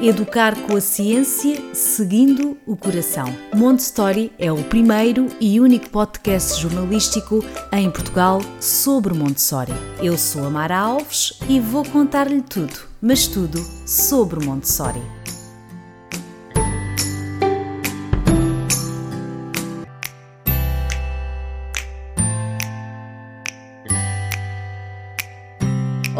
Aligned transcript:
Educar 0.00 0.54
com 0.62 0.76
a 0.76 0.80
ciência, 0.80 1.60
seguindo 1.74 2.56
o 2.64 2.76
coração. 2.76 3.26
Montessori 3.52 4.30
é 4.38 4.50
o 4.52 4.62
primeiro 4.62 5.26
e 5.40 5.58
único 5.58 5.90
podcast 5.90 6.62
jornalístico 6.62 7.44
em 7.72 7.90
Portugal 7.90 8.40
sobre 8.60 9.12
Montessori. 9.12 9.72
Eu 10.00 10.16
sou 10.16 10.46
a 10.46 10.50
Mara 10.50 10.78
Alves 10.78 11.40
e 11.48 11.58
vou 11.58 11.84
contar-lhe 11.84 12.42
tudo, 12.42 12.78
mas 13.02 13.26
tudo 13.26 13.58
sobre 13.84 14.46
Montessori. 14.46 15.17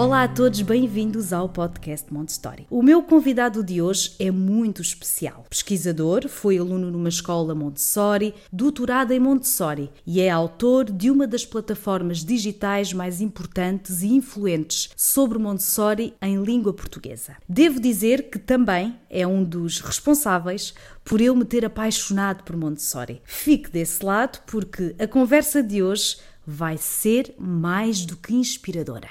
Olá 0.09 0.23
a 0.23 0.29
todos, 0.29 0.63
bem-vindos 0.63 1.35
ao 1.35 1.51
podcast 1.51 2.11
Montessori. 2.11 2.67
O 2.71 2.83
meu 2.83 3.03
convidado 3.03 3.63
de 3.63 3.83
hoje 3.83 4.15
é 4.19 4.31
muito 4.31 4.81
especial. 4.81 5.45
Pesquisador, 5.51 6.27
foi 6.29 6.57
aluno 6.57 6.91
numa 6.91 7.11
escola 7.11 7.55
Montessori, 7.55 8.35
doutorado 8.51 9.13
em 9.13 9.21
Montessori 9.21 9.91
e 10.07 10.23
é 10.23 10.31
autor 10.31 10.91
de 10.91 11.11
uma 11.11 11.27
das 11.27 11.45
plataformas 11.45 12.25
digitais 12.25 12.91
mais 12.95 13.21
importantes 13.21 14.01
e 14.01 14.07
influentes 14.07 14.89
sobre 14.97 15.37
Montessori 15.37 16.15
em 16.23 16.43
língua 16.43 16.73
portuguesa. 16.73 17.37
Devo 17.47 17.79
dizer 17.79 18.31
que 18.31 18.39
também 18.39 18.97
é 19.11 19.27
um 19.27 19.45
dos 19.45 19.79
responsáveis 19.79 20.73
por 21.05 21.21
eu 21.21 21.37
me 21.37 21.45
ter 21.45 21.67
apaixonado 21.67 22.45
por 22.45 22.57
Montessori. 22.57 23.21
Fique 23.27 23.71
desse 23.71 24.03
lado 24.03 24.41
porque 24.47 24.97
a 24.99 25.07
conversa 25.07 25.63
de 25.63 25.83
hoje 25.83 26.17
vai 26.47 26.79
ser 26.79 27.35
mais 27.39 28.07
do 28.07 28.17
que 28.17 28.33
inspiradora. 28.33 29.11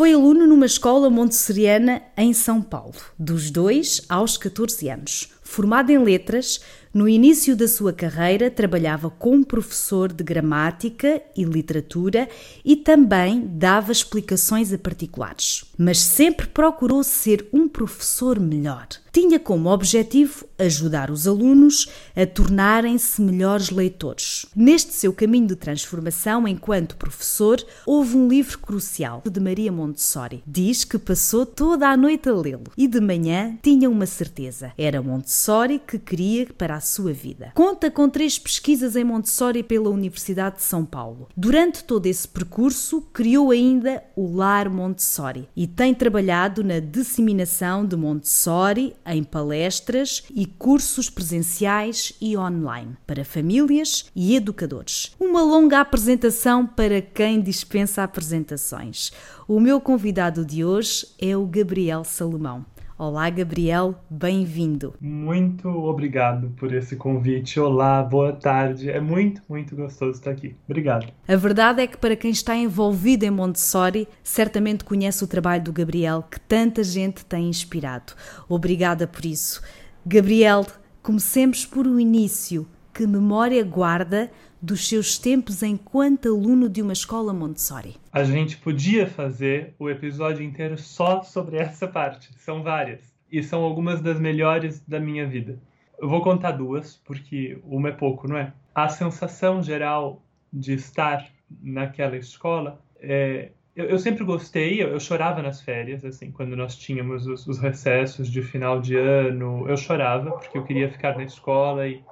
Foi 0.00 0.14
aluno 0.14 0.46
numa 0.46 0.64
escola 0.64 1.10
montessoriana 1.10 2.00
em 2.16 2.32
São 2.32 2.62
Paulo, 2.62 2.94
dos 3.18 3.50
2 3.50 4.06
aos 4.08 4.38
14 4.38 4.88
anos. 4.88 5.28
Formado 5.42 5.90
em 5.90 5.98
letras, 5.98 6.58
no 6.94 7.06
início 7.06 7.54
da 7.54 7.68
sua 7.68 7.92
carreira 7.92 8.50
trabalhava 8.50 9.10
como 9.10 9.44
professor 9.44 10.10
de 10.10 10.24
gramática 10.24 11.20
e 11.36 11.44
literatura 11.44 12.30
e 12.64 12.76
também 12.76 13.46
dava 13.46 13.92
explicações 13.92 14.72
a 14.72 14.78
particulares. 14.78 15.66
Mas 15.76 15.98
sempre 15.98 16.46
procurou 16.46 17.04
ser 17.04 17.46
um 17.52 17.68
professor 17.68 18.40
melhor 18.40 18.88
tinha 19.12 19.38
como 19.38 19.70
objetivo 19.70 20.46
ajudar 20.58 21.10
os 21.10 21.26
alunos 21.26 21.88
a 22.14 22.26
tornarem-se 22.26 23.20
melhores 23.20 23.70
leitores. 23.70 24.46
Neste 24.54 24.92
seu 24.92 25.12
caminho 25.12 25.46
de 25.46 25.56
transformação 25.56 26.46
enquanto 26.46 26.96
professor, 26.96 27.64
houve 27.86 28.16
um 28.16 28.28
livro 28.28 28.58
crucial 28.58 29.22
de 29.28 29.40
Maria 29.40 29.72
Montessori. 29.72 30.42
Diz 30.46 30.84
que 30.84 30.98
passou 30.98 31.46
toda 31.46 31.88
a 31.88 31.96
noite 31.96 32.28
a 32.28 32.32
lê-lo 32.32 32.64
e 32.76 32.86
de 32.86 33.00
manhã 33.00 33.58
tinha 33.62 33.88
uma 33.88 34.06
certeza: 34.06 34.72
era 34.76 35.02
Montessori 35.02 35.78
que 35.78 35.98
queria 35.98 36.46
para 36.56 36.76
a 36.76 36.80
sua 36.80 37.12
vida. 37.12 37.52
Conta 37.54 37.90
com 37.90 38.08
três 38.08 38.38
pesquisas 38.38 38.96
em 38.96 39.04
Montessori 39.04 39.62
pela 39.62 39.90
Universidade 39.90 40.56
de 40.56 40.62
São 40.62 40.84
Paulo. 40.84 41.28
Durante 41.36 41.84
todo 41.84 42.06
esse 42.06 42.28
percurso, 42.28 43.02
criou 43.12 43.50
ainda 43.50 44.02
o 44.14 44.36
Lar 44.36 44.70
Montessori 44.70 45.48
e 45.56 45.66
tem 45.66 45.94
trabalhado 45.94 46.62
na 46.62 46.78
disseminação 46.78 47.84
de 47.84 47.96
Montessori 47.96 48.94
em 49.06 49.24
palestras 49.24 50.22
e 50.34 50.46
cursos 50.46 51.08
presenciais 51.08 52.12
e 52.20 52.36
online 52.36 52.96
para 53.06 53.24
famílias 53.24 54.06
e 54.14 54.36
educadores. 54.36 55.12
Uma 55.18 55.42
longa 55.42 55.80
apresentação 55.80 56.66
para 56.66 57.00
quem 57.00 57.40
dispensa 57.40 58.02
apresentações. 58.02 59.12
O 59.48 59.58
meu 59.58 59.80
convidado 59.80 60.44
de 60.44 60.64
hoje 60.64 61.08
é 61.18 61.36
o 61.36 61.44
Gabriel 61.44 62.04
Salomão. 62.04 62.64
Olá, 63.02 63.30
Gabriel, 63.30 63.94
bem-vindo. 64.10 64.92
Muito 65.00 65.66
obrigado 65.70 66.50
por 66.50 66.70
esse 66.70 66.96
convite. 66.96 67.58
Olá, 67.58 68.02
boa 68.02 68.30
tarde. 68.30 68.90
É 68.90 69.00
muito, 69.00 69.40
muito 69.48 69.74
gostoso 69.74 70.18
estar 70.18 70.32
aqui. 70.32 70.54
Obrigado. 70.68 71.10
A 71.26 71.34
verdade 71.34 71.80
é 71.80 71.86
que, 71.86 71.96
para 71.96 72.14
quem 72.14 72.30
está 72.30 72.54
envolvido 72.54 73.24
em 73.24 73.30
Montessori, 73.30 74.06
certamente 74.22 74.84
conhece 74.84 75.24
o 75.24 75.26
trabalho 75.26 75.64
do 75.64 75.72
Gabriel, 75.72 76.22
que 76.30 76.38
tanta 76.38 76.84
gente 76.84 77.24
tem 77.24 77.48
inspirado. 77.48 78.12
Obrigada 78.46 79.06
por 79.06 79.24
isso. 79.24 79.62
Gabriel, 80.04 80.66
comecemos 81.02 81.64
por 81.64 81.86
o 81.86 81.98
início. 81.98 82.68
Que 82.92 83.06
memória 83.06 83.64
guarda 83.64 84.30
dos 84.60 84.88
seus 84.88 85.18
tempos 85.18 85.62
enquanto 85.62 86.28
aluno 86.28 86.68
de 86.68 86.82
uma 86.82 86.92
escola 86.92 87.32
Montessori? 87.32 87.96
A 88.12 88.24
gente 88.24 88.56
podia 88.56 89.06
fazer 89.06 89.74
o 89.78 89.88
episódio 89.88 90.44
inteiro 90.44 90.76
só 90.76 91.22
sobre 91.22 91.56
essa 91.56 91.88
parte. 91.88 92.30
São 92.38 92.62
várias. 92.62 93.00
E 93.30 93.42
são 93.42 93.62
algumas 93.62 94.00
das 94.00 94.18
melhores 94.18 94.80
da 94.86 94.98
minha 94.98 95.26
vida. 95.26 95.58
Eu 95.98 96.08
vou 96.08 96.22
contar 96.22 96.52
duas, 96.52 96.96
porque 97.04 97.58
uma 97.64 97.90
é 97.90 97.92
pouco, 97.92 98.26
não 98.26 98.36
é? 98.36 98.52
A 98.74 98.88
sensação 98.88 99.62
geral 99.62 100.22
de 100.52 100.74
estar 100.74 101.30
naquela 101.62 102.16
escola 102.16 102.80
é, 103.00 103.50
eu, 103.74 103.86
eu, 103.86 103.98
sempre 103.98 104.24
gostei, 104.24 104.82
eu, 104.82 104.88
eu, 104.88 105.00
chorava 105.00 105.40
nas 105.42 105.62
férias, 105.62 106.04
assim, 106.04 106.30
quando 106.30 106.56
nós 106.56 106.76
tínhamos 106.76 107.26
os, 107.26 107.46
os, 107.46 107.58
recessos 107.58 108.28
de 108.28 108.42
final 108.42 108.80
de 108.80 108.96
ano, 108.96 109.66
eu 109.68 109.76
chorava, 109.76 110.32
porque 110.32 110.58
eu 110.58 110.64
queria 110.64 110.90
ficar 110.90 111.16
na 111.16 111.24
escola 111.24 111.86
e 111.86 112.02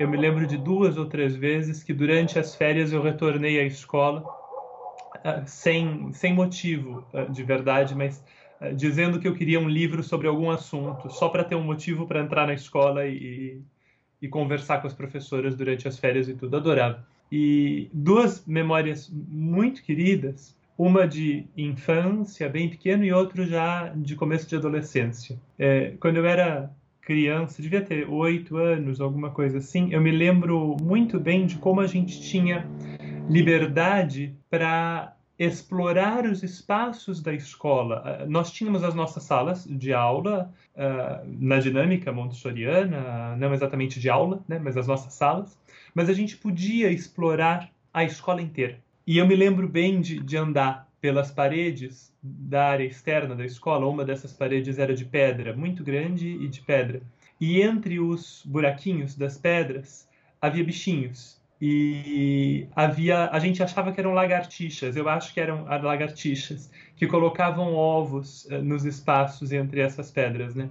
eu 0.00 0.08
me 0.08 0.16
lembro 0.16 0.46
de 0.46 0.56
duas 0.56 0.96
ou 0.96 1.06
três 1.06 1.34
vezes 1.34 1.82
que 1.82 1.92
durante 1.92 2.38
as 2.38 2.54
férias 2.54 2.92
eu 2.92 3.02
retornei 3.02 3.60
à 3.60 3.64
escola 3.64 4.22
uh, 4.22 5.42
sem, 5.46 6.12
sem 6.12 6.32
motivo 6.34 7.04
uh, 7.12 7.30
de 7.30 7.42
verdade, 7.42 7.94
mas 7.94 8.22
dizendo 8.74 9.20
que 9.20 9.28
eu 9.28 9.34
queria 9.34 9.60
um 9.60 9.68
livro 9.68 10.02
sobre 10.02 10.26
algum 10.26 10.50
assunto, 10.50 11.10
só 11.10 11.28
para 11.28 11.44
ter 11.44 11.54
um 11.54 11.62
motivo 11.62 12.06
para 12.06 12.22
entrar 12.22 12.46
na 12.46 12.54
escola 12.54 13.06
e, 13.06 13.60
e 14.20 14.28
conversar 14.28 14.80
com 14.80 14.86
as 14.86 14.94
professoras 14.94 15.54
durante 15.54 15.86
as 15.86 15.98
férias 15.98 16.26
e 16.26 16.34
tudo. 16.34 16.56
Adorava. 16.56 17.06
E 17.30 17.90
duas 17.92 18.46
memórias 18.46 19.10
muito 19.12 19.82
queridas 19.82 20.56
uma 20.78 21.08
de 21.08 21.46
infância, 21.56 22.48
bem 22.48 22.68
pequeno, 22.68 23.04
e 23.04 23.12
outra 23.12 23.46
já 23.46 23.88
de 23.88 24.14
começo 24.14 24.46
de 24.46 24.56
adolescência. 24.56 25.40
É, 25.58 25.94
quando 25.98 26.18
eu 26.18 26.26
era 26.26 26.70
criança, 27.06 27.62
devia 27.62 27.80
ter 27.80 28.10
oito 28.10 28.56
anos, 28.56 29.00
alguma 29.00 29.30
coisa 29.30 29.58
assim, 29.58 29.92
eu 29.92 30.00
me 30.00 30.10
lembro 30.10 30.76
muito 30.82 31.20
bem 31.20 31.46
de 31.46 31.56
como 31.56 31.80
a 31.80 31.86
gente 31.86 32.20
tinha 32.20 32.68
liberdade 33.30 34.34
para 34.50 35.14
explorar 35.38 36.24
os 36.24 36.42
espaços 36.42 37.22
da 37.22 37.32
escola. 37.32 38.02
Ah, 38.04 38.26
nós 38.26 38.50
tínhamos 38.50 38.82
as 38.82 38.92
nossas 38.92 39.22
salas 39.22 39.64
de 39.64 39.92
aula 39.92 40.52
uh, 40.74 41.24
na 41.38 41.60
dinâmica 41.60 42.10
montessoriana, 42.12 43.36
não 43.36 43.54
exatamente 43.54 44.00
de 44.00 44.10
aula, 44.10 44.42
né, 44.48 44.58
mas 44.58 44.76
as 44.76 44.88
nossas 44.88 45.14
salas, 45.14 45.56
mas 45.94 46.08
a 46.08 46.12
gente 46.12 46.36
podia 46.36 46.90
explorar 46.90 47.70
a 47.94 48.02
escola 48.02 48.42
inteira. 48.42 48.80
E 49.06 49.18
eu 49.18 49.26
me 49.26 49.36
lembro 49.36 49.68
bem 49.68 50.00
de, 50.00 50.18
de 50.18 50.36
andar 50.36 50.85
pelas 51.06 51.30
paredes 51.30 52.12
da 52.20 52.70
área 52.70 52.82
externa 52.82 53.36
da 53.36 53.44
escola. 53.44 53.86
Uma 53.86 54.04
dessas 54.04 54.32
paredes 54.32 54.76
era 54.76 54.92
de 54.92 55.04
pedra, 55.04 55.54
muito 55.54 55.84
grande 55.84 56.26
e 56.26 56.48
de 56.48 56.60
pedra. 56.62 57.00
E 57.40 57.62
entre 57.62 58.00
os 58.00 58.42
buraquinhos 58.44 59.14
das 59.14 59.38
pedras 59.38 60.08
havia 60.42 60.64
bichinhos. 60.64 61.40
E 61.62 62.66
havia, 62.74 63.30
a 63.30 63.38
gente 63.38 63.62
achava 63.62 63.92
que 63.92 64.00
eram 64.00 64.14
lagartixas, 64.14 64.96
eu 64.96 65.08
acho 65.08 65.32
que 65.32 65.38
eram 65.38 65.64
lagartixas, 65.64 66.68
que 66.96 67.06
colocavam 67.06 67.72
ovos 67.72 68.46
uh, 68.46 68.60
nos 68.60 68.84
espaços 68.84 69.52
entre 69.52 69.80
essas 69.80 70.10
pedras, 70.10 70.56
né? 70.56 70.68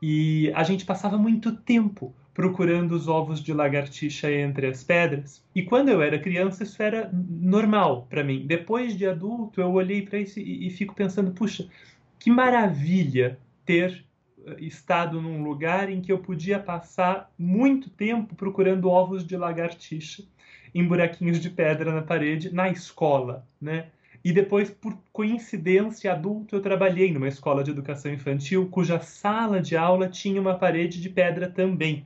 E 0.00 0.52
a 0.54 0.62
gente 0.62 0.84
passava 0.84 1.18
muito 1.18 1.56
tempo 1.56 2.14
procurando 2.36 2.92
os 2.92 3.08
ovos 3.08 3.42
de 3.42 3.50
lagartixa 3.54 4.30
entre 4.30 4.66
as 4.66 4.84
pedras. 4.84 5.42
E 5.54 5.62
quando 5.62 5.88
eu 5.88 6.02
era 6.02 6.18
criança, 6.18 6.64
isso 6.64 6.82
era 6.82 7.10
normal 7.10 8.06
para 8.10 8.22
mim. 8.22 8.46
Depois 8.46 8.94
de 8.94 9.06
adulto, 9.06 9.58
eu 9.58 9.72
olhei 9.72 10.02
para 10.02 10.18
isso 10.18 10.38
e, 10.38 10.66
e 10.66 10.70
fico 10.70 10.94
pensando: 10.94 11.30
puxa, 11.30 11.66
que 12.18 12.30
maravilha 12.30 13.38
ter 13.64 14.04
eh, 14.46 14.56
estado 14.58 15.18
num 15.18 15.42
lugar 15.42 15.88
em 15.88 16.02
que 16.02 16.12
eu 16.12 16.18
podia 16.18 16.58
passar 16.58 17.32
muito 17.38 17.88
tempo 17.88 18.34
procurando 18.34 18.90
ovos 18.90 19.26
de 19.26 19.34
lagartixa 19.34 20.22
em 20.74 20.84
buraquinhos 20.86 21.40
de 21.40 21.48
pedra 21.48 21.90
na 21.90 22.02
parede 22.02 22.52
na 22.52 22.68
escola, 22.68 23.46
né? 23.58 23.86
E 24.22 24.30
depois, 24.30 24.68
por 24.68 24.94
coincidência, 25.10 26.12
adulto, 26.12 26.54
eu 26.54 26.60
trabalhei 26.60 27.10
numa 27.10 27.28
escola 27.28 27.64
de 27.64 27.70
educação 27.70 28.12
infantil 28.12 28.68
cuja 28.70 29.00
sala 29.00 29.58
de 29.58 29.74
aula 29.74 30.06
tinha 30.06 30.38
uma 30.38 30.58
parede 30.58 31.00
de 31.00 31.08
pedra 31.08 31.48
também. 31.48 32.04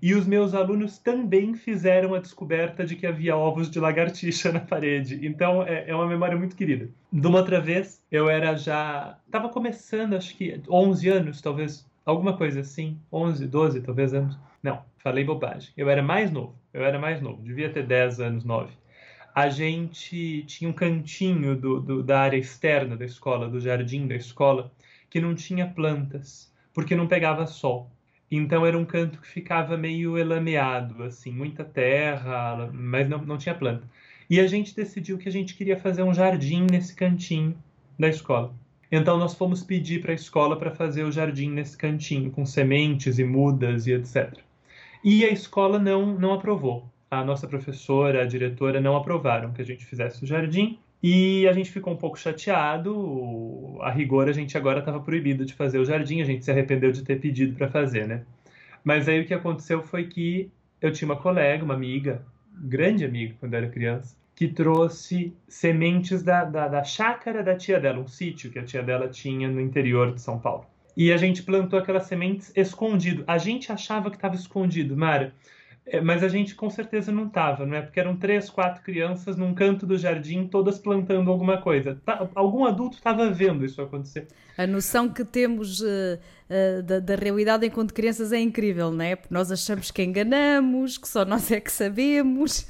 E 0.00 0.14
os 0.14 0.26
meus 0.26 0.54
alunos 0.54 0.98
também 0.98 1.54
fizeram 1.54 2.14
a 2.14 2.20
descoberta 2.20 2.84
de 2.84 2.94
que 2.94 3.06
havia 3.06 3.36
ovos 3.36 3.68
de 3.68 3.80
lagartixa 3.80 4.50
na 4.52 4.60
parede. 4.60 5.26
Então 5.26 5.62
é, 5.62 5.90
é 5.90 5.94
uma 5.94 6.06
memória 6.06 6.36
muito 6.36 6.54
querida. 6.54 6.88
De 7.12 7.26
uma 7.26 7.38
outra 7.38 7.60
vez, 7.60 8.00
eu 8.10 8.30
era 8.30 8.54
já. 8.54 9.18
Estava 9.26 9.48
começando, 9.48 10.14
acho 10.14 10.36
que 10.36 10.60
11 10.68 11.08
anos, 11.08 11.40
talvez, 11.40 11.84
alguma 12.04 12.36
coisa 12.36 12.60
assim. 12.60 12.96
11, 13.12 13.46
12, 13.46 13.80
talvez 13.80 14.14
anos. 14.14 14.38
Não, 14.62 14.82
falei 14.98 15.24
bobagem. 15.24 15.72
Eu 15.76 15.90
era 15.90 16.02
mais 16.02 16.30
novo. 16.30 16.54
Eu 16.72 16.84
era 16.84 16.98
mais 16.98 17.20
novo. 17.20 17.42
Devia 17.42 17.70
ter 17.70 17.84
10 17.84 18.20
anos, 18.20 18.44
9. 18.44 18.72
a 19.34 19.48
gente 19.48 20.44
tinha 20.46 20.70
um 20.70 20.72
cantinho 20.72 21.56
do, 21.56 21.80
do, 21.80 22.02
da 22.02 22.20
área 22.20 22.36
externa 22.36 22.96
da 22.96 23.04
escola, 23.04 23.48
do 23.48 23.60
jardim 23.60 24.06
da 24.06 24.14
escola, 24.14 24.72
que 25.10 25.20
não 25.20 25.34
tinha 25.34 25.66
plantas, 25.66 26.52
porque 26.72 26.94
não 26.94 27.06
pegava 27.08 27.46
sol. 27.46 27.90
Então 28.30 28.66
era 28.66 28.78
um 28.78 28.84
canto 28.84 29.20
que 29.20 29.26
ficava 29.26 29.76
meio 29.76 30.18
elameado, 30.18 31.02
assim, 31.02 31.32
muita 31.32 31.64
terra, 31.64 32.70
mas 32.72 33.08
não, 33.08 33.18
não 33.18 33.38
tinha 33.38 33.54
planta. 33.54 33.88
E 34.28 34.38
a 34.38 34.46
gente 34.46 34.76
decidiu 34.76 35.16
que 35.16 35.28
a 35.28 35.32
gente 35.32 35.54
queria 35.54 35.78
fazer 35.78 36.02
um 36.02 36.12
jardim 36.12 36.66
nesse 36.70 36.94
cantinho 36.94 37.56
da 37.98 38.08
escola. 38.08 38.54
Então 38.92 39.18
nós 39.18 39.34
fomos 39.34 39.62
pedir 39.62 40.00
para 40.00 40.12
a 40.12 40.14
escola 40.14 40.58
para 40.58 40.70
fazer 40.70 41.04
o 41.04 41.12
jardim 41.12 41.50
nesse 41.50 41.76
cantinho, 41.76 42.30
com 42.30 42.44
sementes 42.44 43.18
e 43.18 43.24
mudas 43.24 43.86
e 43.86 43.92
etc. 43.92 44.38
E 45.02 45.24
a 45.24 45.30
escola 45.30 45.78
não, 45.78 46.18
não 46.18 46.34
aprovou. 46.34 46.90
A 47.10 47.24
nossa 47.24 47.46
professora, 47.46 48.22
a 48.22 48.26
diretora 48.26 48.80
não 48.80 48.96
aprovaram 48.96 49.52
que 49.52 49.62
a 49.62 49.64
gente 49.64 49.84
fizesse 49.84 50.22
o 50.24 50.26
jardim. 50.26 50.78
E 51.02 51.46
a 51.46 51.52
gente 51.52 51.70
ficou 51.70 51.92
um 51.92 51.96
pouco 51.96 52.18
chateado. 52.18 53.78
A 53.80 53.90
rigor, 53.90 54.28
a 54.28 54.32
gente 54.32 54.56
agora 54.56 54.80
estava 54.80 55.00
proibido 55.00 55.44
de 55.44 55.54
fazer 55.54 55.78
o 55.78 55.84
jardim. 55.84 56.20
A 56.20 56.24
gente 56.24 56.44
se 56.44 56.50
arrependeu 56.50 56.90
de 56.90 57.02
ter 57.02 57.20
pedido 57.20 57.54
para 57.54 57.68
fazer, 57.68 58.06
né? 58.06 58.24
Mas 58.82 59.08
aí 59.08 59.20
o 59.20 59.26
que 59.26 59.34
aconteceu 59.34 59.82
foi 59.82 60.04
que 60.04 60.50
eu 60.80 60.92
tinha 60.92 61.08
uma 61.08 61.20
colega, 61.20 61.64
uma 61.64 61.74
amiga, 61.74 62.24
grande 62.54 63.04
amiga 63.04 63.34
quando 63.38 63.54
era 63.54 63.68
criança, 63.68 64.16
que 64.34 64.48
trouxe 64.48 65.32
sementes 65.48 66.22
da, 66.22 66.44
da, 66.44 66.68
da 66.68 66.84
chácara 66.84 67.42
da 67.42 67.56
tia 67.56 67.80
dela, 67.80 67.98
um 67.98 68.06
sítio 68.06 68.50
que 68.50 68.58
a 68.58 68.64
tia 68.64 68.82
dela 68.82 69.08
tinha 69.08 69.48
no 69.48 69.60
interior 69.60 70.14
de 70.14 70.20
São 70.20 70.38
Paulo. 70.38 70.64
E 70.96 71.12
a 71.12 71.16
gente 71.16 71.42
plantou 71.42 71.78
aquelas 71.78 72.06
sementes 72.06 72.52
escondido. 72.56 73.22
A 73.26 73.38
gente 73.38 73.70
achava 73.70 74.10
que 74.10 74.16
estava 74.16 74.34
escondido, 74.34 74.96
Mara. 74.96 75.32
É, 75.90 76.00
mas 76.00 76.22
a 76.22 76.28
gente 76.28 76.54
com 76.54 76.68
certeza 76.68 77.10
não 77.10 77.26
estava, 77.26 77.64
não 77.64 77.76
é? 77.76 77.82
Porque 77.82 77.98
eram 77.98 78.16
três, 78.16 78.50
quatro 78.50 78.82
crianças 78.82 79.36
num 79.36 79.54
canto 79.54 79.86
do 79.86 79.96
jardim, 79.96 80.46
todas 80.46 80.78
plantando 80.78 81.30
alguma 81.30 81.58
coisa. 81.58 81.98
Tá, 82.04 82.28
algum 82.34 82.64
adulto 82.64 82.96
estava 82.96 83.30
vendo 83.30 83.64
isso 83.64 83.80
acontecer. 83.80 84.28
A 84.56 84.66
noção 84.66 85.08
que 85.08 85.24
temos 85.24 85.80
uh, 85.80 86.18
uh, 86.48 86.82
da, 86.82 87.00
da, 87.00 87.14
realidade 87.14 87.66
enquanto 87.66 87.94
crianças 87.94 88.32
é 88.32 88.40
incrível, 88.40 88.90
não 88.90 89.04
é? 89.04 89.16
Porque 89.16 89.32
nós 89.32 89.52
achamos 89.52 89.90
que 89.90 90.02
enganamos, 90.02 90.98
que 90.98 91.08
só 91.08 91.24
nós 91.24 91.50
é 91.50 91.60
que 91.60 91.70
sabemos. 91.70 92.66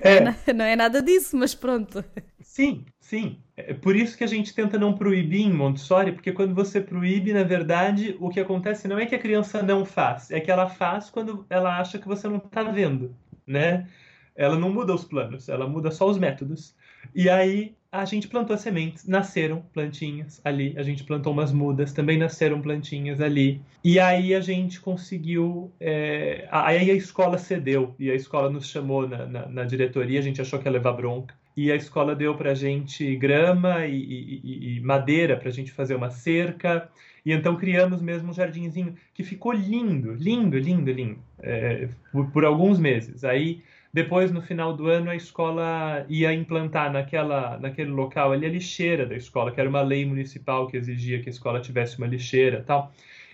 É. 0.00 0.20
não, 0.20 0.34
é, 0.46 0.52
não 0.52 0.64
é 0.64 0.76
nada 0.76 1.02
disso, 1.02 1.36
mas 1.36 1.54
pronto. 1.54 2.04
Sim, 2.40 2.84
sim. 3.00 3.38
É 3.56 3.74
por 3.74 3.96
isso 3.96 4.16
que 4.16 4.24
a 4.24 4.26
gente 4.26 4.54
tenta 4.54 4.78
não 4.78 4.94
proibir 4.94 5.40
em 5.40 5.52
Montessori, 5.52 6.12
porque 6.12 6.32
quando 6.32 6.54
você 6.54 6.80
proíbe, 6.80 7.32
na 7.32 7.42
verdade, 7.42 8.16
o 8.20 8.28
que 8.28 8.40
acontece 8.40 8.86
não 8.86 8.98
é 8.98 9.06
que 9.06 9.14
a 9.14 9.18
criança 9.18 9.62
não 9.62 9.84
faz, 9.84 10.30
é 10.30 10.40
que 10.40 10.50
ela 10.50 10.68
faz 10.68 11.08
quando 11.10 11.46
ela 11.48 11.78
acha 11.78 11.98
que 11.98 12.06
você 12.06 12.28
não 12.28 12.36
está 12.36 12.62
vendo, 12.62 13.14
né? 13.46 13.88
Ela 14.34 14.58
não 14.58 14.70
muda 14.70 14.94
os 14.94 15.04
planos, 15.04 15.48
ela 15.48 15.66
muda 15.66 15.90
só 15.90 16.08
os 16.08 16.18
métodos. 16.18 16.74
E 17.14 17.28
aí 17.28 17.74
a 17.90 18.04
gente 18.04 18.28
plantou 18.28 18.58
sementes, 18.58 19.06
nasceram 19.06 19.62
plantinhas 19.72 20.40
ali, 20.44 20.74
a 20.76 20.82
gente 20.82 21.02
plantou 21.04 21.32
umas 21.32 21.52
mudas, 21.52 21.92
também 21.92 22.18
nasceram 22.18 22.60
plantinhas 22.60 23.20
ali. 23.20 23.60
E 23.82 23.98
aí 23.98 24.34
a 24.34 24.40
gente 24.40 24.80
conseguiu. 24.80 25.72
É... 25.80 26.46
Aí 26.50 26.90
a 26.90 26.94
escola 26.94 27.38
cedeu, 27.38 27.94
e 27.98 28.10
a 28.10 28.14
escola 28.14 28.50
nos 28.50 28.68
chamou 28.68 29.08
na, 29.08 29.26
na, 29.26 29.46
na 29.46 29.64
diretoria, 29.64 30.18
a 30.18 30.22
gente 30.22 30.40
achou 30.40 30.58
que 30.58 30.66
ia 30.66 30.72
levar 30.72 30.92
bronca 30.92 31.34
e 31.56 31.72
a 31.72 31.76
escola 31.76 32.14
deu 32.14 32.34
para 32.34 32.50
a 32.50 32.54
gente 32.54 33.16
grama 33.16 33.86
e, 33.86 33.96
e, 34.44 34.76
e 34.76 34.80
madeira 34.80 35.36
para 35.36 35.48
a 35.48 35.52
gente 35.52 35.72
fazer 35.72 35.94
uma 35.94 36.10
cerca. 36.10 36.88
E 37.24 37.32
então 37.32 37.56
criamos 37.56 38.02
mesmo 38.02 38.30
um 38.30 38.34
jardinzinho 38.34 38.94
que 39.14 39.24
ficou 39.24 39.52
lindo, 39.52 40.12
lindo, 40.12 40.58
lindo, 40.58 40.92
lindo, 40.92 41.18
é, 41.40 41.88
por, 42.12 42.30
por, 42.30 42.44
alguns 42.44 42.78
meses. 42.78 43.24
Aí, 43.24 43.62
depois, 43.96 44.30
no 44.30 44.42
final 44.42 44.76
do 44.76 44.88
ano, 44.88 45.08
a 45.08 45.16
escola 45.16 46.04
ia 46.06 46.30
implantar 46.30 46.92
naquela, 46.92 47.58
naquele 47.58 47.90
local 47.90 48.30
ali 48.30 48.44
a 48.44 48.48
lixeira 48.50 49.06
da 49.06 49.16
escola, 49.16 49.50
que 49.50 49.58
era 49.58 49.70
uma 49.70 49.80
lei 49.80 50.04
municipal 50.04 50.66
que 50.66 50.76
exigia 50.76 51.22
que 51.22 51.30
a 51.30 51.32
escola 51.32 51.62
tivesse 51.62 51.96
uma 51.96 52.06
lixeira 52.06 52.62
tal. 52.62 52.92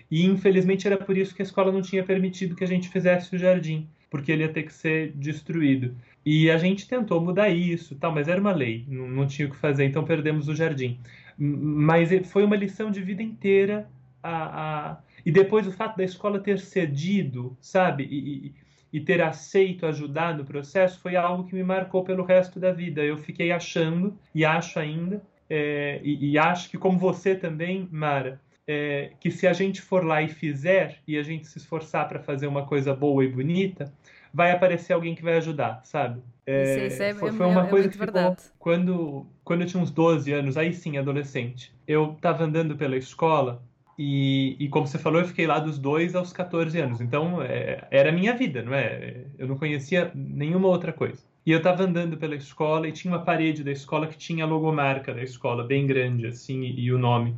E, 0.09 0.25
infelizmente, 0.25 0.87
era 0.87 0.95
por 0.95 1.17
isso 1.17 1.35
que 1.35 1.41
a 1.41 1.43
escola 1.43 1.69
não 1.69 1.81
tinha 1.81 2.01
permitido 2.01 2.55
que 2.55 2.63
a 2.63 2.67
gente 2.67 2.87
fizesse 2.87 3.35
o 3.35 3.37
jardim, 3.37 3.89
porque 4.09 4.31
ele 4.31 4.43
ia 4.43 4.47
ter 4.47 4.63
que 4.63 4.73
ser 4.73 5.11
destruído. 5.11 5.97
E 6.25 6.49
a 6.49 6.57
gente 6.57 6.87
tentou 6.87 7.19
mudar 7.19 7.49
isso, 7.49 7.93
tal, 7.95 8.13
mas 8.13 8.29
era 8.29 8.39
uma 8.39 8.53
lei, 8.53 8.85
não, 8.87 9.09
não 9.09 9.27
tinha 9.27 9.49
o 9.49 9.51
que 9.51 9.57
fazer, 9.57 9.83
então 9.83 10.05
perdemos 10.05 10.47
o 10.47 10.55
jardim. 10.55 10.97
Mas 11.37 12.09
foi 12.29 12.45
uma 12.45 12.55
lição 12.55 12.89
de 12.89 13.01
vida 13.01 13.21
inteira. 13.21 13.89
A, 14.23 14.91
a... 14.93 14.97
E 15.25 15.31
depois 15.31 15.67
o 15.67 15.73
fato 15.73 15.97
da 15.97 16.05
escola 16.05 16.39
ter 16.39 16.57
cedido, 16.57 17.57
sabe, 17.59 18.07
e, 18.09 18.53
e 18.93 18.99
ter 18.99 19.23
aceito 19.23 19.87
ajudar 19.87 20.37
no 20.37 20.45
processo 20.45 20.99
foi 20.99 21.15
algo 21.15 21.45
que 21.45 21.55
me 21.55 21.63
marcou 21.63 22.03
pelo 22.03 22.23
resto 22.23 22.59
da 22.59 22.71
vida. 22.71 23.01
Eu 23.01 23.17
fiquei 23.17 23.51
achando, 23.51 24.15
e 24.35 24.45
acho 24.45 24.79
ainda, 24.79 25.19
é, 25.49 25.99
e, 26.03 26.31
e, 26.31 26.37
acho 26.37 26.69
que 26.69 26.77
como 26.77 26.99
você 26.99 27.35
também, 27.35 27.89
Mara, 27.91 28.39
é, 28.67 29.11
que 29.19 29.31
se 29.31 29.47
a 29.47 29.53
gente 29.53 29.81
for 29.81 30.05
lá 30.05 30.21
e 30.21 30.29
fizer, 30.29 30.99
e 31.07 31.17
a 31.17 31.23
gente 31.23 31.47
se 31.47 31.57
esforçar 31.57 32.07
para 32.07 32.19
fazer 32.19 32.45
uma 32.45 32.67
coisa 32.67 32.93
boa 32.95 33.25
e 33.25 33.27
bonita, 33.27 33.91
vai 34.31 34.51
aparecer 34.51 34.93
alguém 34.93 35.15
que 35.15 35.23
vai 35.23 35.37
ajudar, 35.37 35.81
sabe? 35.83 36.21
É, 36.45 36.63
isso, 36.63 36.93
isso 36.93 37.03
é, 37.03 37.13
foi, 37.15 37.31
foi, 37.31 37.47
uma 37.47 37.65
é, 37.65 37.69
coisa 37.69 37.89
que 37.89 37.97
ficou, 37.97 38.35
quando 38.59 39.25
quando 39.43 39.61
eu 39.61 39.67
tinha 39.67 39.81
uns 39.81 39.91
12 39.91 40.31
anos, 40.31 40.55
aí 40.55 40.71
sim, 40.73 40.97
adolescente, 40.97 41.73
eu 41.87 42.13
estava 42.13 42.43
andando 42.43 42.77
pela 42.77 42.95
escola 42.95 43.61
e, 43.97 44.55
e, 44.59 44.69
como 44.69 44.87
você 44.87 44.97
falou, 44.97 45.21
eu 45.21 45.27
fiquei 45.27 45.45
lá 45.45 45.59
dos 45.59 45.77
2 45.77 46.15
aos 46.15 46.33
14 46.33 46.79
anos. 46.79 46.99
Então, 46.99 47.41
é, 47.41 47.87
era 47.91 48.09
a 48.09 48.11
minha 48.11 48.35
vida, 48.35 48.63
não 48.63 48.73
é? 48.73 49.25
Eu 49.37 49.47
não 49.47 49.57
conhecia 49.57 50.11
nenhuma 50.15 50.67
outra 50.67 50.91
coisa. 50.91 51.23
E 51.45 51.51
eu 51.51 51.57
estava 51.57 51.83
andando 51.83 52.17
pela 52.17 52.35
escola 52.35 52.87
e 52.87 52.91
tinha 52.91 53.13
uma 53.13 53.23
parede 53.23 53.63
da 53.63 53.71
escola 53.71 54.07
que 54.07 54.17
tinha 54.17 54.45
a 54.45 54.47
logomarca 54.47 55.13
da 55.13 55.21
escola, 55.21 55.63
bem 55.63 55.85
grande, 55.85 56.25
assim, 56.25 56.63
e, 56.63 56.85
e 56.85 56.93
o 56.93 56.97
nome. 56.97 57.35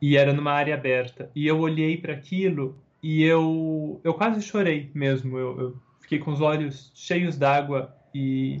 E 0.00 0.16
era 0.16 0.32
numa 0.32 0.52
área 0.52 0.74
aberta. 0.74 1.30
E 1.34 1.46
eu 1.46 1.58
olhei 1.58 1.96
para 1.96 2.12
aquilo 2.12 2.76
e 3.02 3.22
eu, 3.22 4.00
eu 4.04 4.14
quase 4.14 4.42
chorei 4.42 4.90
mesmo. 4.94 5.38
Eu, 5.38 5.60
eu 5.60 5.76
fiquei 6.00 6.18
com 6.18 6.32
os 6.32 6.40
olhos 6.40 6.92
cheios 6.94 7.36
d'água 7.36 7.94
e 8.14 8.60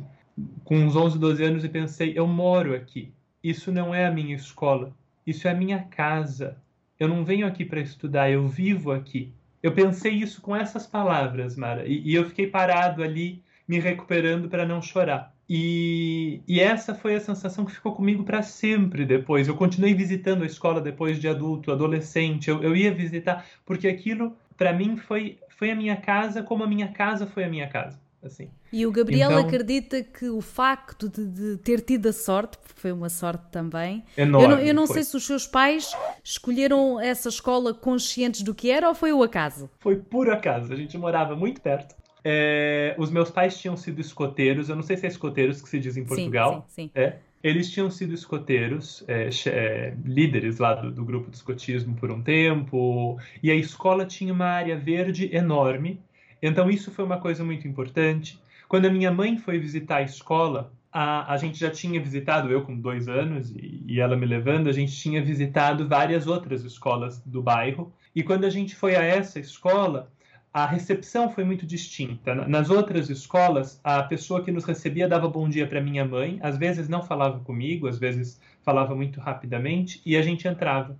com 0.64 0.76
uns 0.76 0.94
11, 0.94 1.18
12 1.18 1.44
anos 1.44 1.64
e 1.64 1.68
pensei, 1.68 2.12
eu 2.16 2.26
moro 2.26 2.74
aqui. 2.74 3.12
Isso 3.42 3.72
não 3.72 3.94
é 3.94 4.06
a 4.06 4.10
minha 4.10 4.34
escola, 4.34 4.92
isso 5.26 5.46
é 5.48 5.50
a 5.50 5.54
minha 5.54 5.82
casa. 5.84 6.56
Eu 6.98 7.08
não 7.08 7.24
venho 7.24 7.46
aqui 7.46 7.64
para 7.64 7.80
estudar, 7.80 8.30
eu 8.30 8.46
vivo 8.46 8.92
aqui. 8.92 9.32
Eu 9.62 9.72
pensei 9.72 10.12
isso 10.12 10.40
com 10.40 10.54
essas 10.54 10.86
palavras, 10.86 11.56
Mara, 11.56 11.86
e, 11.86 12.00
e 12.00 12.14
eu 12.14 12.24
fiquei 12.24 12.46
parado 12.46 13.02
ali, 13.02 13.42
me 13.66 13.78
recuperando 13.78 14.48
para 14.48 14.66
não 14.66 14.80
chorar. 14.80 15.34
E, 15.48 16.42
e, 16.46 16.60
essa 16.60 16.94
foi 16.94 17.14
a 17.14 17.20
sensação 17.20 17.64
que 17.64 17.72
ficou 17.72 17.94
comigo 17.94 18.22
para 18.22 18.42
sempre 18.42 19.06
depois. 19.06 19.48
Eu 19.48 19.56
continuei 19.56 19.94
visitando 19.94 20.42
a 20.42 20.46
escola 20.46 20.80
depois 20.80 21.18
de 21.18 21.26
adulto, 21.26 21.72
adolescente. 21.72 22.50
Eu, 22.50 22.62
eu 22.62 22.76
ia 22.76 22.92
visitar, 22.92 23.46
porque 23.64 23.88
aquilo, 23.88 24.36
para 24.56 24.74
mim, 24.74 24.96
foi 24.96 25.38
foi 25.58 25.72
a 25.72 25.74
minha 25.74 25.96
casa 25.96 26.40
como 26.40 26.62
a 26.62 26.68
minha 26.68 26.88
casa 26.88 27.26
foi 27.26 27.42
a 27.42 27.48
minha 27.48 27.68
casa. 27.68 27.98
Assim. 28.22 28.50
E 28.72 28.84
o 28.84 28.90
Gabriel 28.90 29.30
então, 29.30 29.46
acredita 29.46 30.02
que 30.02 30.28
o 30.28 30.40
facto 30.40 31.08
de, 31.08 31.24
de, 31.24 31.56
ter 31.58 31.80
tido 31.80 32.08
a 32.08 32.12
sorte, 32.12 32.58
porque 32.58 32.80
foi 32.80 32.90
uma 32.90 33.08
sorte 33.08 33.44
também, 33.52 34.04
enorme, 34.16 34.44
eu 34.44 34.50
não, 34.50 34.58
eu 34.58 34.74
não 34.74 34.86
sei 34.88 35.04
se 35.04 35.16
os 35.16 35.24
seus 35.24 35.46
pais 35.46 35.92
escolheram 36.24 37.00
essa 37.00 37.28
escola 37.28 37.72
conscientes 37.72 38.42
do 38.42 38.52
que 38.52 38.70
era 38.70 38.88
ou 38.88 38.94
foi 38.94 39.12
o 39.12 39.22
acaso? 39.22 39.70
Foi 39.78 39.96
por 39.96 40.28
acaso, 40.30 40.72
a 40.72 40.76
gente 40.76 40.98
morava 40.98 41.36
muito 41.36 41.60
perto. 41.60 41.94
É, 42.24 42.96
os 42.98 43.10
meus 43.10 43.30
pais 43.30 43.56
tinham 43.58 43.76
sido 43.76 44.00
escoteiros, 44.00 44.68
eu 44.68 44.74
não 44.74 44.82
sei 44.82 44.96
se 44.96 45.06
é 45.06 45.08
escoteiros 45.08 45.62
que 45.62 45.68
se 45.68 45.78
diz 45.78 45.96
em 45.96 46.04
Portugal. 46.04 46.66
Sim, 46.68 46.82
sim, 46.82 46.82
sim. 46.88 46.90
É, 46.94 47.18
eles 47.42 47.70
tinham 47.70 47.90
sido 47.90 48.12
escoteiros, 48.12 49.04
é, 49.06 49.30
é, 49.46 49.94
líderes 50.04 50.58
lá 50.58 50.74
do, 50.74 50.90
do, 50.90 51.04
grupo 51.04 51.30
de 51.30 51.36
escotismo 51.36 51.94
por 51.94 52.10
um 52.10 52.20
tempo, 52.20 53.16
e 53.42 53.50
a 53.50 53.54
escola 53.54 54.04
tinha 54.04 54.32
uma 54.32 54.46
área 54.46 54.76
verde 54.76 55.30
enorme, 55.32 56.00
então 56.42 56.70
isso 56.70 56.90
foi 56.90 57.04
uma 57.04 57.18
coisa 57.18 57.44
muito 57.44 57.66
importante. 57.66 58.40
Quando 58.68 58.86
a 58.86 58.90
minha 58.90 59.10
mãe 59.10 59.38
foi 59.38 59.58
visitar 59.58 59.96
a 59.96 60.02
escola, 60.02 60.72
a, 60.92 61.32
a 61.32 61.36
gente 61.36 61.58
já 61.58 61.70
tinha 61.70 62.00
visitado, 62.00 62.50
eu 62.50 62.62
com 62.62 62.78
dois 62.78 63.08
anos 63.08 63.50
e, 63.50 63.84
e 63.86 64.00
ela 64.00 64.16
me 64.16 64.26
levando, 64.26 64.68
a 64.68 64.72
gente 64.72 64.92
tinha 64.92 65.22
visitado 65.22 65.88
várias 65.88 66.26
outras 66.26 66.64
escolas 66.64 67.18
do 67.24 67.42
bairro, 67.42 67.92
e 68.14 68.22
quando 68.22 68.44
a 68.44 68.50
gente 68.50 68.74
foi 68.74 68.96
a 68.96 69.02
essa 69.02 69.38
escola, 69.38 70.10
a 70.52 70.66
recepção 70.66 71.30
foi 71.30 71.44
muito 71.44 71.66
distinta. 71.66 72.34
Nas 72.34 72.70
outras 72.70 73.10
escolas, 73.10 73.80
a 73.84 74.02
pessoa 74.02 74.42
que 74.42 74.50
nos 74.50 74.64
recebia 74.64 75.06
dava 75.06 75.28
bom 75.28 75.48
dia 75.48 75.66
para 75.66 75.80
minha 75.80 76.04
mãe, 76.04 76.38
às 76.42 76.56
vezes 76.56 76.88
não 76.88 77.02
falava 77.02 77.38
comigo, 77.40 77.86
às 77.86 77.98
vezes 77.98 78.40
falava 78.62 78.94
muito 78.94 79.20
rapidamente, 79.20 80.00
e 80.04 80.16
a 80.16 80.22
gente 80.22 80.48
entrava. 80.48 80.96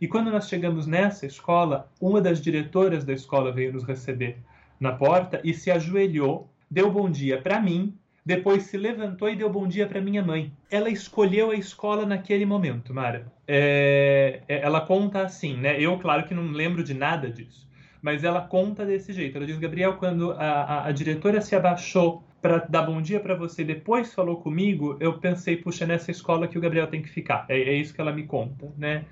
E 0.00 0.08
quando 0.08 0.30
nós 0.30 0.48
chegamos 0.48 0.86
nessa 0.86 1.26
escola, 1.26 1.90
uma 2.00 2.20
das 2.20 2.40
diretoras 2.40 3.04
da 3.04 3.12
escola 3.12 3.52
veio 3.52 3.72
nos 3.72 3.84
receber 3.84 4.38
na 4.82 4.92
porta 4.92 5.40
e 5.42 5.54
se 5.54 5.70
ajoelhou, 5.70 6.50
deu 6.70 6.90
bom 6.90 7.10
dia 7.10 7.40
para 7.40 7.60
mim, 7.60 7.94
depois 8.24 8.64
se 8.64 8.76
levantou 8.76 9.28
e 9.28 9.36
deu 9.36 9.48
bom 9.48 9.66
dia 9.66 9.86
para 9.86 10.00
minha 10.00 10.22
mãe. 10.22 10.52
Ela 10.70 10.90
escolheu 10.90 11.50
a 11.50 11.54
escola 11.54 12.04
naquele 12.04 12.44
momento, 12.44 12.92
Mara. 12.92 13.26
É, 13.48 14.40
é 14.48 14.60
ela 14.60 14.80
conta 14.80 15.22
assim, 15.22 15.56
né? 15.56 15.80
Eu, 15.80 15.98
claro 15.98 16.24
que 16.24 16.34
não 16.34 16.50
lembro 16.50 16.84
de 16.84 16.94
nada 16.94 17.30
disso 17.30 17.70
mas 18.02 18.24
ela 18.24 18.40
conta 18.40 18.84
desse 18.84 19.12
jeito. 19.12 19.36
Ela 19.36 19.46
diz, 19.46 19.58
Gabriel, 19.58 19.94
quando 19.94 20.32
a, 20.32 20.36
a, 20.36 20.86
a 20.88 20.92
diretora 20.92 21.40
se 21.40 21.54
abaixou 21.54 22.24
para 22.42 22.58
dar 22.58 22.82
bom 22.82 23.00
dia 23.00 23.20
para 23.20 23.36
você, 23.36 23.62
depois 23.62 24.12
falou 24.12 24.38
comigo, 24.38 24.96
eu 24.98 25.18
pensei, 25.18 25.56
puxa, 25.56 25.86
nessa 25.86 26.10
escola 26.10 26.48
que 26.48 26.58
o 26.58 26.60
Gabriel 26.60 26.88
tem 26.88 27.00
que 27.00 27.08
ficar. 27.08 27.46
É, 27.48 27.56
é 27.56 27.72
isso 27.74 27.94
que 27.94 28.00
ela 28.00 28.12
me 28.12 28.24
conta, 28.24 28.68
né? 28.76 29.04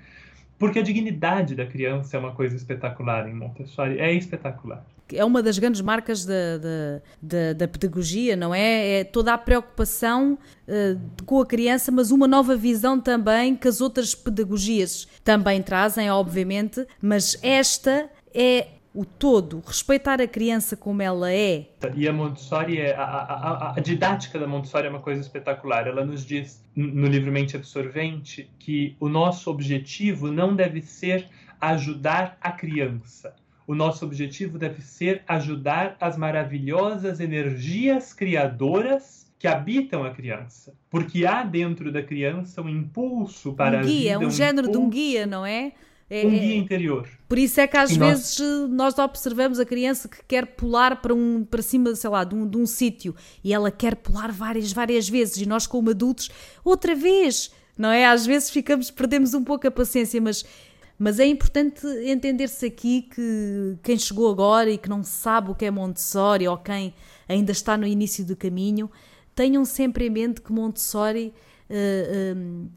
Porque 0.59 0.77
a 0.77 0.83
dignidade 0.83 1.55
da 1.55 1.65
criança 1.65 2.17
é 2.17 2.19
uma 2.19 2.33
coisa 2.33 2.55
espetacular 2.55 3.27
em 3.27 3.33
Montessori, 3.33 3.97
é 3.97 4.13
espetacular. 4.13 4.85
É 5.13 5.23
uma 5.25 5.41
das 5.41 5.57
grandes 5.57 5.81
marcas 5.81 6.25
da, 6.25 6.57
da, 6.57 7.01
da, 7.21 7.53
da 7.53 7.67
pedagogia, 7.67 8.35
não 8.35 8.53
é? 8.53 8.99
É 8.99 9.03
toda 9.03 9.33
a 9.33 9.37
preocupação 9.37 10.37
uh, 10.67 11.25
com 11.25 11.39
a 11.39 11.45
criança, 11.45 11.91
mas 11.91 12.11
uma 12.11 12.27
nova 12.27 12.55
visão 12.55 12.99
também 12.99 13.55
que 13.55 13.67
as 13.67 13.81
outras 13.81 14.15
pedagogias 14.15 15.07
também 15.23 15.61
trazem, 15.61 16.09
obviamente, 16.09 16.85
mas 17.01 17.37
esta 17.41 18.09
é 18.33 18.67
o 18.93 19.05
todo, 19.05 19.63
respeitar 19.65 20.21
a 20.21 20.27
criança 20.27 20.75
como 20.75 21.01
ela 21.01 21.31
é. 21.31 21.67
E 21.95 22.07
a 22.07 22.13
Montessori, 22.13 22.77
é, 22.77 22.93
a, 22.93 23.03
a, 23.03 23.73
a, 23.77 23.79
didática 23.79 24.37
da 24.37 24.45
Montessori 24.45 24.87
é 24.87 24.89
uma 24.89 24.99
coisa 24.99 25.21
espetacular. 25.21 25.87
Ela 25.87 26.05
nos 26.05 26.25
diz 26.25 26.61
no 26.75 27.07
livro 27.07 27.31
Mente 27.31 27.55
Absorvente 27.55 28.49
que 28.59 28.95
o 28.99 29.07
nosso 29.07 29.49
objetivo 29.49 30.29
não 30.31 30.53
deve 30.53 30.81
ser 30.81 31.27
ajudar 31.59 32.37
a 32.41 32.51
criança. 32.51 33.33
O 33.67 33.75
nosso 33.75 34.05
objetivo 34.05 34.57
deve 34.57 34.81
ser 34.81 35.23
ajudar 35.27 35.95
as 35.99 36.17
maravilhosas 36.17 37.19
energias 37.19 38.13
criadoras 38.13 39.21
que 39.37 39.47
habitam 39.47 40.03
a 40.03 40.11
criança. 40.11 40.73
Porque 40.89 41.25
há 41.25 41.43
dentro 41.43 41.91
da 41.91 42.03
criança 42.03 42.61
um 42.61 42.69
impulso 42.69 43.53
para 43.53 43.79
um 43.79 43.81
guia, 43.81 44.15
a 44.15 44.19
vida. 44.19 44.25
Um, 44.25 44.27
um 44.27 44.31
género 44.31 44.67
impulso, 44.67 44.79
de 44.79 44.85
um 44.85 44.89
guia, 44.89 45.25
não 45.25 45.45
é? 45.45 45.71
É, 46.07 46.27
um 46.27 46.29
guia 46.29 46.57
interior. 46.57 47.07
Por 47.27 47.39
isso 47.39 47.61
é 47.61 47.65
que 47.65 47.77
às 47.77 47.91
e 47.91 47.97
vezes 47.97 48.37
nós... 48.37 48.69
nós 48.69 48.99
observamos 48.99 49.59
a 49.59 49.65
criança 49.65 50.09
que 50.09 50.17
quer 50.27 50.45
pular 50.45 51.01
para, 51.01 51.13
um, 51.13 51.43
para 51.43 51.61
cima, 51.61 51.95
sei 51.95 52.09
lá, 52.09 52.23
de 52.23 52.35
um, 52.35 52.45
de 52.45 52.57
um 52.57 52.65
sítio 52.65 53.15
e 53.43 53.53
ela 53.53 53.71
quer 53.71 53.95
pular 53.95 54.31
várias, 54.31 54.73
várias 54.73 55.07
vezes 55.07 55.37
e 55.37 55.45
nós 55.47 55.65
como 55.65 55.89
adultos, 55.89 56.29
outra 56.63 56.93
vez, 56.93 57.51
não 57.77 57.89
é? 57.89 58.05
Às 58.05 58.25
vezes 58.25 58.49
ficamos, 58.49 58.91
perdemos 58.91 59.33
um 59.33 59.43
pouco 59.43 59.65
a 59.65 59.71
paciência, 59.71 60.19
mas, 60.21 60.45
mas 61.03 61.19
é 61.19 61.25
importante 61.25 61.87
entender-se 62.05 62.63
aqui 62.63 63.01
que 63.01 63.75
quem 63.81 63.97
chegou 63.97 64.29
agora 64.29 64.69
e 64.69 64.77
que 64.77 64.87
não 64.87 65.03
sabe 65.03 65.49
o 65.49 65.55
que 65.55 65.65
é 65.65 65.71
Montessori 65.71 66.47
ou 66.47 66.55
quem 66.59 66.93
ainda 67.27 67.51
está 67.51 67.75
no 67.75 67.87
início 67.87 68.23
do 68.23 68.35
caminho, 68.35 68.87
tenham 69.33 69.65
sempre 69.65 70.05
em 70.05 70.11
mente 70.11 70.41
que 70.41 70.53
Montessori 70.53 71.33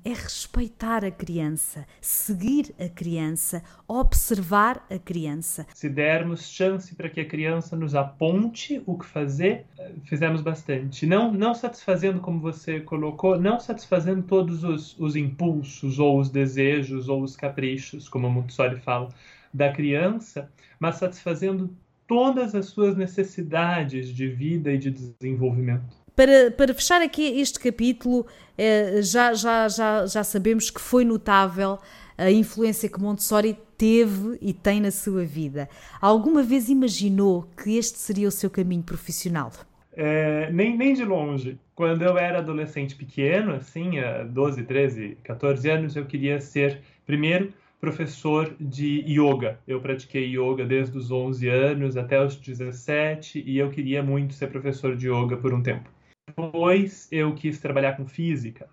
é 0.05 0.09
respeitar 0.09 1.05
a 1.05 1.11
criança, 1.11 1.87
seguir 2.01 2.75
a 2.79 2.89
criança, 2.89 3.63
observar 3.89 4.87
a 4.91 4.99
criança. 4.99 5.67
Se 5.75 5.89
dermos 5.89 6.49
chance 6.49 6.95
para 6.95 7.09
que 7.09 7.21
a 7.21 7.25
criança 7.25 7.77
nos 7.77 7.95
aponte 7.95 8.83
o 8.87 8.97
que 8.97 9.07
fazer, 9.07 9.67
eh, 9.79 9.93
fizemos 10.05 10.41
bastante. 10.41 11.07
Não, 11.07 11.33
não 11.33 11.55
satisfazendo, 11.55 12.21
como 12.21 12.41
você 12.41 12.81
colocou, 12.81 13.39
não 13.39 13.59
satisfazendo 13.59 14.23
todos 14.23 14.65
os, 14.65 14.99
os 14.99 15.17
impulsos 15.17 15.99
ou 15.99 16.19
os 16.19 16.31
desejos 16.31 17.09
ou 17.09 17.23
os 17.23 17.37
caprichos, 17.37 18.09
como 18.09 18.31
Montessori 18.31 18.81
fala, 18.81 19.09
da 19.53 19.73
criança, 19.73 20.51
mas 20.79 20.97
satisfazendo 20.97 21.71
todas 22.07 22.55
as 22.55 22.67
suas 22.67 22.97
necessidades 22.97 24.09
de 24.09 24.29
vida 24.29 24.73
e 24.73 24.79
de 24.79 24.91
desenvolvimento. 24.91 26.04
Para, 26.17 26.51
para 26.51 26.73
fechar 26.73 27.03
aqui 27.03 27.41
este 27.41 27.59
capítulo, 27.59 28.27
eh, 28.57 29.01
já, 29.03 29.35
já, 29.35 29.69
já, 29.69 30.07
já 30.07 30.23
sabemos 30.23 30.71
que 30.71 30.81
foi 30.81 31.05
notável 31.05 31.79
a 32.17 32.31
influência 32.31 32.89
que 32.89 33.01
Montessori 33.01 33.59
teve 33.77 34.39
e 34.41 34.53
tem 34.53 34.81
na 34.81 34.93
sua 34.93 35.25
vida. 35.25 35.69
Alguma 36.01 36.43
vez 36.43 36.69
imaginou 36.69 37.49
que 37.61 37.77
este 37.77 37.99
seria 37.99 38.29
o 38.29 38.31
seu 38.31 38.49
caminho 38.49 38.83
profissional? 38.83 39.51
É, 39.97 40.51
nem, 40.53 40.77
nem 40.77 40.95
de 40.95 41.05
longe. 41.05 41.59
Quando 41.75 42.03
eu 42.03 42.17
era 42.17 42.39
adolescente 42.39 42.95
pequeno, 42.95 43.55
assim, 43.55 43.93
12, 44.31 44.63
13, 44.63 45.19
14 45.25 45.71
anos, 45.71 45.97
eu 45.97 46.05
queria 46.07 46.41
ser, 46.41 46.81
primeiro, 47.05 47.53
professor 47.81 48.55
de 48.59 49.05
yoga. 49.07 49.59
Eu 49.67 49.81
pratiquei 49.81 50.37
yoga 50.37 50.65
desde 50.65 50.97
os 50.97 51.11
11 51.11 51.49
anos 51.49 51.97
até 51.97 52.25
os 52.25 52.37
17 52.37 53.43
e 53.45 53.59
eu 53.59 53.71
queria 53.71 54.03
muito 54.03 54.33
ser 54.35 54.47
professor 54.49 54.97
de 54.97 55.09
yoga 55.09 55.37
por 55.37 55.53
um 55.53 55.63
tempo. 55.63 55.94
Depois 56.37 57.09
eu 57.13 57.35
quis 57.35 57.61
trabalhar 57.61 57.97
com 57.97 58.07
física. 58.07 58.69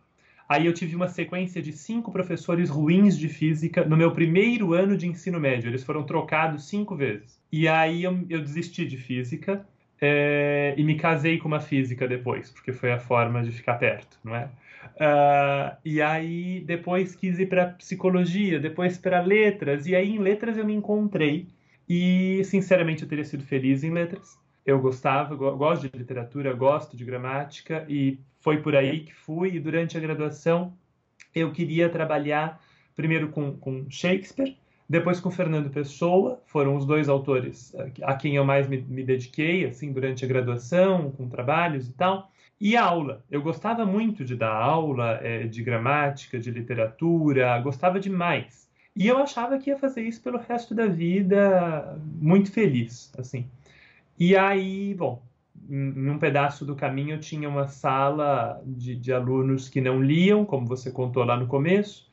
Aí 0.50 0.66
eu 0.66 0.74
tive 0.74 0.96
uma 0.96 1.08
sequência 1.08 1.62
de 1.62 1.72
cinco 1.72 2.12
professores 2.12 2.70
ruins 2.70 3.18
de 3.18 3.30
física 3.30 3.86
no 3.86 3.96
meu 3.96 4.12
primeiro 4.12 4.74
ano 4.74 4.98
de 4.98 5.08
ensino 5.08 5.40
médio. 5.40 5.70
Eles 5.70 5.84
foram 5.84 6.04
trocados 6.04 6.68
cinco 6.68 6.96
vezes. 6.96 7.40
E 7.52 7.68
aí 7.68 8.04
eu, 8.04 8.20
eu 8.30 8.42
desisti 8.42 8.86
de 8.86 8.98
física 8.98 9.66
é, 10.02 10.74
e 10.76 10.84
me 10.84 10.96
casei 10.96 11.38
com 11.38 11.48
uma 11.48 11.60
física 11.60 12.08
depois, 12.08 12.50
porque 12.50 12.74
foi 12.74 12.92
a 12.92 13.00
forma 13.00 13.44
de 13.44 13.52
ficar 13.52 13.76
perto, 13.76 14.20
não 14.24 14.36
é? 14.36 14.50
Uh, 14.96 15.78
e 15.86 16.02
aí 16.02 16.62
depois 16.66 17.16
quis 17.16 17.40
ir 17.40 17.46
para 17.46 17.68
psicologia, 17.68 18.60
depois 18.60 18.98
para 18.98 19.22
letras. 19.22 19.86
E 19.86 19.96
aí 19.96 20.16
em 20.16 20.20
letras 20.20 20.58
eu 20.58 20.66
me 20.66 20.74
encontrei. 20.74 21.48
E 21.88 22.42
sinceramente 22.46 23.04
eu 23.04 23.08
teria 23.08 23.24
sido 23.24 23.44
feliz 23.44 23.84
em 23.84 23.92
letras 23.92 24.41
eu 24.66 24.80
gostava, 24.80 25.36
gosto 25.36 25.90
de 25.90 25.98
literatura, 25.98 26.54
gosto 26.54 26.96
de 26.96 27.04
gramática 27.04 27.86
e 27.90 28.20
foi 28.40 28.62
por 28.62 28.76
aí 28.76 29.02
que 29.02 29.14
fui. 29.14 29.56
E 29.56 29.60
durante 29.60 29.98
a 29.98 30.00
graduação 30.00 30.74
eu 31.34 31.52
queria 31.52 31.90
trabalhar 31.90 32.62
primeiro 32.96 33.30
com, 33.30 33.56
com 33.58 33.86
Shakespeare, 33.90 34.58
depois 34.88 35.20
com 35.20 35.32
Fernando 35.32 35.70
Pessoa, 35.70 36.42
foram 36.46 36.76
os 36.76 36.86
dois 36.86 37.08
autores 37.08 37.74
a 38.04 38.14
quem 38.16 38.36
eu 38.36 38.44
mais 38.44 38.68
me, 38.68 38.82
me 38.82 39.04
dediquei 39.04 39.66
assim 39.66 39.92
durante 39.92 40.26
a 40.26 40.28
graduação, 40.28 41.12
com 41.12 41.30
trabalhos 41.30 41.88
e 41.88 41.94
tal. 41.94 42.30
E 42.60 42.78
aula, 42.78 43.24
eu 43.32 43.42
gostava 43.42 43.86
muito 43.86 44.24
de 44.24 44.36
dar 44.36 44.54
aula 44.54 45.20
é, 45.24 45.48
de 45.48 45.64
gramática, 45.64 46.38
de 46.38 46.52
literatura, 46.52 47.60
gostava 47.60 48.00
demais. 48.00 48.70
E 48.96 49.08
eu 49.08 49.18
achava 49.18 49.58
que 49.58 49.70
ia 49.70 49.78
fazer 49.80 50.04
isso 50.04 50.22
pelo 50.22 50.38
resto 50.38 50.76
da 50.76 50.86
vida, 50.86 51.98
muito 52.20 52.52
feliz, 52.52 53.12
assim. 53.18 53.48
E 54.24 54.38
aí, 54.38 54.94
bom, 54.94 55.20
em 55.68 56.08
um 56.08 56.20
pedaço 56.20 56.64
do 56.64 56.76
caminho 56.76 57.18
tinha 57.18 57.50
uma 57.50 57.68
sala 57.68 58.62
de, 58.64 58.96
de 58.96 59.12
alunos 59.12 59.68
que 59.68 59.82
não 59.82 60.00
liam, 60.00 60.46
como 60.46 60.68
você 60.68 60.92
contou 60.92 61.24
lá 61.24 61.36
no 61.36 61.48
começo, 61.48 62.08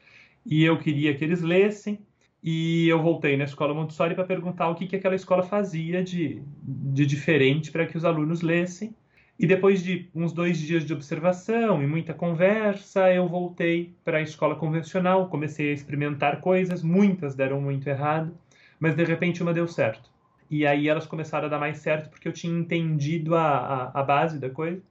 e 0.47 0.65
eu 0.65 0.79
queria 0.79 1.15
que 1.15 1.23
eles 1.23 1.43
lessem. 1.43 1.99
E 2.43 2.89
eu 2.89 3.03
voltei 3.03 3.37
na 3.37 3.45
escola 3.45 3.75
Montessori 3.75 4.15
para 4.15 4.25
perguntar 4.25 4.71
o 4.71 4.75
que, 4.75 4.87
que 4.87 4.97
aquela 4.97 5.15
escola 5.15 5.43
fazia 5.43 6.03
de, 6.03 6.43
de 6.63 7.05
diferente 7.05 7.71
para 7.71 7.87
que 7.87 7.99
os 7.99 8.07
alunos 8.07 8.41
lessem. 8.41 8.95
E 9.39 9.47
depois 9.47 9.85
de 9.85 10.09
uns 10.15 10.33
dois 10.33 10.59
dias 10.59 10.87
de 10.87 10.95
observação 10.95 11.83
e 11.83 11.87
muita 11.87 12.15
conversa, 12.15 13.13
eu 13.13 13.29
voltei 13.29 13.95
para 14.03 14.17
a 14.17 14.23
escola 14.23 14.57
convencional, 14.57 15.29
comecei 15.29 15.73
a 15.73 15.75
experimentar 15.75 16.41
coisas, 16.41 16.83
muitas 16.83 17.35
deram 17.35 17.61
muito 17.61 17.87
errado, 17.87 18.35
mas 18.81 18.97
de 18.97 19.05
repente 19.05 19.43
uma 19.43 19.53
deu 19.53 19.69
certo. 19.69 20.09
E 20.51 20.67
aí 20.67 20.89
elas 20.89 21.07
começaram 21.07 21.47
a 21.47 21.51
dar 21.51 21.59
mais 21.59 21.79
certo 21.79 22.11
porque 22.11 22.27
eu 22.27 22.33
tinha 22.33 22.59
entendido 22.59 23.35
a, 23.35 23.91
a, 23.95 24.01
a 24.01 24.03
base 24.03 24.39
da 24.39 24.49
coisa. 24.49 24.83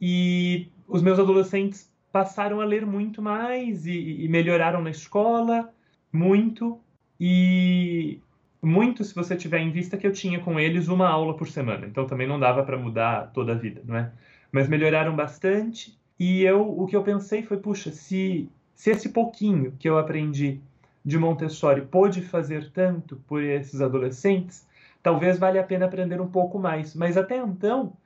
E 0.00 0.68
os 0.88 1.02
meus 1.02 1.18
adolescentes 1.18 1.92
passaram 2.10 2.60
a 2.60 2.64
ler 2.64 2.84
muito 2.84 3.22
mais 3.22 3.86
e, 3.86 4.24
e 4.24 4.28
melhoraram 4.28 4.82
na 4.82 4.90
escola 4.90 5.72
muito. 6.12 6.80
E 7.20 8.20
muito 8.60 9.02
se 9.04 9.14
você 9.14 9.36
tiver 9.36 9.58
em 9.58 9.70
vista 9.70 9.96
que 9.96 10.06
eu 10.06 10.12
tinha 10.12 10.40
com 10.40 10.58
eles 10.58 10.88
uma 10.88 11.08
aula 11.08 11.36
por 11.36 11.48
semana. 11.48 11.86
Então 11.86 12.06
também 12.06 12.26
não 12.26 12.38
dava 12.38 12.62
para 12.62 12.78
mudar 12.78 13.32
toda 13.32 13.52
a 13.52 13.56
vida, 13.56 13.82
não 13.84 13.96
é? 13.96 14.12
Mas 14.50 14.68
melhoraram 14.68 15.16
bastante. 15.16 15.98
E 16.18 16.42
eu, 16.42 16.62
o 16.62 16.86
que 16.86 16.94
eu 16.94 17.02
pensei 17.02 17.42
foi, 17.42 17.56
puxa, 17.56 17.90
se, 17.90 18.48
se 18.74 18.90
esse 18.90 19.08
pouquinho 19.08 19.72
que 19.78 19.88
eu 19.88 19.98
aprendi 19.98 20.60
de 21.04 21.18
Montessori 21.18 21.82
pôde 21.82 22.22
fazer 22.22 22.70
tanto 22.70 23.16
por 23.26 23.42
esses 23.42 23.80
adolescentes, 23.80 24.66
talvez 25.02 25.38
valha 25.38 25.60
a 25.60 25.64
pena 25.64 25.86
aprender 25.86 26.20
um 26.20 26.28
pouco 26.28 26.58
mais. 26.58 26.94
Mas 26.94 27.16
até 27.16 27.36
então, 27.36 27.96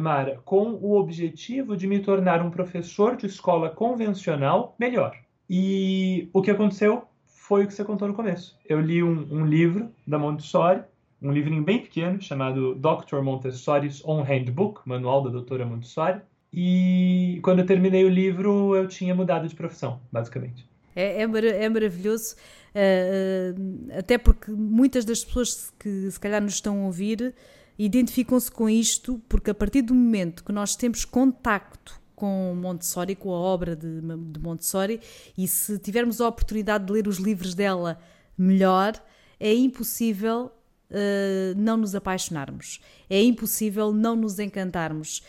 Mara, 0.00 0.40
com 0.44 0.72
o 0.72 0.98
objetivo 0.98 1.76
de 1.76 1.86
me 1.86 2.00
tornar 2.00 2.42
um 2.42 2.50
professor 2.50 3.16
de 3.16 3.26
escola 3.26 3.70
convencional 3.70 4.74
melhor. 4.78 5.16
E 5.48 6.28
o 6.32 6.42
que 6.42 6.50
aconteceu 6.50 7.04
foi 7.24 7.64
o 7.64 7.66
que 7.66 7.74
você 7.74 7.84
contou 7.84 8.08
no 8.08 8.14
começo. 8.14 8.58
Eu 8.68 8.80
li 8.80 9.02
um, 9.02 9.28
um 9.30 9.46
livro 9.46 9.92
da 10.06 10.18
Montessori, 10.18 10.82
um 11.22 11.30
livrinho 11.30 11.62
bem 11.62 11.80
pequeno 11.80 12.20
chamado 12.20 12.74
Dr. 12.74 13.20
Montessori's 13.22 14.04
Own 14.04 14.22
Handbook, 14.22 14.80
Manual 14.84 15.22
da 15.22 15.30
Doutora 15.30 15.64
Montessori. 15.64 16.20
E 16.52 17.38
quando 17.42 17.60
eu 17.60 17.66
terminei 17.66 18.04
o 18.04 18.08
livro, 18.08 18.74
eu 18.74 18.88
tinha 18.88 19.14
mudado 19.14 19.46
de 19.46 19.54
profissão, 19.54 20.00
basicamente. 20.10 20.68
É, 20.96 21.22
é, 21.22 21.26
mar 21.26 21.44
é 21.44 21.68
maravilhoso 21.68 22.34
Uh, 22.76 23.88
até 23.98 24.18
porque 24.18 24.50
muitas 24.50 25.02
das 25.06 25.24
pessoas 25.24 25.72
que 25.78 26.10
se 26.10 26.20
calhar 26.20 26.42
nos 26.42 26.54
estão 26.54 26.82
a 26.82 26.86
ouvir 26.86 27.34
identificam-se 27.78 28.50
com 28.50 28.68
isto, 28.68 29.18
porque 29.30 29.50
a 29.50 29.54
partir 29.54 29.80
do 29.80 29.94
momento 29.94 30.44
que 30.44 30.52
nós 30.52 30.76
temos 30.76 31.02
contacto 31.06 31.98
com 32.14 32.54
Montessori, 32.54 33.14
com 33.14 33.30
a 33.30 33.38
obra 33.38 33.74
de, 33.74 34.00
de 34.02 34.40
Montessori, 34.40 35.00
e 35.38 35.48
se 35.48 35.78
tivermos 35.78 36.20
a 36.20 36.28
oportunidade 36.28 36.84
de 36.84 36.92
ler 36.92 37.08
os 37.08 37.16
livros 37.16 37.54
dela 37.54 37.98
melhor, 38.36 39.02
é 39.40 39.54
impossível 39.54 40.52
uh, 40.90 41.58
não 41.58 41.78
nos 41.78 41.94
apaixonarmos, 41.94 42.80
é 43.08 43.22
impossível 43.22 43.90
não 43.90 44.14
nos 44.16 44.38
encantarmos. 44.38 45.22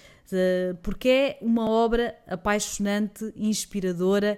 porque 0.84 1.08
é 1.08 1.38
uma 1.42 1.70
obra 1.70 2.14
apaixonante, 2.28 3.32
inspiradora. 3.38 4.38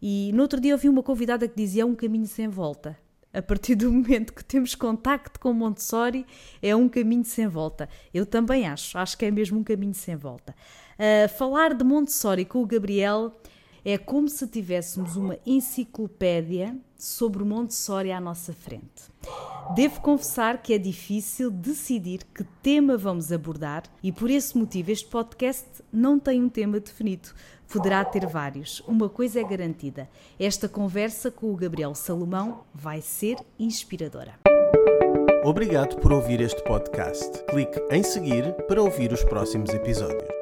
E 0.00 0.30
no 0.32 0.42
outro 0.42 0.60
dia 0.60 0.72
eu 0.72 0.78
vi 0.78 0.88
uma 0.88 1.02
convidada 1.02 1.46
que 1.46 1.56
dizia: 1.56 1.82
é 1.82 1.86
um 1.86 1.94
caminho 1.94 2.26
sem 2.26 2.48
volta. 2.48 2.96
A 3.32 3.40
partir 3.40 3.74
do 3.74 3.90
momento 3.92 4.32
que 4.32 4.44
temos 4.44 4.74
contacto 4.74 5.38
com 5.38 5.52
Montessori, 5.52 6.26
é 6.60 6.74
um 6.74 6.88
caminho 6.88 7.24
sem 7.24 7.46
volta. 7.46 7.88
Eu 8.12 8.26
também 8.26 8.66
acho, 8.66 8.98
acho 8.98 9.16
que 9.16 9.24
é 9.24 9.30
mesmo 9.30 9.58
um 9.58 9.64
caminho 9.64 9.94
sem 9.94 10.16
volta. 10.16 10.54
Uh, 10.98 11.28
falar 11.36 11.74
de 11.74 11.84
Montessori 11.84 12.44
com 12.44 12.62
o 12.62 12.66
Gabriel 12.66 13.32
é 13.84 13.96
como 13.96 14.28
se 14.28 14.46
tivéssemos 14.46 15.16
uma 15.16 15.38
enciclopédia 15.46 16.76
sobre 16.96 17.42
o 17.42 17.46
Montessori 17.46 18.12
à 18.12 18.20
nossa 18.20 18.52
frente. 18.52 19.10
Devo 19.74 20.00
confessar 20.00 20.60
que 20.60 20.74
é 20.74 20.78
difícil 20.78 21.50
decidir 21.50 22.24
que 22.34 22.44
tema 22.62 22.96
vamos 22.96 23.32
abordar 23.32 23.84
e 24.02 24.12
por 24.12 24.30
esse 24.30 24.56
motivo 24.56 24.90
este 24.90 25.08
podcast 25.08 25.66
não 25.92 26.18
tem 26.18 26.42
um 26.42 26.48
tema 26.48 26.80
definido. 26.80 27.30
Poderá 27.68 28.04
ter 28.04 28.26
vários. 28.26 28.80
Uma 28.80 29.08
coisa 29.08 29.40
é 29.40 29.44
garantida: 29.44 30.08
esta 30.38 30.68
conversa 30.68 31.30
com 31.30 31.52
o 31.52 31.56
Gabriel 31.56 31.94
Salomão 31.94 32.64
vai 32.74 33.00
ser 33.00 33.36
inspiradora. 33.58 34.40
Obrigado 35.44 35.96
por 35.96 36.12
ouvir 36.12 36.40
este 36.40 36.62
podcast. 36.64 37.42
Clique 37.44 37.80
em 37.90 38.02
seguir 38.02 38.52
para 38.66 38.82
ouvir 38.82 39.12
os 39.12 39.24
próximos 39.24 39.72
episódios. 39.72 40.39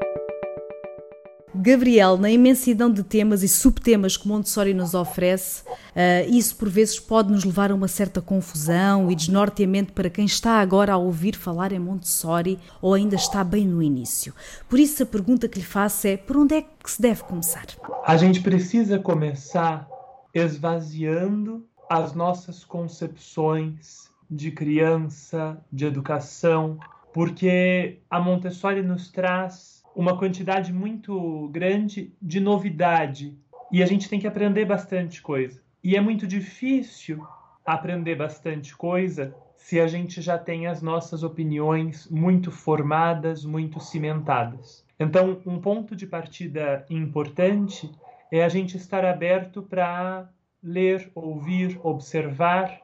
Gabriel, 1.61 2.17
na 2.17 2.31
imensidão 2.31 2.89
de 2.89 3.03
temas 3.03 3.43
e 3.43 3.49
subtemas 3.49 4.17
que 4.17 4.29
Montessori 4.29 4.73
nos 4.73 4.95
oferece, 4.95 5.65
uh, 5.67 6.31
isso 6.31 6.55
por 6.57 6.69
vezes 6.69 7.01
pode 7.01 7.33
nos 7.33 7.43
levar 7.43 7.73
a 7.73 7.75
uma 7.75 7.89
certa 7.89 8.23
confusão 8.23 9.11
e 9.11 9.15
desnorteamento 9.15 9.93
para 9.93 10.09
quem 10.09 10.25
está 10.25 10.61
agora 10.61 10.93
a 10.93 10.97
ouvir 10.97 11.35
falar 11.35 11.73
em 11.73 11.79
Montessori 11.81 12.61
ou 12.81 12.95
ainda 12.95 13.17
está 13.17 13.43
bem 13.43 13.67
no 13.67 13.83
início. 13.83 14.33
Por 14.69 14.79
isso, 14.79 15.03
a 15.03 15.07
pergunta 15.07 15.49
que 15.49 15.59
lhe 15.59 15.65
faço 15.65 16.07
é: 16.07 16.17
por 16.17 16.37
onde 16.37 16.55
é 16.55 16.63
que 16.63 16.91
se 16.91 17.03
deve 17.03 17.25
começar? 17.25 17.67
A 18.05 18.17
gente 18.17 18.41
precisa 18.41 18.99
começar 18.99 19.89
esvaziando 20.33 21.67
as 21.91 22.15
nossas 22.15 22.65
concepções 22.65 24.09
de 24.31 24.53
criança, 24.53 25.59
de 25.73 25.87
educação, 25.87 26.79
porque 27.13 27.99
a 28.09 28.21
Montessori 28.21 28.83
nos 28.83 29.11
traz 29.11 29.78
uma 29.99 30.17
quantidade 30.17 30.73
muito 30.73 31.49
grande 31.49 32.13
de 32.23 32.39
novidade 32.39 33.37
e 33.73 33.83
a 33.83 33.87
gente 33.87 34.09
tem 34.09 34.21
que 34.21 34.29
aprender 34.29 34.65
bastante 34.65 35.21
coisa. 35.21 35.61
E 35.83 35.97
é 35.97 36.01
muito 36.01 36.25
difícil 36.25 37.27
aprender 37.67 38.15
bastante 38.15 38.77
coisa 38.77 39.35
se 39.57 39.81
a 39.81 39.89
gente 39.89 40.23
já 40.23 40.39
tem 40.39 40.69
as 40.69 40.81
nossas 40.81 41.25
opiniões 41.25 42.09
muito 42.09 42.53
formadas, 42.53 43.45
muito 43.45 43.81
cimentadas. 43.81 44.87
Então, 45.01 45.41
um 45.45 45.61
ponto 45.61 45.97
de 45.97 46.07
partida 46.07 46.87
importante 46.89 47.91
é 48.31 48.45
a 48.45 48.49
gente 48.49 48.77
estar 48.77 49.05
aberto 49.05 49.63
para 49.63 50.29
ler, 50.63 51.11
ouvir, 51.13 51.77
observar 51.83 52.81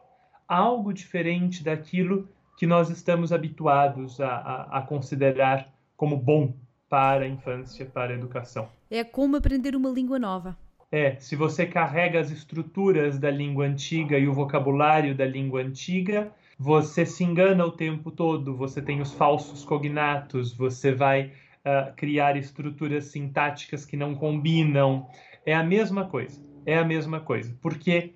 algo 0.48 0.92
diferente 0.92 1.62
daquilo 1.62 2.28
que 2.56 2.66
nós 2.66 2.90
estamos 2.90 3.32
habituados 3.32 4.20
a, 4.20 4.34
a, 4.34 4.78
a 4.78 4.82
considerar 4.82 5.72
como 5.96 6.16
bom 6.16 6.52
para 6.94 7.24
a 7.24 7.28
infância, 7.28 7.84
para 7.84 8.12
a 8.12 8.14
educação. 8.14 8.68
É 8.88 9.02
como 9.02 9.34
aprender 9.34 9.74
uma 9.74 9.90
língua 9.90 10.16
nova. 10.16 10.56
É, 10.92 11.16
se 11.16 11.34
você 11.34 11.66
carrega 11.66 12.20
as 12.20 12.30
estruturas 12.30 13.18
da 13.18 13.32
língua 13.32 13.66
antiga 13.66 14.16
e 14.16 14.28
o 14.28 14.32
vocabulário 14.32 15.12
da 15.12 15.26
língua 15.26 15.60
antiga, 15.60 16.30
você 16.56 17.04
se 17.04 17.24
engana 17.24 17.66
o 17.66 17.72
tempo 17.72 18.12
todo, 18.12 18.56
você 18.56 18.80
tem 18.80 19.00
os 19.00 19.12
falsos 19.12 19.64
cognatos, 19.64 20.54
você 20.54 20.94
vai 20.94 21.32
uh, 21.66 21.92
criar 21.96 22.36
estruturas 22.36 23.06
sintáticas 23.06 23.84
que 23.84 23.96
não 23.96 24.14
combinam. 24.14 25.08
É 25.44 25.52
a 25.52 25.64
mesma 25.64 26.04
coisa, 26.04 26.40
é 26.64 26.78
a 26.78 26.84
mesma 26.84 27.18
coisa. 27.18 27.58
Porque, 27.60 28.12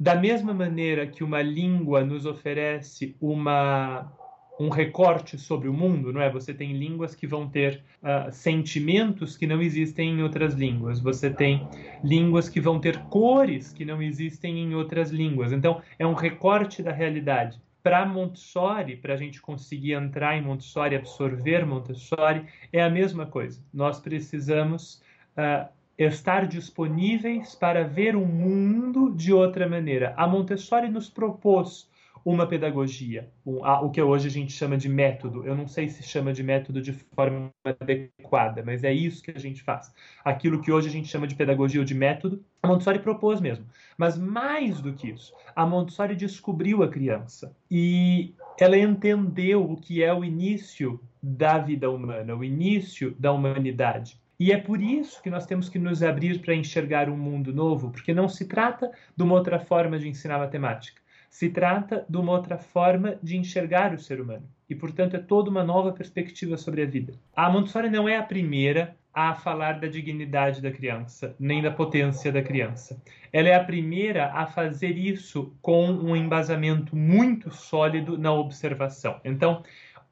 da 0.00 0.14
mesma 0.14 0.54
maneira 0.54 1.06
que 1.06 1.22
uma 1.22 1.42
língua 1.42 2.02
nos 2.02 2.24
oferece 2.24 3.14
uma 3.20 4.10
um 4.58 4.68
recorte 4.68 5.36
sobre 5.36 5.68
o 5.68 5.72
mundo, 5.72 6.12
não 6.12 6.20
é? 6.20 6.30
Você 6.30 6.54
tem 6.54 6.72
línguas 6.72 7.14
que 7.14 7.26
vão 7.26 7.48
ter 7.48 7.82
uh, 8.02 8.32
sentimentos 8.32 9.36
que 9.36 9.46
não 9.46 9.60
existem 9.60 10.10
em 10.10 10.22
outras 10.22 10.54
línguas. 10.54 11.00
Você 11.00 11.30
tem 11.30 11.66
línguas 12.02 12.48
que 12.48 12.60
vão 12.60 12.78
ter 12.78 12.98
cores 13.04 13.72
que 13.72 13.84
não 13.84 14.00
existem 14.00 14.58
em 14.58 14.74
outras 14.74 15.10
línguas. 15.10 15.52
Então, 15.52 15.82
é 15.98 16.06
um 16.06 16.14
recorte 16.14 16.82
da 16.82 16.92
realidade. 16.92 17.60
Para 17.82 18.06
Montessori, 18.06 18.96
para 18.96 19.14
a 19.14 19.16
gente 19.16 19.42
conseguir 19.42 19.92
entrar 19.92 20.36
em 20.36 20.42
Montessori, 20.42 20.96
absorver 20.96 21.66
Montessori, 21.66 22.44
é 22.72 22.82
a 22.82 22.88
mesma 22.88 23.26
coisa. 23.26 23.60
Nós 23.72 24.00
precisamos 24.00 25.02
uh, 25.36 25.68
estar 25.98 26.46
disponíveis 26.46 27.54
para 27.54 27.84
ver 27.86 28.16
o 28.16 28.24
mundo 28.24 29.12
de 29.14 29.32
outra 29.32 29.68
maneira. 29.68 30.14
A 30.16 30.26
Montessori 30.26 30.88
nos 30.88 31.10
propôs 31.10 31.88
uma 32.24 32.46
pedagogia, 32.46 33.28
um, 33.44 33.58
o 33.58 33.90
que 33.90 34.00
hoje 34.00 34.28
a 34.28 34.30
gente 34.30 34.52
chama 34.52 34.76
de 34.78 34.88
método. 34.88 35.44
Eu 35.44 35.54
não 35.54 35.68
sei 35.68 35.88
se 35.88 36.02
chama 36.02 36.32
de 36.32 36.42
método 36.42 36.80
de 36.80 36.92
forma 36.92 37.50
adequada, 37.62 38.62
mas 38.64 38.82
é 38.82 38.92
isso 38.92 39.22
que 39.22 39.30
a 39.30 39.38
gente 39.38 39.62
faz. 39.62 39.92
Aquilo 40.24 40.62
que 40.62 40.72
hoje 40.72 40.88
a 40.88 40.90
gente 40.90 41.08
chama 41.08 41.26
de 41.26 41.34
pedagogia 41.34 41.80
ou 41.80 41.84
de 41.84 41.94
método, 41.94 42.42
a 42.62 42.68
Montessori 42.68 42.98
propôs 42.98 43.40
mesmo. 43.40 43.66
Mas 43.98 44.18
mais 44.18 44.80
do 44.80 44.94
que 44.94 45.10
isso, 45.10 45.34
a 45.54 45.66
Montessori 45.66 46.16
descobriu 46.16 46.82
a 46.82 46.88
criança 46.88 47.54
e 47.70 48.34
ela 48.58 48.78
entendeu 48.78 49.70
o 49.70 49.76
que 49.76 50.02
é 50.02 50.12
o 50.14 50.24
início 50.24 50.98
da 51.22 51.58
vida 51.58 51.90
humana, 51.90 52.34
o 52.34 52.42
início 52.42 53.14
da 53.18 53.32
humanidade. 53.32 54.18
E 54.38 54.50
é 54.50 54.56
por 54.56 54.80
isso 54.80 55.22
que 55.22 55.30
nós 55.30 55.46
temos 55.46 55.68
que 55.68 55.78
nos 55.78 56.02
abrir 56.02 56.40
para 56.40 56.54
enxergar 56.54 57.08
um 57.08 57.16
mundo 57.16 57.52
novo, 57.52 57.90
porque 57.90 58.12
não 58.12 58.28
se 58.28 58.46
trata 58.46 58.90
de 59.16 59.22
uma 59.22 59.34
outra 59.34 59.60
forma 59.60 59.98
de 59.98 60.08
ensinar 60.08 60.38
matemática. 60.38 61.03
Se 61.34 61.48
trata 61.48 62.06
de 62.08 62.16
uma 62.16 62.30
outra 62.30 62.56
forma 62.56 63.18
de 63.20 63.36
enxergar 63.36 63.92
o 63.92 63.98
ser 63.98 64.20
humano 64.20 64.48
e, 64.70 64.74
portanto, 64.76 65.16
é 65.16 65.18
toda 65.18 65.50
uma 65.50 65.64
nova 65.64 65.90
perspectiva 65.90 66.56
sobre 66.56 66.82
a 66.82 66.86
vida. 66.86 67.14
A 67.34 67.50
Montessori 67.50 67.90
não 67.90 68.08
é 68.08 68.16
a 68.16 68.22
primeira 68.22 68.94
a 69.12 69.34
falar 69.34 69.80
da 69.80 69.88
dignidade 69.88 70.62
da 70.62 70.70
criança, 70.70 71.34
nem 71.36 71.60
da 71.60 71.72
potência 71.72 72.30
da 72.30 72.40
criança. 72.40 73.02
Ela 73.32 73.48
é 73.48 73.54
a 73.56 73.64
primeira 73.64 74.30
a 74.30 74.46
fazer 74.46 74.96
isso 74.96 75.52
com 75.60 75.90
um 75.90 76.14
embasamento 76.14 76.94
muito 76.94 77.50
sólido 77.50 78.16
na 78.16 78.32
observação. 78.32 79.20
Então, 79.24 79.64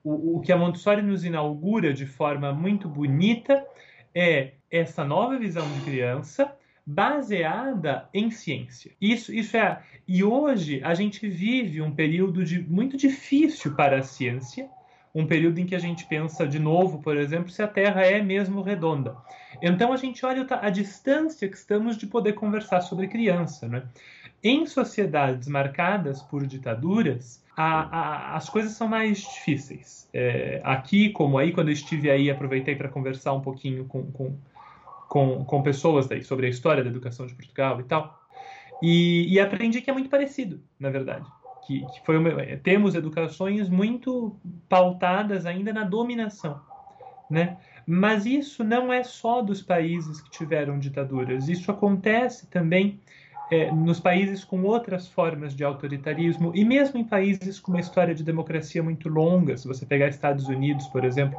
o, 0.02 0.38
o 0.38 0.40
que 0.40 0.50
a 0.50 0.56
Montessori 0.56 1.02
nos 1.02 1.24
inaugura 1.24 1.94
de 1.94 2.04
forma 2.04 2.52
muito 2.52 2.88
bonita 2.88 3.64
é 4.12 4.54
essa 4.68 5.04
nova 5.04 5.38
visão 5.38 5.70
de 5.72 5.82
criança 5.82 6.52
baseada 6.84 8.08
em 8.12 8.30
ciência. 8.30 8.92
Isso, 9.00 9.32
isso 9.32 9.56
é. 9.56 9.82
E 10.06 10.24
hoje 10.24 10.80
a 10.82 10.94
gente 10.94 11.28
vive 11.28 11.80
um 11.80 11.94
período 11.94 12.44
de, 12.44 12.60
muito 12.60 12.96
difícil 12.96 13.74
para 13.74 13.98
a 13.98 14.02
ciência, 14.02 14.68
um 15.14 15.26
período 15.26 15.58
em 15.58 15.66
que 15.66 15.74
a 15.74 15.78
gente 15.78 16.06
pensa 16.06 16.46
de 16.46 16.58
novo, 16.58 17.00
por 17.00 17.16
exemplo, 17.16 17.50
se 17.50 17.62
a 17.62 17.68
Terra 17.68 18.02
é 18.02 18.20
mesmo 18.22 18.62
redonda. 18.62 19.16
Então 19.60 19.92
a 19.92 19.96
gente 19.96 20.24
olha 20.24 20.46
a 20.50 20.70
distância 20.70 21.48
que 21.48 21.56
estamos 21.56 21.96
de 21.96 22.06
poder 22.06 22.32
conversar 22.32 22.80
sobre 22.80 23.08
criança, 23.08 23.68
né? 23.68 23.84
Em 24.42 24.66
sociedades 24.66 25.46
marcadas 25.46 26.20
por 26.22 26.44
ditaduras, 26.44 27.44
a, 27.56 27.82
a, 27.82 28.36
as 28.36 28.48
coisas 28.48 28.72
são 28.72 28.88
mais 28.88 29.18
difíceis. 29.18 30.08
É, 30.12 30.60
aqui, 30.64 31.10
como 31.10 31.38
aí, 31.38 31.52
quando 31.52 31.68
eu 31.68 31.74
estive 31.74 32.10
aí, 32.10 32.28
aproveitei 32.28 32.74
para 32.74 32.88
conversar 32.88 33.34
um 33.34 33.40
pouquinho 33.40 33.84
com, 33.84 34.10
com 34.10 34.36
com, 35.12 35.44
com 35.44 35.62
pessoas 35.62 36.06
daí, 36.08 36.24
sobre 36.24 36.46
a 36.46 36.48
história 36.48 36.82
da 36.82 36.88
educação 36.88 37.26
de 37.26 37.34
Portugal 37.34 37.78
e 37.78 37.84
tal. 37.84 38.18
E, 38.80 39.30
e 39.30 39.38
aprendi 39.38 39.82
que 39.82 39.90
é 39.90 39.92
muito 39.92 40.08
parecido, 40.08 40.62
na 40.80 40.88
verdade. 40.88 41.26
Que, 41.66 41.80
que 41.80 42.06
foi 42.06 42.16
uma, 42.16 42.30
temos 42.62 42.94
educações 42.94 43.68
muito 43.68 44.34
pautadas 44.70 45.44
ainda 45.44 45.70
na 45.70 45.84
dominação, 45.84 46.62
né? 47.28 47.58
Mas 47.86 48.24
isso 48.24 48.64
não 48.64 48.90
é 48.90 49.04
só 49.04 49.42
dos 49.42 49.60
países 49.60 50.18
que 50.22 50.30
tiveram 50.30 50.78
ditaduras. 50.78 51.46
Isso 51.46 51.70
acontece 51.70 52.46
também 52.46 52.98
é, 53.50 53.70
nos 53.70 54.00
países 54.00 54.42
com 54.42 54.62
outras 54.62 55.08
formas 55.08 55.54
de 55.54 55.62
autoritarismo 55.62 56.52
e 56.54 56.64
mesmo 56.64 56.98
em 56.98 57.04
países 57.04 57.60
com 57.60 57.70
uma 57.70 57.80
história 57.80 58.14
de 58.14 58.24
democracia 58.24 58.82
muito 58.82 59.10
longa. 59.10 59.58
Se 59.58 59.68
você 59.68 59.84
pegar 59.84 60.08
Estados 60.08 60.48
Unidos, 60.48 60.86
por 60.86 61.04
exemplo, 61.04 61.38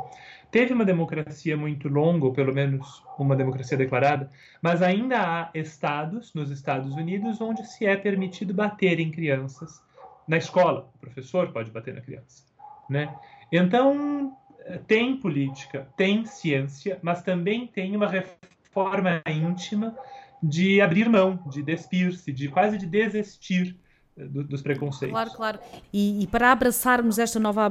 teve 0.53 0.71
uma 0.71 0.85
democracia 0.85 1.57
muito 1.57 1.89
longa, 1.89 2.27
ou 2.27 2.31
pelo 2.31 2.53
menos 2.53 3.03
uma 3.17 3.35
democracia 3.35 3.75
declarada, 3.75 4.29
mas 4.61 4.83
ainda 4.83 5.17
há 5.19 5.49
estados 5.55 6.31
nos 6.35 6.51
Estados 6.51 6.93
Unidos 6.93 7.41
onde 7.41 7.65
se 7.65 7.87
é 7.87 7.97
permitido 7.97 8.53
bater 8.53 8.99
em 8.99 9.09
crianças 9.09 9.81
na 10.27 10.37
escola. 10.37 10.87
O 10.93 10.99
professor 10.99 11.51
pode 11.51 11.71
bater 11.71 11.95
na 11.95 12.01
criança, 12.01 12.43
né? 12.87 13.11
Então 13.51 14.37
tem 14.85 15.17
política, 15.17 15.87
tem 15.97 16.23
ciência, 16.27 16.99
mas 17.01 17.23
também 17.23 17.65
tem 17.65 17.95
uma 17.95 18.07
reforma 18.07 19.23
íntima 19.27 19.97
de 20.41 20.79
abrir 20.81 21.09
mão, 21.09 21.39
de 21.47 21.63
despir-se, 21.63 22.31
de 22.31 22.47
quase 22.47 22.77
de 22.77 22.85
desistir 22.85 23.75
dos 24.15 24.61
preconceitos. 24.61 25.13
Claro, 25.13 25.31
claro. 25.31 25.59
E, 25.91 26.21
e 26.21 26.27
para 26.27 26.51
abraçarmos 26.51 27.17
esta 27.17 27.39
nova 27.39 27.65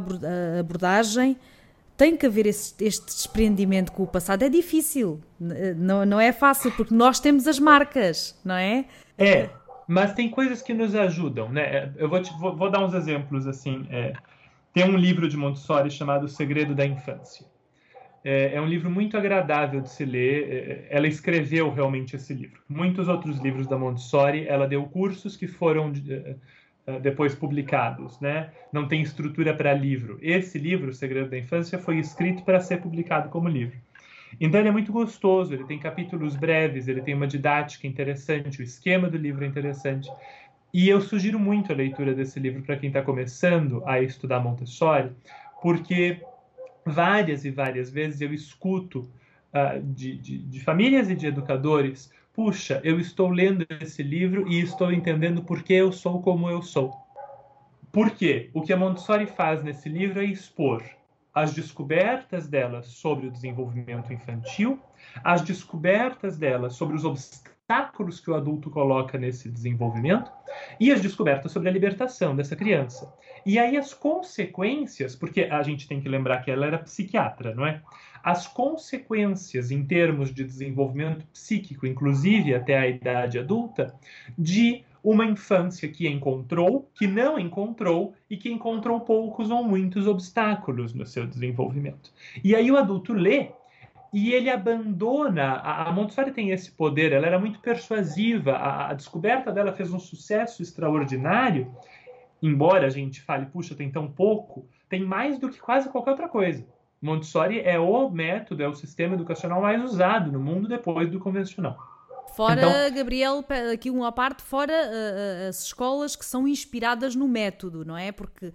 abordagem, 0.58 1.36
tem 2.02 2.16
que 2.16 2.26
haver 2.26 2.46
esse, 2.46 2.74
este 2.84 3.06
desprendimento 3.06 3.92
com 3.92 4.02
o 4.02 4.06
passado. 4.08 4.42
É 4.42 4.48
difícil, 4.48 5.20
não, 5.76 6.04
não 6.04 6.18
é 6.18 6.32
fácil, 6.32 6.72
porque 6.72 6.92
nós 6.92 7.20
temos 7.20 7.46
as 7.46 7.60
marcas, 7.60 8.36
não 8.44 8.56
é? 8.56 8.86
É, 9.16 9.50
mas 9.86 10.12
tem 10.12 10.28
coisas 10.28 10.60
que 10.60 10.74
nos 10.74 10.96
ajudam, 10.96 11.48
né? 11.48 11.92
Eu 11.96 12.08
vou, 12.08 12.20
te, 12.20 12.32
vou, 12.40 12.56
vou 12.56 12.68
dar 12.68 12.84
uns 12.84 12.92
exemplos, 12.92 13.46
assim. 13.46 13.86
É, 13.88 14.14
tem 14.72 14.84
um 14.84 14.96
livro 14.96 15.28
de 15.28 15.36
Montessori 15.36 15.92
chamado 15.92 16.24
O 16.24 16.28
Segredo 16.28 16.74
da 16.74 16.84
Infância. 16.84 17.46
É, 18.24 18.56
é, 18.56 18.60
um 18.60 18.66
livro 18.66 18.90
muito 18.90 19.16
agradável 19.16 19.80
de 19.80 19.88
se 19.88 20.04
ler. 20.04 20.48
É, 20.50 20.86
ela 20.90 21.06
escreveu 21.06 21.72
realmente 21.72 22.16
esse 22.16 22.34
livro. 22.34 22.60
Muitos 22.68 23.06
outros 23.06 23.38
livros 23.38 23.68
da 23.68 23.78
Montessori, 23.78 24.44
ela 24.48 24.66
deu 24.66 24.82
cursos 24.86 25.36
que 25.36 25.46
foram 25.46 25.92
é, 26.08 26.14
é, 26.14 26.36
depois 27.00 27.34
publicados, 27.34 28.18
né? 28.20 28.50
Não 28.72 28.88
tem 28.88 29.02
estrutura 29.02 29.54
para 29.54 29.72
livro. 29.72 30.18
Esse 30.20 30.58
livro, 30.58 30.90
O 30.90 30.94
Segredo 30.94 31.30
da 31.30 31.38
Infância, 31.38 31.78
foi 31.78 31.98
escrito 31.98 32.42
para 32.42 32.60
ser 32.60 32.80
publicado 32.80 33.28
como 33.28 33.48
livro. 33.48 33.76
Então 34.40 34.58
ele 34.60 34.68
é 34.68 34.72
muito 34.72 34.92
gostoso, 34.92 35.52
ele 35.52 35.64
tem 35.64 35.78
capítulos 35.78 36.34
breves, 36.36 36.88
ele 36.88 37.02
tem 37.02 37.14
uma 37.14 37.26
didática 37.26 37.86
interessante, 37.86 38.60
o 38.60 38.62
esquema 38.62 39.08
do 39.08 39.16
livro 39.16 39.44
é 39.44 39.46
interessante. 39.46 40.10
E 40.72 40.88
eu 40.88 41.00
sugiro 41.00 41.38
muito 41.38 41.70
a 41.70 41.76
leitura 41.76 42.14
desse 42.14 42.40
livro 42.40 42.62
para 42.62 42.76
quem 42.76 42.88
está 42.88 43.02
começando 43.02 43.82
a 43.86 44.00
estudar 44.00 44.40
Montessori, 44.40 45.10
porque 45.60 46.22
várias 46.84 47.44
e 47.44 47.50
várias 47.50 47.90
vezes 47.90 48.20
eu 48.22 48.32
escuto 48.32 49.00
uh, 49.52 49.80
de, 49.82 50.16
de, 50.16 50.38
de 50.38 50.60
famílias 50.60 51.10
e 51.10 51.14
de 51.14 51.26
educadores 51.26 52.10
puxa, 52.34 52.80
eu 52.82 52.98
estou 52.98 53.28
lendo 53.28 53.66
esse 53.80 54.02
livro 54.02 54.48
e 54.48 54.60
estou 54.60 54.92
entendendo 54.92 55.42
por 55.42 55.62
que 55.62 55.74
eu 55.74 55.92
sou 55.92 56.22
como 56.22 56.48
eu 56.48 56.62
sou. 56.62 56.92
Por 57.90 58.10
quê? 58.10 58.50
O 58.54 58.62
que 58.62 58.72
a 58.72 58.76
Montessori 58.76 59.26
faz 59.26 59.62
nesse 59.62 59.88
livro 59.88 60.20
é 60.20 60.24
expor 60.24 60.82
as 61.34 61.54
descobertas 61.54 62.46
dela 62.46 62.82
sobre 62.82 63.26
o 63.26 63.30
desenvolvimento 63.30 64.12
infantil, 64.12 64.78
as 65.24 65.40
descobertas 65.40 66.36
dela 66.36 66.68
sobre 66.68 66.94
os 66.94 67.04
obstáculos 67.04 68.20
que 68.20 68.30
o 68.30 68.34
adulto 68.34 68.70
coloca 68.70 69.16
nesse 69.16 69.48
desenvolvimento 69.50 70.30
e 70.78 70.92
as 70.92 71.00
descobertas 71.00 71.50
sobre 71.52 71.70
a 71.70 71.72
libertação 71.72 72.36
dessa 72.36 72.54
criança. 72.54 73.12
E 73.46 73.58
aí 73.58 73.76
as 73.76 73.94
consequências, 73.94 75.16
porque 75.16 75.44
a 75.44 75.62
gente 75.62 75.88
tem 75.88 76.00
que 76.00 76.08
lembrar 76.08 76.42
que 76.42 76.50
ela 76.50 76.66
era 76.66 76.78
psiquiatra, 76.78 77.54
não 77.54 77.66
é? 77.66 77.80
As 78.22 78.46
consequências 78.46 79.70
em 79.70 79.84
termos 79.84 80.32
de 80.32 80.44
desenvolvimento 80.44 81.26
psíquico, 81.32 81.86
inclusive 81.86 82.54
até 82.54 82.78
a 82.78 82.88
idade 82.88 83.38
adulta, 83.38 83.94
de 84.38 84.84
uma 85.02 85.24
infância 85.24 85.88
que 85.88 86.06
encontrou, 86.06 86.88
que 86.94 87.06
não 87.06 87.38
encontrou 87.38 88.14
e 88.30 88.36
que 88.36 88.50
encontrou 88.50 89.00
poucos 89.00 89.50
ou 89.50 89.64
muitos 89.64 90.06
obstáculos 90.06 90.94
no 90.94 91.04
seu 91.04 91.26
desenvolvimento. 91.26 92.12
E 92.44 92.54
aí 92.54 92.70
o 92.70 92.76
adulto 92.76 93.12
lê 93.12 93.50
e 94.12 94.32
ele 94.32 94.50
abandona. 94.50 95.54
A, 95.54 95.90
Montessori 95.90 96.30
tem 96.30 96.50
esse 96.50 96.70
poder, 96.70 97.12
ela 97.12 97.26
era 97.26 97.38
muito 97.38 97.58
persuasiva, 97.60 98.52
a, 98.52 98.90
a 98.90 98.94
descoberta 98.94 99.50
dela 99.50 99.72
fez 99.72 99.92
um 99.92 99.98
sucesso 99.98 100.62
extraordinário. 100.62 101.74
Embora 102.40 102.86
a 102.86 102.90
gente 102.90 103.20
fale, 103.20 103.46
puxa, 103.46 103.74
tem 103.74 103.90
tão 103.90 104.08
pouco, 104.08 104.66
tem 104.88 105.04
mais 105.04 105.38
do 105.38 105.48
que 105.48 105.60
quase 105.60 105.88
qualquer 105.88 106.10
outra 106.10 106.28
coisa. 106.28 106.64
Montessori 107.02 107.60
é 107.60 107.80
o 107.80 108.08
método, 108.08 108.62
é 108.62 108.68
o 108.68 108.74
sistema 108.74 109.14
educacional 109.14 109.60
mais 109.60 109.82
usado 109.82 110.30
no 110.30 110.38
mundo 110.38 110.68
depois 110.68 111.10
do 111.10 111.18
convencional. 111.18 111.76
Fora, 112.36 112.62
então, 112.62 112.96
Gabriel, 112.96 113.44
aqui 113.72 113.90
uma 113.90 114.12
parte, 114.12 114.42
fora 114.42 114.72
uh, 114.72 115.48
as 115.48 115.64
escolas 115.64 116.14
que 116.14 116.24
são 116.24 116.46
inspiradas 116.46 117.16
no 117.16 117.28
método, 117.28 117.84
não 117.84 117.98
é? 117.98 118.12
Porque 118.12 118.46
uh, 118.46 118.52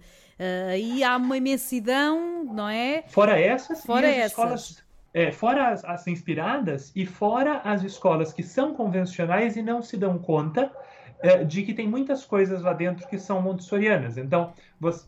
aí 0.70 1.04
há 1.04 1.16
uma 1.16 1.36
imensidão, 1.36 2.42
não 2.44 2.68
é? 2.68 3.04
Fora 3.08 3.38
essas, 3.38 3.84
fora 3.84 4.08
essas. 4.08 4.30
Escolas, 4.30 4.84
é, 5.12 5.30
fora 5.30 5.68
as, 5.68 5.84
as, 5.84 6.06
inspiradas 6.06 6.90
e 6.96 7.04
fora 7.04 7.60
as 7.64 7.84
escolas 7.84 8.32
que 8.32 8.42
são 8.42 8.74
convencionais 8.74 9.56
e 9.56 9.62
não 9.62 9.82
se 9.82 9.96
dão 9.96 10.18
conta 10.18 10.72
é, 11.20 11.44
de 11.44 11.62
que 11.62 11.74
tem 11.74 11.86
muitas 11.86 12.24
coisas 12.24 12.62
lá 12.62 12.72
dentro 12.72 13.06
que 13.06 13.18
são 13.18 13.40
montessorianas. 13.40 14.16
Então, 14.16 14.52
você, 14.80 15.04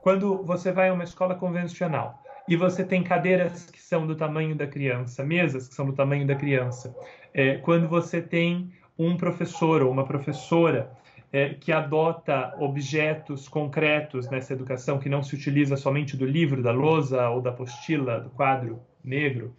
quando 0.00 0.42
você 0.44 0.70
vai 0.70 0.90
a 0.90 0.92
uma 0.92 1.04
escola 1.04 1.34
convencional 1.34 2.22
e 2.48 2.56
você 2.56 2.84
tem 2.84 3.02
cadeiras 3.02 3.68
que 3.70 3.80
são 3.80 4.06
do 4.06 4.14
tamanho 4.14 4.54
da 4.54 4.66
criança, 4.66 5.24
mesas 5.24 5.68
que 5.68 5.74
são 5.74 5.86
do 5.86 5.92
tamanho 5.92 6.26
da 6.26 6.34
criança, 6.34 6.94
é, 7.34 7.56
quando 7.56 7.88
você 7.88 8.22
tem 8.22 8.72
um 8.98 9.16
professor 9.16 9.82
ou 9.82 9.90
uma 9.90 10.04
professora 10.04 10.90
é, 11.32 11.50
que 11.54 11.72
adota 11.72 12.54
objetos 12.58 13.48
concretos 13.48 14.30
nessa 14.30 14.52
educação, 14.52 14.98
que 14.98 15.08
não 15.08 15.22
se 15.22 15.34
utiliza 15.34 15.76
somente 15.76 16.16
do 16.16 16.24
livro, 16.24 16.62
da 16.62 16.72
lousa 16.72 17.28
ou 17.28 17.40
da 17.40 17.50
apostila, 17.50 18.20
do 18.20 18.30
quadro 18.30 18.80
negro, 19.02 19.54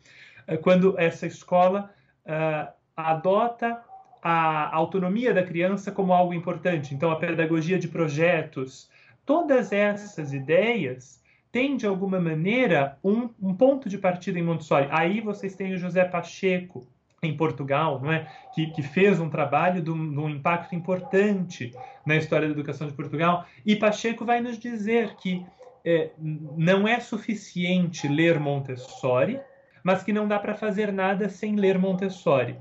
é, 0.48 0.56
quando 0.58 0.98
essa 0.98 1.28
escola 1.28 1.92
uh, 2.26 2.72
adota 2.96 3.84
a 4.24 4.76
autonomia 4.76 5.34
da 5.34 5.44
criança 5.44 5.92
como 5.92 6.14
algo 6.14 6.34
importante, 6.34 6.96
então 6.96 7.12
a 7.12 7.18
pedagogia 7.18 7.78
de 7.78 7.88
projetos, 7.88 8.90
todas 9.26 9.72
essas 9.72 10.34
ideias 10.34 11.22
têm 11.58 11.76
de 11.76 11.88
alguma 11.88 12.20
maneira 12.20 13.00
um, 13.04 13.30
um 13.42 13.52
ponto 13.52 13.90
de 13.90 13.98
partida 13.98 14.38
em 14.38 14.44
Montessori. 14.44 14.88
Aí 14.92 15.20
vocês 15.22 15.56
têm 15.56 15.74
o 15.74 15.78
José 15.80 16.06
Pacheco, 16.06 16.86
em 17.24 17.36
Portugal, 17.36 18.00
não 18.00 18.12
é? 18.12 18.32
que, 18.54 18.68
que 18.68 18.84
fez 18.84 19.20
um 19.20 19.28
trabalho 19.28 19.82
de 19.82 19.90
um, 19.90 20.12
de 20.12 20.20
um, 20.20 20.30
impacto 20.30 20.76
importante 20.76 21.74
na 22.06 22.16
história 22.16 22.48
da 22.48 22.54
educação 22.54 22.86
de 22.86 22.94
Portugal. 22.94 23.48
E 23.66 23.76
Pacheco 23.76 24.24
vai 24.24 24.40
nos 24.40 24.60
dizer 24.60 25.16
que 25.16 25.44
é, 25.84 26.12
não 26.20 26.88
é 26.88 27.00
suficiente 27.00 28.08
ler 28.08 28.40
Montessori, 28.40 29.40
mas 29.84 30.04
que 30.04 30.14
não 30.14 30.28
dá 30.28 30.38
para 30.38 30.54
fazer 30.54 30.94
nada 30.94 31.28
sem 31.28 31.56
ler 31.56 31.80
Montessori. 31.80 32.56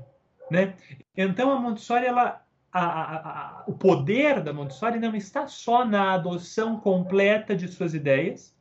Né? 0.49 0.73
Então, 1.15 1.51
a 1.51 1.59
Montessori, 1.59 2.07
ela, 2.07 2.41
a, 2.73 2.83
a, 2.83 3.15
a, 3.15 3.63
o 3.67 3.73
poder 3.73 4.41
da 4.41 4.51
Montessori 4.51 4.97
não 4.97 5.15
está 5.15 5.45
só 5.45 5.85
na 5.85 6.13
adoção 6.13 6.79
completa 6.79 7.55
de 7.55 7.67
suas 7.67 7.93
ideias, 7.93 8.56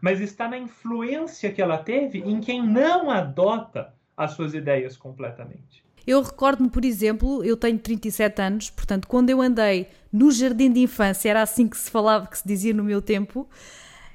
mas 0.00 0.20
está 0.20 0.48
na 0.48 0.58
influência 0.58 1.52
que 1.52 1.60
ela 1.60 1.78
teve 1.78 2.18
em 2.18 2.40
quem 2.40 2.66
não 2.66 3.10
adota 3.10 3.94
às 4.16 4.32
suas 4.32 4.54
ideias 4.54 4.96
completamente. 4.96 5.84
Eu 6.06 6.22
recordo-me, 6.22 6.70
por 6.70 6.84
exemplo, 6.84 7.44
eu 7.44 7.56
tenho 7.56 7.78
37 7.78 8.40
anos, 8.40 8.70
portanto, 8.70 9.06
quando 9.06 9.30
eu 9.30 9.40
andei 9.40 9.88
no 10.12 10.30
jardim 10.30 10.72
de 10.72 10.80
infância, 10.80 11.28
era 11.28 11.42
assim 11.42 11.68
que 11.68 11.76
se 11.76 11.90
falava, 11.90 12.26
que 12.26 12.38
se 12.38 12.46
dizia 12.46 12.74
no 12.74 12.82
meu 12.82 13.02
tempo, 13.02 13.48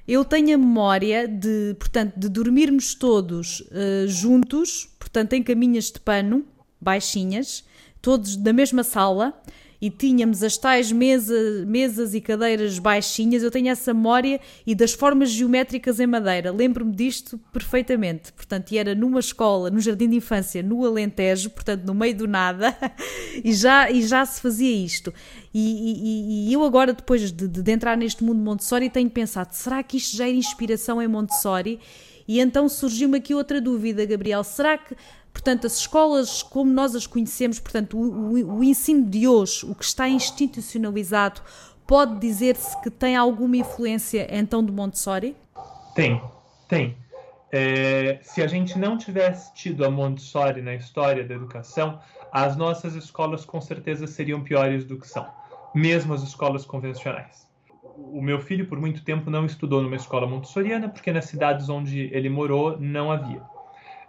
eu 0.07 0.25
tenho 0.25 0.55
a 0.55 0.57
memória 0.57 1.27
de, 1.27 1.75
portanto, 1.79 2.13
de 2.17 2.29
dormirmos 2.29 2.95
todos 2.95 3.61
uh, 3.61 4.07
juntos, 4.07 4.89
portanto, 4.99 5.33
em 5.33 5.43
caminhas 5.43 5.85
de 5.91 5.99
pano, 5.99 6.45
baixinhas, 6.79 7.63
todos 8.01 8.35
da 8.35 8.53
mesma 8.53 8.83
sala, 8.83 9.39
e 9.81 9.89
tínhamos 9.89 10.43
as 10.43 10.57
tais 10.57 10.91
mesa, 10.91 11.65
mesas 11.65 12.13
e 12.13 12.21
cadeiras 12.21 12.79
baixinhas, 12.79 13.43
eu 13.43 13.51
tenho 13.51 13.69
essa 13.69 13.93
memória 13.93 14.39
e 14.65 14.73
das 14.73 14.93
formas 14.93 15.29
geométricas 15.29 15.99
em 15.99 16.07
madeira, 16.07 16.51
lembro-me 16.51 16.93
disto 16.95 17.39
perfeitamente. 17.51 18.31
Portanto, 18.33 18.71
e 18.71 18.77
era 18.77 18.95
numa 18.95 19.19
escola, 19.19 19.69
no 19.69 19.79
jardim 19.79 20.09
de 20.09 20.15
infância, 20.17 20.63
no 20.63 20.85
Alentejo, 20.85 21.49
portanto, 21.49 21.83
no 21.85 21.93
meio 21.93 22.15
do 22.15 22.27
nada, 22.27 22.75
e 23.43 23.53
já, 23.53 23.89
e 23.89 24.05
já 24.05 24.25
se 24.25 24.41
fazia 24.41 24.71
isto. 24.71 25.13
E, 25.53 25.59
e, 25.59 26.49
e 26.49 26.53
eu 26.53 26.63
agora, 26.63 26.93
depois 26.93 27.31
de, 27.31 27.47
de 27.47 27.71
entrar 27.71 27.97
neste 27.97 28.23
mundo 28.23 28.39
Montessori, 28.39 28.89
tenho 28.89 29.09
pensado, 29.09 29.49
será 29.53 29.81
que 29.83 29.97
isto 29.97 30.17
já 30.17 30.27
era 30.27 30.35
inspiração 30.35 31.01
em 31.01 31.07
Montessori? 31.07 31.79
E 32.27 32.39
então 32.39 32.67
surgiu-me 32.67 33.17
aqui 33.17 33.33
outra 33.33 33.61
dúvida, 33.61 34.05
Gabriel. 34.05 34.43
Será 34.43 34.77
que 34.77 34.95
Portanto, 35.35 35.67
as 35.67 35.75
escolas 35.75 36.41
como 36.41 36.71
nós 36.71 36.95
as 36.95 37.05
conhecemos, 37.05 37.59
portanto, 37.59 37.97
o, 37.97 38.31
o, 38.31 38.59
o 38.59 38.63
ensino 38.63 39.05
de 39.05 39.27
hoje, 39.27 39.65
o 39.65 39.75
que 39.75 39.83
está 39.83 40.07
institucionalizado, 40.07 41.41
pode 41.85 42.17
dizer-se 42.19 42.81
que 42.81 42.89
tem 42.89 43.17
alguma 43.17 43.57
influência 43.57 44.25
então 44.31 44.63
do 44.63 44.71
Montessori? 44.71 45.35
Tem, 45.93 46.21
tem. 46.69 46.95
É, 47.51 48.17
se 48.21 48.41
a 48.41 48.47
gente 48.47 48.79
não 48.79 48.97
tivesse 48.97 49.53
tido 49.53 49.83
a 49.85 49.91
Montessori 49.91 50.61
na 50.61 50.73
história 50.73 51.25
da 51.25 51.35
educação, 51.35 51.99
as 52.31 52.55
nossas 52.55 52.95
escolas 52.95 53.43
com 53.43 53.59
certeza 53.59 54.07
seriam 54.07 54.41
piores 54.41 54.85
do 54.85 54.97
que 54.97 55.07
são, 55.07 55.27
mesmo 55.75 56.13
as 56.13 56.23
escolas 56.23 56.65
convencionais. 56.65 57.45
O 57.97 58.21
meu 58.21 58.39
filho, 58.39 58.67
por 58.67 58.79
muito 58.79 59.03
tempo, 59.03 59.29
não 59.29 59.45
estudou 59.45 59.81
numa 59.81 59.97
escola 59.97 60.25
montessoriana, 60.25 60.87
porque 60.87 61.11
nas 61.11 61.25
cidades 61.25 61.67
onde 61.67 62.09
ele 62.13 62.29
morou 62.29 62.79
não 62.79 63.11
havia. 63.11 63.41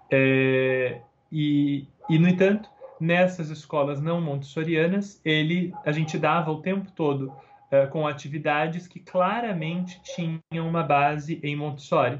É, 0.09 1.01
e, 1.38 1.87
e 2.09 2.18
no 2.18 2.27
entanto, 2.27 2.66
nessas 2.99 3.51
escolas 3.51 4.01
não 4.01 4.22
montessorianas, 4.22 5.20
ele, 5.22 5.70
a 5.85 5.92
gente 5.92 6.16
dava 6.16 6.51
o 6.51 6.62
tempo 6.62 6.90
todo 6.92 7.27
uh, 7.27 7.87
com 7.90 8.07
atividades 8.07 8.88
que 8.88 8.99
claramente 8.99 10.01
tinham 10.03 10.66
uma 10.66 10.83
base 10.83 11.38
em 11.42 11.55
Montessori. 11.55 12.18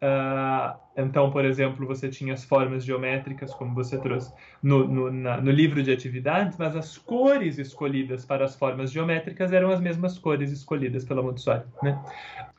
Uh, 0.00 0.78
então, 0.96 1.28
por 1.32 1.44
exemplo, 1.44 1.84
você 1.84 2.08
tinha 2.08 2.34
as 2.34 2.44
formas 2.44 2.84
geométricas, 2.84 3.52
como 3.52 3.74
você 3.74 3.98
trouxe 3.98 4.32
no, 4.62 4.86
no, 4.86 5.10
na, 5.10 5.40
no, 5.40 5.50
livro 5.50 5.82
de 5.82 5.90
atividades, 5.90 6.56
mas 6.56 6.76
as 6.76 6.96
cores 6.96 7.58
escolhidas 7.58 8.24
para 8.24 8.44
as 8.44 8.54
formas 8.54 8.92
geométricas 8.92 9.52
eram 9.52 9.72
as 9.72 9.80
mesmas 9.80 10.18
cores 10.18 10.52
escolhidas 10.52 11.04
pela 11.04 11.20
Montessori. 11.20 11.64
Né? 11.82 12.00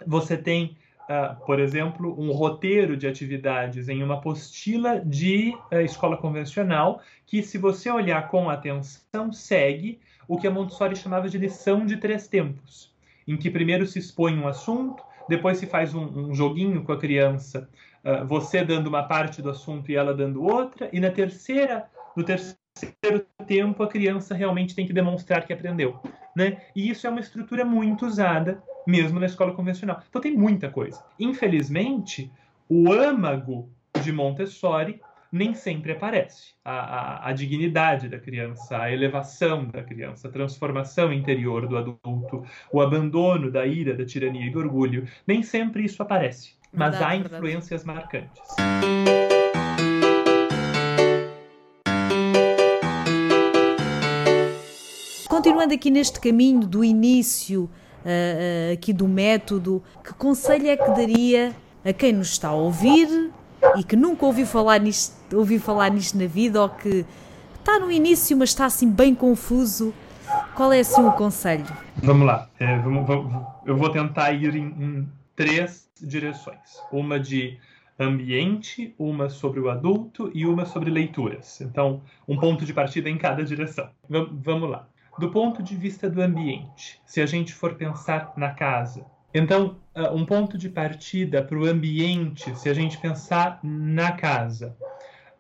Você 0.06 0.36
tem 0.36 0.76
uh, 1.10 1.46
por 1.46 1.60
exemplo, 1.60 2.20
um 2.20 2.32
roteiro 2.32 2.96
de 2.96 3.08
atividades 3.08 3.90
em 3.90 4.04
uma 4.04 4.16
apostila 4.16 5.00
de 5.00 5.54
uh, 5.72 5.80
escola 5.82 6.18
convencional, 6.18 7.02
que, 7.26 7.42
se 7.42 7.58
você 7.58 7.90
olhar 7.90 8.28
com 8.30 8.50
atenção, 8.50 9.32
segue 9.32 10.00
o 10.28 10.38
que 10.38 10.48
a 10.48 10.52
Montessori 10.52 10.96
chamava 10.96 11.30
de 11.30 11.38
lição 11.38 11.86
de 11.86 11.98
três 11.98 12.28
tempos, 12.28 12.94
em 13.28 13.38
que 13.38 13.50
primeiro 13.50 13.86
se 13.86 14.00
expõe 14.00 14.38
um 14.38 14.48
assunto, 14.48 15.04
depois 15.28 15.58
se 15.58 15.66
faz 15.66 15.94
um, 15.94 16.30
um 16.30 16.34
joguinho 16.34 16.84
com 16.84 16.92
a 16.92 17.00
criança, 17.00 17.70
uh, 18.04 18.26
você 18.26 18.64
dando 18.64 18.88
uma 18.88 19.04
parte 19.04 19.42
do 19.42 19.50
assunto 19.50 19.92
e 19.92 19.96
ela 19.96 20.14
dando 20.14 20.44
outra, 20.44 20.90
e 20.92 21.00
na 21.00 21.12
terceira, 21.12 21.86
no 22.16 22.24
terceiro 22.24 22.56
tempo 23.46 23.84
a 23.84 23.88
criança 23.88 24.34
realmente 24.34 24.76
tem 24.76 24.86
que 24.86 24.94
demonstrar 24.94 25.46
que 25.46 25.54
aprendeu, 25.54 26.00
né? 26.36 26.62
E 26.76 26.90
isso 26.90 27.06
é 27.06 27.10
uma 27.10 27.20
estrutura 27.20 27.64
muito 27.64 28.06
usada 28.06 28.62
mesmo 28.86 29.20
na 29.20 29.26
escola 29.26 29.54
convencional. 29.54 30.02
Então 30.10 30.22
tem 30.22 30.36
muita 30.36 30.70
coisa. 30.70 31.04
Infelizmente, 31.20 32.32
o 32.70 32.92
âmago 32.92 33.70
de 34.02 34.12
Montessori 34.12 35.00
nem 35.32 35.56
sempre 35.56 35.92
aparece. 35.92 36.54
A, 36.64 36.72
a, 36.72 37.30
a, 37.30 37.34
dignidade 37.34 38.08
da 38.08 38.20
criança, 38.20 38.78
a 38.78 38.92
elevação 38.92 39.66
da 39.66 39.82
criança, 39.82 40.28
a 40.28 40.32
transformação 40.32 41.12
interior 41.12 41.68
do 41.68 41.76
adulto, 41.76 42.46
o 42.72 42.80
abandono 42.80 43.50
da 43.50 43.66
ira, 43.66 43.96
da 43.96 44.06
tirania 44.06 44.46
e 44.46 44.52
do 44.52 44.60
orgulho, 44.60 45.08
nem 45.26 45.42
sempre 45.42 45.84
isso 45.84 46.04
aparece. 46.04 46.54
Mas 46.72 46.92
verdade, 46.92 47.14
há 47.14 47.36
influências 47.36 47.84
verdade. 47.84 48.00
marcantes. 48.00 48.42
Continuando 55.28 55.74
aqui 55.74 55.90
neste 55.90 56.22
caminho 56.22 56.62
do 56.62 56.84
início 56.84 57.68
uh, 58.04 58.74
aqui 58.74 58.94
do 58.94 59.08
método, 59.08 59.84
que 60.04 60.14
conselho 60.14 60.68
é 60.68 60.78
que 60.78 60.90
daria 60.92 61.54
a 61.84 61.94
quem 61.94 62.14
nos 62.14 62.30
está 62.30 62.50
a 62.50 62.54
ouvir 62.54 63.32
e 63.78 63.84
que 63.84 63.96
nunca 63.96 64.26
ouviu 64.26 64.46
falar 64.46 64.80
nisto, 64.80 65.16
ouviu 65.36 65.60
falar 65.60 65.90
nisto 65.90 66.18
na 66.18 66.28
vida 66.28 66.62
ou 66.62 66.70
que 66.70 67.06
está 67.60 67.80
no 67.80 67.92
início, 67.92 68.36
mas 68.38 68.50
está 68.50 68.66
assim 68.66 68.90
bem 68.90 69.16
confuso? 69.16 69.94
Qual 70.56 70.72
é 70.72 70.80
assim 70.80 71.04
o 71.04 71.12
conselho? 71.14 71.66
Vamos 71.98 72.26
lá, 72.26 72.50
é, 72.60 72.78
vamos, 72.80 73.06
vamos, 73.06 73.46
eu 73.66 73.76
vou 73.76 73.90
tentar 73.90 74.32
ir 74.34 74.56
em, 74.56 74.66
em 74.66 75.10
três 75.36 75.90
direções: 76.02 76.82
uma 76.92 77.20
de 77.20 77.58
ambiente, 78.00 78.94
uma 78.98 79.30
sobre 79.30 79.60
o 79.60 79.70
adulto 79.70 80.32
e 80.34 80.46
uma 80.46 80.66
sobre 80.66 80.90
leituras. 80.90 81.62
Então, 81.62 82.02
um 82.28 82.38
ponto 82.38 82.66
de 82.66 82.74
partida 82.74 83.10
em 83.10 83.18
cada 83.18 83.44
direção. 83.44 83.90
V 84.10 84.28
vamos 84.32 84.70
lá 84.70 84.88
do 85.18 85.30
ponto 85.30 85.62
de 85.62 85.76
vista 85.76 86.10
do 86.10 86.22
ambiente, 86.22 87.02
se 87.06 87.22
a 87.22 87.26
gente 87.26 87.54
for 87.54 87.76
pensar 87.76 88.34
na 88.36 88.52
casa. 88.52 89.06
Então, 89.34 89.78
uh, 89.96 90.16
um 90.16 90.26
ponto 90.26 90.58
de 90.58 90.70
partida 90.70 91.44
para 91.44 91.58
o 91.58 91.66
ambiente, 91.66 92.56
se 92.58 92.70
a 92.70 92.74
gente 92.74 92.98
pensar 92.98 93.60
na 93.64 94.12
casa. 94.12 94.76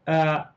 Uh, 0.08 0.54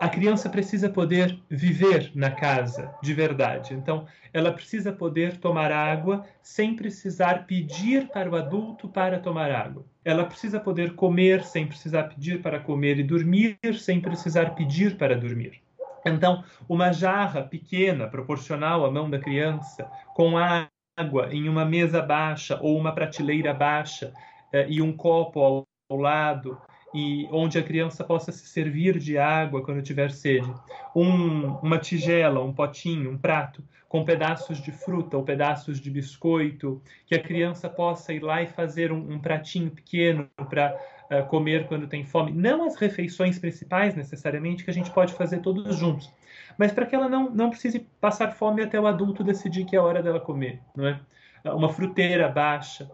a 0.00 0.08
criança 0.08 0.48
precisa 0.48 0.88
poder 0.88 1.38
viver 1.48 2.10
na 2.14 2.30
casa 2.30 2.90
de 3.02 3.12
verdade. 3.12 3.74
Então, 3.74 4.06
ela 4.32 4.50
precisa 4.50 4.90
poder 4.90 5.36
tomar 5.36 5.70
água 5.70 6.24
sem 6.42 6.74
precisar 6.74 7.46
pedir 7.46 8.08
para 8.08 8.30
o 8.30 8.34
adulto 8.34 8.88
para 8.88 9.20
tomar 9.20 9.50
água. 9.50 9.84
Ela 10.02 10.24
precisa 10.24 10.58
poder 10.58 10.94
comer 10.94 11.44
sem 11.44 11.66
precisar 11.66 12.04
pedir 12.04 12.40
para 12.40 12.58
comer 12.58 12.98
e 12.98 13.02
dormir 13.02 13.58
sem 13.78 14.00
precisar 14.00 14.54
pedir 14.54 14.96
para 14.96 15.14
dormir. 15.14 15.60
Então, 16.04 16.44
uma 16.68 16.92
jarra 16.92 17.42
pequena, 17.42 18.06
proporcional 18.06 18.84
à 18.84 18.90
mão 18.90 19.08
da 19.08 19.18
criança, 19.18 19.90
com 20.14 20.34
água 20.36 21.28
em 21.32 21.48
uma 21.48 21.64
mesa 21.64 22.02
baixa 22.02 22.58
ou 22.60 22.76
uma 22.76 22.92
prateleira 22.92 23.52
baixa 23.52 24.12
eh, 24.52 24.66
e 24.68 24.82
um 24.82 24.92
copo 24.92 25.40
ao, 25.40 25.66
lado, 25.96 26.56
e 26.94 27.28
onde 27.32 27.58
a 27.58 27.62
criança 27.62 28.04
possa 28.04 28.30
se 28.30 28.46
servir 28.46 28.98
de 28.98 29.18
água 29.18 29.62
quando 29.62 29.82
tiver 29.82 30.10
sede. 30.10 30.52
Um, 30.94 31.54
uma 31.56 31.78
tigela, 31.78 32.42
um 32.42 32.52
potinho, 32.52 33.10
um 33.10 33.18
prato 33.18 33.62
com 33.88 34.04
pedaços 34.04 34.62
de 34.62 34.70
fruta 34.70 35.16
ou 35.16 35.24
pedaços 35.24 35.80
de 35.80 35.90
biscoito, 35.90 36.80
que 37.06 37.14
a 37.14 37.20
criança 37.20 37.68
possa 37.68 38.12
ir 38.12 38.22
lá 38.22 38.40
e 38.40 38.46
fazer 38.46 38.92
um, 38.92 39.14
um 39.14 39.18
pratinho 39.18 39.68
pequeno 39.68 40.28
para 40.48 40.78
uh, 41.10 41.26
comer 41.26 41.66
quando 41.66 41.86
tem 41.86 42.04
fome. 42.04 42.32
Não 42.32 42.64
as 42.64 42.76
refeições 42.76 43.38
principais, 43.38 43.94
necessariamente, 43.94 44.64
que 44.64 44.70
a 44.70 44.74
gente 44.74 44.90
pode 44.90 45.12
fazer 45.14 45.38
todos 45.38 45.76
juntos, 45.76 46.12
mas 46.56 46.72
para 46.72 46.86
que 46.86 46.94
ela 46.94 47.08
não, 47.08 47.30
não 47.30 47.50
precise 47.50 47.80
passar 48.00 48.32
fome 48.32 48.62
até 48.62 48.78
o 48.78 48.86
adulto 48.86 49.24
decidir 49.24 49.64
que 49.64 49.76
é 49.76 49.78
a 49.78 49.82
hora 49.82 50.02
dela 50.02 50.20
comer. 50.20 50.60
Não 50.74 50.86
é? 50.86 51.00
Uh, 51.44 51.56
uma 51.56 51.68
fruteira 51.68 52.28
baixa. 52.28 52.84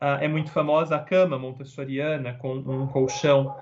Uh, 0.00 0.18
é 0.20 0.26
muito 0.26 0.50
famosa 0.50 0.96
a 0.96 0.98
cama 0.98 1.38
montessoriana 1.38 2.34
com 2.34 2.54
um 2.54 2.86
colchão 2.88 3.56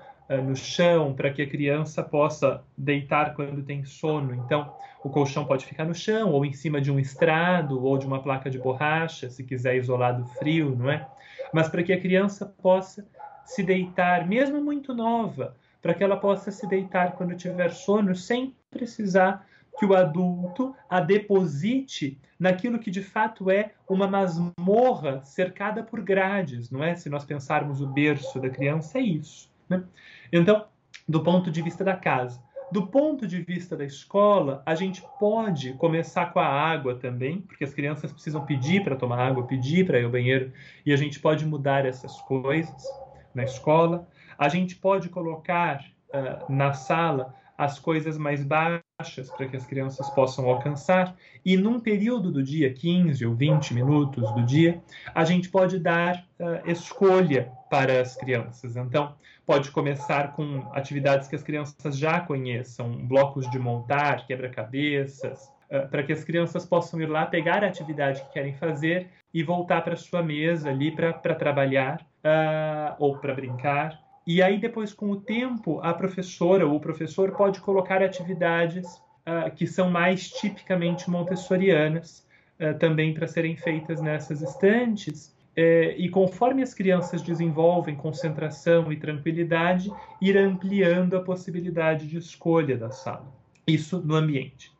no 0.45 0.55
chão 0.55 1.13
para 1.13 1.29
que 1.29 1.41
a 1.41 1.45
criança 1.45 2.01
possa 2.01 2.63
deitar 2.77 3.35
quando 3.35 3.61
tem 3.61 3.83
sono. 3.83 4.33
Então, 4.33 4.73
o 5.03 5.09
colchão 5.09 5.43
pode 5.43 5.65
ficar 5.65 5.83
no 5.83 5.93
chão 5.93 6.31
ou 6.31 6.45
em 6.45 6.53
cima 6.53 6.79
de 6.79 6.91
um 6.91 6.97
estrado 6.97 7.83
ou 7.83 7.97
de 7.97 8.05
uma 8.05 8.21
placa 8.21 8.49
de 8.49 8.57
borracha, 8.57 9.29
se 9.29 9.43
quiser 9.43 9.75
isolar 9.75 10.17
do 10.17 10.25
frio, 10.25 10.73
não 10.73 10.89
é? 10.89 11.05
Mas 11.53 11.67
para 11.67 11.83
que 11.83 11.91
a 11.91 11.99
criança 11.99 12.45
possa 12.45 13.05
se 13.51 13.63
deitar, 13.63 14.25
mesmo 14.27 14.63
muito 14.63 14.93
nova, 14.93 15.57
para 15.81 15.93
que 15.93 16.01
ela 16.01 16.15
possa 16.15 16.51
se 16.51 16.65
deitar 16.67 17.13
quando 17.13 17.35
tiver 17.35 17.69
sono, 17.71 18.15
sem 18.15 18.55
precisar 18.69 19.45
que 19.77 19.85
o 19.85 19.93
adulto 19.93 20.73
a 20.89 21.01
deposite 21.01 22.17
naquilo 22.39 22.79
que 22.79 22.89
de 22.89 23.03
fato 23.03 23.51
é 23.51 23.71
uma 23.89 24.07
masmorra 24.07 25.21
cercada 25.23 25.83
por 25.83 26.01
grades, 26.01 26.71
não 26.71 26.81
é? 26.81 26.95
Se 26.95 27.09
nós 27.09 27.25
pensarmos 27.25 27.81
o 27.81 27.87
berço 27.87 28.39
da 28.39 28.49
criança, 28.49 28.99
é 28.99 29.01
isso. 29.01 29.51
Né? 29.67 29.83
Então, 30.31 30.65
do 31.07 31.21
ponto 31.21 31.51
de 31.51 31.61
vista 31.61 31.83
da 31.83 31.95
casa. 31.95 32.41
Do 32.71 32.87
ponto 32.87 33.27
de 33.27 33.41
vista 33.41 33.75
da 33.75 33.83
escola, 33.83 34.63
a 34.65 34.75
gente 34.75 35.03
pode 35.19 35.73
começar 35.73 36.31
com 36.31 36.39
a 36.39 36.47
água 36.47 36.95
também, 36.95 37.41
porque 37.41 37.65
as 37.65 37.73
crianças 37.73 38.13
precisam 38.13 38.45
pedir 38.45 38.81
para 38.81 38.95
tomar 38.95 39.19
água, 39.19 39.45
pedir 39.45 39.85
para 39.85 39.99
ir 39.99 40.05
ao 40.05 40.11
banheiro, 40.11 40.53
e 40.85 40.93
a 40.93 40.95
gente 40.95 41.19
pode 41.19 41.45
mudar 41.45 41.85
essas 41.85 42.21
coisas 42.21 43.00
na 43.33 43.43
escola. 43.43 44.07
A 44.37 44.49
gente 44.49 44.75
pode 44.75 45.09
colocar 45.09 45.83
uh, 46.09 46.51
na 46.51 46.73
sala 46.73 47.33
as 47.61 47.77
coisas 47.77 48.17
mais 48.17 48.43
baixas 48.43 49.29
para 49.37 49.47
que 49.47 49.55
as 49.55 49.67
crianças 49.67 50.09
possam 50.09 50.49
alcançar, 50.49 51.15
e 51.45 51.55
num 51.55 51.79
período 51.79 52.31
do 52.31 52.41
dia, 52.41 52.73
15 52.73 53.23
ou 53.23 53.35
20 53.35 53.75
minutos 53.75 54.31
do 54.33 54.43
dia, 54.43 54.81
a 55.13 55.23
gente 55.23 55.47
pode 55.47 55.77
dar 55.77 56.25
uh, 56.39 56.67
escolha 56.67 57.51
para 57.69 58.01
as 58.01 58.15
crianças. 58.15 58.75
Então, 58.75 59.13
pode 59.45 59.69
começar 59.69 60.33
com 60.33 60.67
atividades 60.73 61.27
que 61.27 61.35
as 61.35 61.43
crianças 61.43 61.95
já 61.95 62.19
conheçam, 62.19 63.05
blocos 63.05 63.47
de 63.51 63.59
montar, 63.59 64.25
quebra-cabeças, 64.25 65.43
uh, 65.69 65.87
para 65.87 66.01
que 66.01 66.13
as 66.13 66.23
crianças 66.23 66.65
possam 66.65 66.99
ir 66.99 67.07
lá, 67.07 67.27
pegar 67.27 67.63
a 67.63 67.67
atividade 67.67 68.23
que 68.23 68.33
querem 68.33 68.55
fazer 68.55 69.07
e 69.31 69.43
voltar 69.43 69.83
para 69.83 69.95
sua 69.95 70.23
mesa 70.23 70.71
ali 70.71 70.89
para 70.89 71.13
trabalhar 71.35 72.03
uh, 72.23 72.95
ou 72.99 73.17
para 73.17 73.33
brincar. 73.33 73.99
E 74.25 74.41
aí, 74.41 74.59
depois, 74.59 74.93
com 74.93 75.09
o 75.11 75.15
tempo, 75.15 75.79
a 75.81 75.93
professora 75.93 76.65
ou 76.67 76.75
o 76.75 76.79
professor 76.79 77.31
pode 77.31 77.59
colocar 77.59 78.01
atividades 78.01 78.87
uh, 78.95 79.51
que 79.55 79.65
são 79.65 79.89
mais 79.89 80.29
tipicamente 80.29 81.09
montessorianas 81.09 82.25
uh, 82.59 82.77
também 82.77 83.13
para 83.13 83.27
serem 83.27 83.55
feitas 83.55 84.01
nessas 84.01 84.41
estantes. 84.41 85.35
É, 85.53 85.95
e 85.97 86.07
conforme 86.07 86.63
as 86.63 86.73
crianças 86.73 87.21
desenvolvem 87.21 87.93
concentração 87.93 88.89
e 88.89 88.95
tranquilidade, 88.95 89.91
ir 90.21 90.37
ampliando 90.37 91.17
a 91.17 91.21
possibilidade 91.21 92.07
de 92.07 92.17
escolha 92.17 92.77
da 92.77 92.89
sala. 92.89 93.27
Isso 93.67 93.99
no 93.99 94.15
ambiente. 94.15 94.71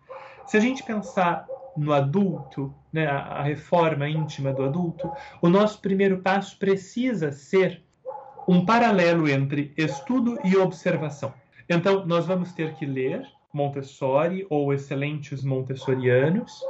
Se 0.45 0.55
a 0.55 0.61
gente 0.61 0.81
pensar 0.83 1.45
no 1.77 1.93
adulto, 1.93 2.73
né, 2.91 3.07
a 3.07 3.41
reforma 3.41 4.07
íntima 4.07 4.51
do 4.53 4.63
adulto, 4.63 5.09
o 5.41 5.49
nosso 5.49 5.79
primeiro 5.79 6.19
passo 6.19 6.57
precisa 6.57 7.31
ser 7.31 7.81
um 8.47 8.65
paralelo 8.65 9.29
entre 9.29 9.73
estudo 9.77 10.37
e 10.43 10.57
observação. 10.57 11.33
Então, 11.69 12.05
nós 12.05 12.25
vamos 12.25 12.51
ter 12.51 12.73
que 12.73 12.85
ler 12.85 13.25
Montessori 13.53 14.45
ou 14.49 14.73
excelentes 14.73 15.43
montessorianos. 15.43 16.61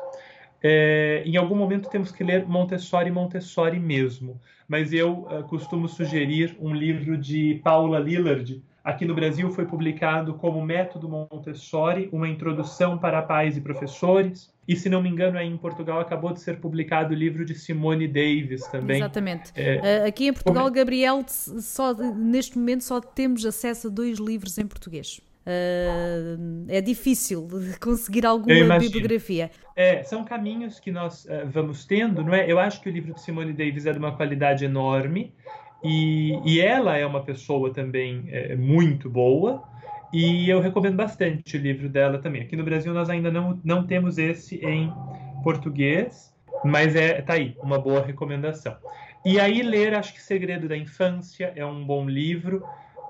É, 0.63 1.23
em 1.25 1.37
algum 1.37 1.55
momento 1.55 1.89
temos 1.89 2.11
que 2.11 2.23
ler 2.23 2.45
Montessori 2.45 3.09
Montessori 3.09 3.79
mesmo, 3.79 4.39
mas 4.67 4.93
eu 4.93 5.23
uh, 5.23 5.43
costumo 5.47 5.87
sugerir 5.87 6.55
um 6.59 6.73
livro 6.73 7.17
de 7.17 7.59
Paula 7.63 7.99
Lillard, 7.99 8.61
Aqui 8.83 9.05
no 9.05 9.13
Brasil 9.13 9.51
foi 9.51 9.65
publicado 9.65 10.33
como 10.33 10.59
Método 10.65 11.07
Montessori, 11.07 12.09
uma 12.11 12.27
introdução 12.27 12.97
para 12.97 13.21
pais 13.21 13.55
e 13.55 13.61
professores. 13.61 14.51
E 14.67 14.75
se 14.75 14.89
não 14.89 15.03
me 15.03 15.09
engano, 15.09 15.37
aí 15.37 15.47
em 15.47 15.57
Portugal 15.57 15.99
acabou 15.99 16.33
de 16.33 16.41
ser 16.41 16.59
publicado 16.59 17.13
o 17.13 17.17
livro 17.17 17.45
de 17.45 17.53
Simone 17.53 18.07
Davis 18.07 18.65
também. 18.67 18.97
Exatamente. 18.97 19.51
É... 19.55 20.05
Aqui 20.07 20.27
em 20.27 20.33
Portugal, 20.33 20.63
como... 20.63 20.75
Gabriel, 20.75 21.23
só 21.27 21.93
neste 21.93 22.57
momento 22.57 22.83
só 22.83 22.99
temos 22.99 23.45
acesso 23.45 23.87
a 23.87 23.89
dois 23.91 24.17
livros 24.17 24.57
em 24.57 24.65
português. 24.65 25.21
Uh, 25.41 26.65
é 26.67 26.81
difícil 26.81 27.47
conseguir 27.81 28.25
alguma 28.25 28.79
bibliografia. 28.79 29.51
É, 29.75 30.03
são 30.03 30.23
caminhos 30.23 30.79
que 30.79 30.91
nós 30.91 31.25
uh, 31.25 31.47
vamos 31.47 31.85
tendo, 31.85 32.23
não 32.23 32.33
é? 32.33 32.51
Eu 32.51 32.59
acho 32.59 32.81
que 32.81 32.89
o 32.89 32.91
livro 32.91 33.13
de 33.13 33.21
Simone 33.21 33.53
Davis 33.53 33.85
é 33.85 33.91
de 33.91 33.99
uma 33.99 34.15
qualidade 34.15 34.65
enorme 34.65 35.33
E, 35.83 36.39
e 36.45 36.61
ela 36.61 36.97
é 36.97 37.05
uma 37.05 37.23
pessoa 37.23 37.73
também 37.73 38.25
é, 38.27 38.55
muito 38.55 39.09
boa, 39.09 39.63
e 40.13 40.49
eu 40.49 40.59
recomendo 40.59 40.95
bastante 40.95 41.55
o 41.55 41.59
livro 41.59 41.87
dela 41.87 42.19
também. 42.19 42.41
Aqui 42.41 42.55
no 42.55 42.63
Brasil 42.63 42.93
nós 42.93 43.09
ainda 43.09 43.31
não, 43.31 43.59
não 43.63 43.87
temos 43.87 44.17
esse 44.17 44.57
em 44.57 44.91
português, 45.43 46.33
mas 46.63 46.95
é 46.95 47.21
tá 47.21 47.33
aí, 47.33 47.55
uma 47.63 47.79
boa 47.79 48.05
recomendação. 48.05 48.75
E 49.23 49.39
aí 49.39 49.61
ler, 49.61 49.93
acho 49.93 50.13
que 50.13 50.21
Segredo 50.21 50.67
da 50.67 50.75
Infância 50.75 51.53
é 51.55 51.65
um 51.65 51.85
bom 51.85 52.07
livro, 52.07 52.63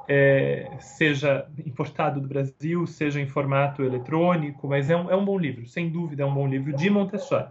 é, 0.08 0.70
seja 0.80 1.48
importado 1.66 2.22
do 2.22 2.28
Brasil, 2.28 2.86
seja 2.86 3.20
em 3.20 3.28
formato 3.28 3.84
eletrônico, 3.84 4.68
mas 4.68 4.90
é 4.90 4.96
um, 4.96 5.10
é 5.10 5.16
um 5.16 5.26
bom 5.26 5.38
livro, 5.38 5.66
sem 5.68 5.90
dúvida 5.90 6.24
é 6.24 6.26
um 6.26 6.34
bom 6.34 6.48
livro 6.48 6.74
de 6.74 6.90
Montessori. 6.90 7.48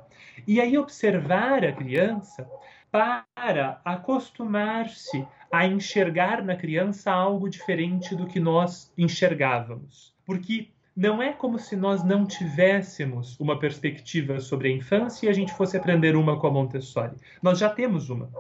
E 0.47 0.61
aí 0.61 0.77
observar 0.79 1.65
a 1.65 1.73
criança 1.73 2.49
para 2.91 3.81
acostumar-se 3.85 5.27
a 5.51 5.67
enxergar 5.67 6.43
na 6.43 6.57
criança 6.57 7.11
algo 7.11 7.49
diferente 7.49 8.15
do 8.15 8.27
que 8.27 8.39
nós 8.39 8.93
enxergávamos. 8.97 10.15
Porque 10.25 10.69
não 10.97 11.23
é 11.23 11.33
como 11.33 11.59
se 11.59 11.77
nós 11.77 12.05
não 12.05 12.27
tivéssemos 12.27 13.39
uma 13.41 13.59
perspectiva 13.59 14.41
sobre 14.41 14.69
a 14.69 14.73
infância 14.73 15.27
e 15.27 15.29
a 15.29 15.33
gente 15.33 15.53
fosse 15.55 15.77
aprender 15.77 16.17
uma 16.17 16.39
com 16.39 16.47
a 16.47 16.51
Montessori. 16.51 17.17
Nós 17.43 17.59
já 17.59 17.69
temos 17.69 18.11
uma. 18.11 18.31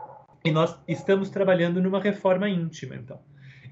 E 0.44 0.50
nós 0.50 0.78
estamos 0.86 1.30
trabalhando 1.30 1.80
numa 1.80 2.00
reforma 2.00 2.48
íntima, 2.48 2.96
então. 2.96 3.20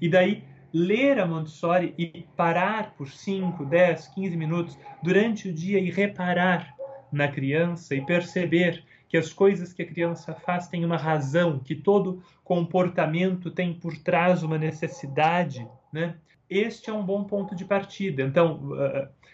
E 0.01 0.09
daí, 0.09 0.43
ler 0.73 1.19
a 1.19 1.25
Montessori 1.25 1.93
e 1.97 2.25
parar 2.35 2.95
por 2.95 3.09
5, 3.09 3.65
10, 3.65 4.07
15 4.07 4.37
minutos 4.37 4.77
durante 5.01 5.49
o 5.49 5.53
dia 5.53 5.79
e 5.79 5.89
reparar 5.89 6.75
na 7.11 7.27
criança 7.27 7.95
e 7.95 8.05
perceber 8.05 8.83
que 9.09 9.17
as 9.17 9.33
coisas 9.33 9.73
que 9.73 9.81
a 9.81 9.87
criança 9.87 10.33
faz 10.33 10.67
têm 10.67 10.85
uma 10.85 10.95
razão, 10.95 11.59
que 11.59 11.75
todo 11.75 12.23
comportamento 12.43 13.49
tem 13.49 13.73
por 13.73 13.97
trás 13.97 14.43
uma 14.43 14.57
necessidade, 14.57 15.67
né? 15.91 16.15
Este 16.49 16.89
é 16.89 16.93
um 16.93 17.03
bom 17.03 17.23
ponto 17.23 17.55
de 17.55 17.65
partida. 17.65 18.21
Então, 18.21 18.71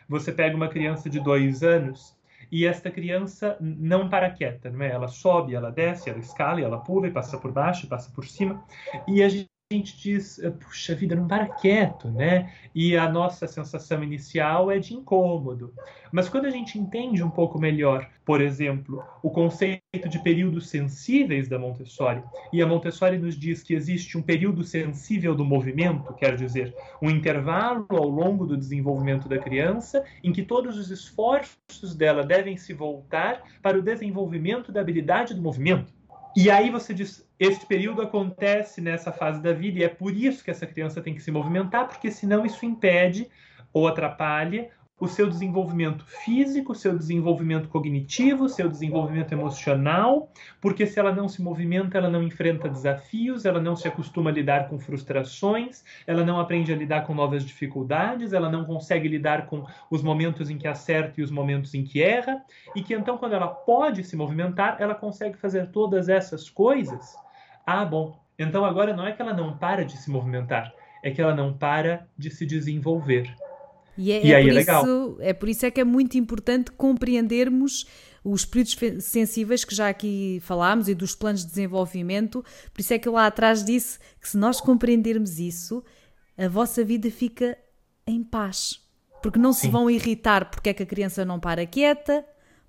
você 0.08 0.32
pega 0.32 0.56
uma 0.56 0.70
criança 0.70 1.10
de 1.10 1.20
dois 1.20 1.62
anos 1.62 2.18
e 2.52 2.66
esta 2.66 2.90
criança 2.90 3.58
não 3.60 4.10
para 4.10 4.30
quieta, 4.30 4.70
não 4.70 4.82
é? 4.82 4.92
Ela 4.92 5.08
sobe, 5.08 5.56
ela 5.56 5.72
desce, 5.72 6.10
ela 6.10 6.20
escala, 6.20 6.62
ela 6.62 6.78
pula 6.78 7.08
e 7.08 7.12
passa 7.12 7.38
por 7.38 7.52
baixo, 7.52 7.88
passa 7.88 8.12
por 8.12 8.26
cima. 8.26 8.64
E 9.08 9.22
a 9.24 9.30
gente 9.30 9.50
gente 9.74 9.98
diz, 9.98 10.38
eh, 10.38 10.52
puxa 10.52 10.94
vida, 10.94 11.16
não 11.16 11.28
para 11.28 11.48
quieto, 11.48 12.08
né? 12.12 12.54
E 12.74 12.96
a 12.96 13.10
nossa 13.10 13.48
sensação 13.48 14.04
inicial 14.04 14.70
é 14.70 14.78
de 14.78 14.94
incômodo. 14.94 15.74
Mas 16.12 16.30
quando 16.30 16.46
a 16.46 16.52
gente 16.52 16.78
entende 16.78 17.24
um 17.24 17.32
pouco 17.32 17.58
melhor, 17.58 18.08
por 18.24 18.42
exemplo, 18.42 19.04
o 19.24 19.32
conceito 19.32 20.08
de 20.08 20.20
períodos 20.20 20.70
sensíveis 20.70 21.48
da 21.48 21.58
Montessori, 21.58 22.22
e 22.54 22.62
a 22.62 22.68
Montessori 22.68 23.18
nos 23.18 23.36
diz 23.36 23.64
que 23.64 23.74
existe 23.74 24.16
um 24.20 24.22
período 24.22 24.64
sensível 24.64 25.34
do 25.34 25.44
movimento, 25.44 26.14
quer 26.14 26.36
dizer, 26.36 26.72
um 27.02 27.10
intervalo 27.10 27.88
ao 27.90 28.08
longo 28.08 28.46
do 28.46 28.56
desenvolvimento 28.56 29.28
da 29.28 29.40
criança 29.40 30.06
em 30.24 30.32
que 30.32 30.44
todos 30.44 30.78
os 30.78 30.92
esforços 30.92 31.96
dela 31.96 32.24
devem 32.24 32.56
se 32.56 32.72
voltar 32.72 33.42
para 33.64 33.80
o 33.80 33.82
desenvolvimento 33.82 34.72
da 34.72 34.82
habilidade 34.82 35.34
do 35.34 35.42
movimento. 35.42 35.92
E 36.38 36.52
aí 36.52 36.70
você 36.70 36.94
diz, 36.94 37.25
este 37.40 37.66
período 37.66 38.02
acontece 38.02 38.80
nessa 38.82 39.12
fase 39.12 39.42
da 39.42 39.52
vida 39.52 39.80
e 39.80 39.84
é 39.84 39.90
por 39.90 40.16
isso 40.16 40.44
que 40.44 40.52
essa 40.52 40.66
criança 40.66 41.02
tem 41.02 41.14
que 41.14 41.22
se 41.22 41.32
movimentar, 41.32 41.88
porque 41.88 42.10
senão 42.10 42.46
isso 42.46 42.66
impede 42.66 43.28
ou 43.74 43.88
atrapalha 43.88 44.72
o 44.98 45.08
seu 45.08 45.28
desenvolvimento 45.28 46.06
físico, 46.06 46.74
seu 46.74 46.98
desenvolvimento 46.98 47.68
cognitivo, 47.68 48.48
seu 48.48 48.70
desenvolvimento 48.70 49.34
emocional, 49.34 50.32
porque 50.62 50.86
se 50.86 50.98
ela 50.98 51.14
não 51.14 51.28
se 51.28 51.42
movimenta, 51.42 51.98
ela 51.98 52.10
não 52.10 52.24
enfrenta 52.24 52.70
desafios, 52.70 53.44
ela 53.44 53.60
não 53.60 53.76
se 53.76 53.88
acostuma 53.90 54.30
a 54.30 54.34
lidar 54.34 54.70
com 54.70 54.80
frustrações, 54.80 55.84
ela 56.08 56.24
não 56.24 56.40
aprende 56.40 56.72
a 56.72 56.78
lidar 56.78 57.06
com 57.06 57.14
novas 57.14 57.44
dificuldades, 57.44 58.32
ela 58.32 58.50
não 58.50 58.64
consegue 58.64 59.10
lidar 59.10 59.48
com 59.48 59.66
os 59.92 60.02
momentos 60.02 60.50
em 60.50 60.58
que 60.58 60.68
acerta 60.68 61.20
e 61.20 61.24
os 61.24 61.32
momentos 61.32 61.74
em 61.74 61.84
que 61.84 62.02
erra, 62.02 62.42
e 62.74 62.82
que 62.82 62.94
então, 62.94 63.18
quando 63.18 63.34
ela 63.34 63.48
pode 63.48 64.02
se 64.02 64.16
movimentar, 64.16 64.78
ela 64.80 64.96
consegue 64.96 65.38
fazer 65.38 65.72
todas 65.72 66.08
essas 66.08 66.50
coisas. 66.50 67.25
Ah, 67.66 67.84
bom, 67.84 68.20
então 68.38 68.64
agora 68.64 68.96
não 68.96 69.06
é 69.06 69.12
que 69.12 69.22
ela 69.22 69.34
não 69.34 69.58
para 69.58 69.84
de 69.84 69.98
se 69.98 70.10
movimentar, 70.10 70.74
é 71.04 71.12
que 71.12 71.22
ela 71.22 71.34
não 71.34 71.54
para 71.54 72.08
de 72.18 72.30
se 72.30 72.46
desenvolver. 72.46 73.34
E, 73.98 74.12
é, 74.12 74.26
e 74.26 74.34
é, 74.34 74.42
por 74.42 74.52
é, 74.52 74.62
isso, 74.62 75.18
é 75.22 75.34
por 75.34 75.50
isso 75.50 75.66
é 75.66 75.72
que 75.72 75.80
é 75.80 75.84
muito 75.84 76.18
importante 76.18 76.72
compreendermos 76.72 77.88
os 78.24 78.44
períodos 78.44 78.76
sensíveis 79.06 79.64
que 79.64 79.74
já 79.74 79.88
aqui 79.88 80.40
falámos 80.42 80.90
e 80.90 80.96
dos 80.96 81.16
planos 81.16 81.42
de 81.42 81.48
desenvolvimento. 81.48 82.44
Por 82.74 82.82
isso 82.82 82.94
é 82.94 83.00
que 83.00 83.08
eu 83.08 83.14
lá 83.14 83.28
atrás 83.28 83.64
disse 83.64 84.00
que 84.20 84.28
se 84.28 84.38
nós 84.38 84.60
compreendermos 84.60 85.40
isso, 85.40 85.84
a 86.38 86.48
vossa 86.48 86.84
vida 86.84 87.10
fica 87.10 87.58
em 88.06 88.24
paz. 88.24 88.82
Porque 89.22 89.40
não 89.40 89.54
Sim. 89.54 89.62
se 89.62 89.70
vão 89.70 89.90
irritar 89.90 90.50
porque 90.50 90.70
é 90.70 90.74
que 90.74 90.84
a 90.84 90.86
criança 90.86 91.24
não 91.24 91.40
para 91.40 91.66
quieta, 91.66 92.26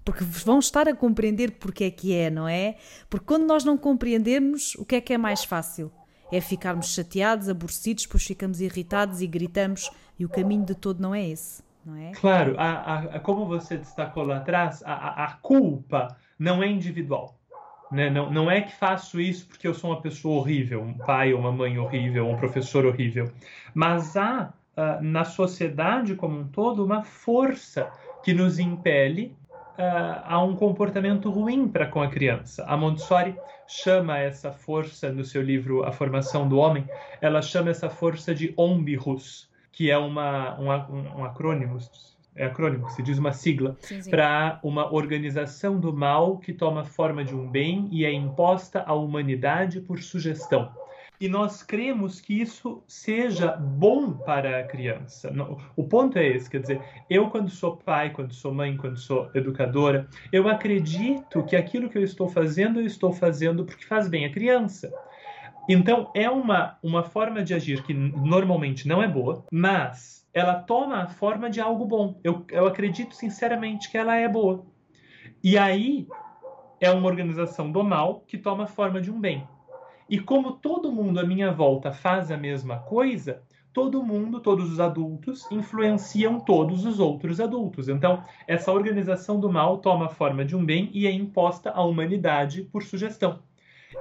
porque 0.07 0.23
vão 0.23 0.61
estar 0.61 0.88
a 0.88 0.95
compreender 0.95 1.59
porque 1.59 1.83
é 1.83 1.90
que 1.90 2.14
é, 2.14 2.31
não 2.31 2.49
é? 2.49 2.77
Porque 3.11 3.27
quando 3.27 3.45
nós 3.45 3.64
não 3.64 3.77
compreendermos, 3.77 4.77
o 4.77 4.85
que 4.85 4.95
é 4.95 5.01
que 5.01 5.12
é 5.12 5.19
mais 5.19 5.42
fácil? 5.42 5.90
É 6.33 6.40
ficarmos 6.40 6.95
chateados, 6.95 7.49
aborrecidos, 7.49 8.05
depois 8.05 8.25
ficamos 8.25 8.61
irritados 8.61 9.21
e 9.21 9.27
gritamos 9.27 9.90
e 10.16 10.25
o 10.25 10.29
caminho 10.29 10.64
de 10.64 10.77
todo 10.77 11.01
não 11.01 11.12
é 11.12 11.29
esse, 11.29 11.62
não 11.85 11.97
é? 11.97 12.12
Claro, 12.12 12.55
a, 12.57 12.99
a, 12.99 13.21
como 13.21 13.47
você 13.47 13.77
destacou 13.77 14.23
lá 14.23 14.37
atrás, 14.37 14.81
a, 14.87 15.25
a 15.25 15.33
culpa 15.42 16.16
não 16.38 16.62
é 16.62 16.69
individual. 16.69 17.37
Né? 17.90 18.09
Não, 18.09 18.31
não 18.31 18.49
é 18.49 18.61
que 18.61 18.75
faço 18.77 19.21
isso 19.21 19.49
porque 19.49 19.66
eu 19.66 19.75
sou 19.75 19.90
uma 19.90 20.01
pessoa 20.01 20.38
horrível, 20.38 20.83
um 20.83 20.95
pai 20.95 21.33
ou 21.33 21.40
uma 21.40 21.51
mãe 21.51 21.79
horrível, 21.79 22.29
um 22.29 22.37
professor 22.37 22.87
horrível. 22.87 23.33
Mas 23.75 24.16
há 24.16 24.53
uh, 24.77 25.03
na 25.03 25.25
sociedade 25.25 26.14
como 26.14 26.38
um 26.38 26.47
todo 26.47 26.85
uma 26.85 27.03
força 27.03 27.90
que 28.23 28.33
nos 28.33 28.61
impele 28.61 29.37
uh, 29.79 30.23
a 30.25 30.43
um 30.43 30.57
comportamento 30.57 31.31
ruim 31.31 31.69
para 31.69 31.87
com 31.87 32.03
a 32.03 32.09
criança. 32.09 32.65
A 32.67 32.77
Montessori 32.77 33.37
chama 33.67 34.19
essa 34.19 34.53
força 34.53 35.11
no 35.12 35.25
seu 35.25 35.43
livro 35.43 35.85
A 35.85 35.93
Formação 35.93 36.49
do 36.49 36.59
Homem, 36.59 36.85
ela 37.21 37.43
chama 37.43 37.71
essa 37.71 37.89
força 37.91 38.35
de 38.35 38.55
ombirus, 38.57 39.49
que 39.73 39.91
é 39.91 39.99
uma, 39.99 40.59
um, 40.59 41.21
um 41.21 41.25
acrônimo, 41.25 41.79
é 42.35 42.47
acrônimo, 42.47 42.89
se 42.91 43.03
diz 43.03 43.19
uma 43.19 43.33
sigla, 43.33 43.77
para 44.11 44.61
uma 44.62 44.93
organização 44.93 45.81
do 45.81 45.93
mal 45.93 46.39
que 46.39 46.53
toma 46.53 46.85
forma 46.85 47.25
de 47.25 47.35
um 47.35 47.49
bem 47.49 47.89
e 47.91 48.05
é 48.05 48.12
imposta 48.12 48.85
à 48.87 48.93
humanidade 48.95 49.81
por 49.81 50.01
sugestão. 50.01 50.71
E 51.20 51.29
nós 51.29 51.62
cremos 51.62 52.20
que 52.20 52.40
isso 52.40 52.83
seja 52.87 53.52
bom 53.57 54.12
para 54.12 54.61
a 54.61 54.64
criança. 54.64 55.33
O 55.74 55.85
ponto 55.85 56.18
é 56.18 56.26
esse, 56.26 56.50
quer 56.50 56.61
dizer, 56.61 56.83
eu 57.09 57.31
quando 57.31 57.50
sou 57.50 57.76
pai, 57.76 58.11
quando 58.11 58.35
sou 58.35 58.52
mãe, 58.52 58.76
quando 58.76 58.98
sou 58.98 59.31
educadora, 59.35 60.09
eu 60.31 60.48
acredito 60.48 61.42
que 61.44 61.57
aquilo 61.57 61.88
que 61.88 61.96
eu 61.96 62.02
estou 62.02 62.29
fazendo, 62.29 62.81
eu 62.81 62.87
estou 62.87 63.12
fazendo 63.12 63.64
porque 63.64 63.85
faz 63.85 64.09
bem 64.09 64.24
à 64.24 64.31
criança. 64.31 64.92
Então, 65.68 66.11
é 66.14 66.31
uma, 66.31 66.79
uma 66.83 67.02
forma 67.02 67.42
de 67.42 67.52
agir 67.52 67.83
que 67.83 67.92
normalmente 67.92 68.87
não 68.87 69.02
é 69.02 69.09
boa, 69.09 69.44
mas 69.50 70.24
ela 70.33 70.55
toma 70.55 71.02
a 71.02 71.09
forma 71.09 71.50
de 71.50 71.61
algo 71.61 71.85
bom. 71.85 72.20
Eu, 72.22 72.44
eu 72.50 72.66
acredito 72.66 73.14
sinceramente 73.14 73.90
que 73.90 73.98
ela 73.98 74.16
é 74.16 74.29
boa. 74.29 74.64
E 75.42 75.59
aí 75.59 76.07
é 76.81 76.90
uma 76.90 77.09
organização 77.09 77.72
do 77.72 77.83
mal 77.83 78.20
que 78.26 78.38
toma 78.38 78.64
a 78.64 78.68
forma 78.68 79.00
de 79.00 79.11
um 79.11 79.18
bem. 79.18 79.46
E 80.09 80.21
como 80.21 80.53
todo 80.53 80.92
mundo 80.92 81.19
à 81.19 81.25
minha 81.25 81.53
volta 81.53 81.92
faz 81.92 82.31
a 82.31 82.37
mesma 82.37 82.79
coisa, 82.79 83.42
todo 83.73 84.03
mundo, 84.03 84.40
todos 84.40 84.73
os 84.73 84.81
adultos, 84.81 85.51
influenciam 85.51 86.40
todos 86.40 86.87
os 86.87 86.99
outros 86.99 87.40
adultos. 87.40 87.88
Então, 87.88 88.25
essa 88.47 88.73
organização 88.73 89.38
do 89.38 89.53
mal 89.53 89.79
toma 89.79 90.07
a 90.07 90.09
forma 90.09 90.44
de 90.44 90.57
um 90.57 90.65
bem 90.65 90.88
e 90.94 91.07
é 91.07 91.11
imposta 91.11 91.71
à 91.71 91.83
humanidade 91.83 92.63
por 92.63 92.83
sugestão. 92.83 93.40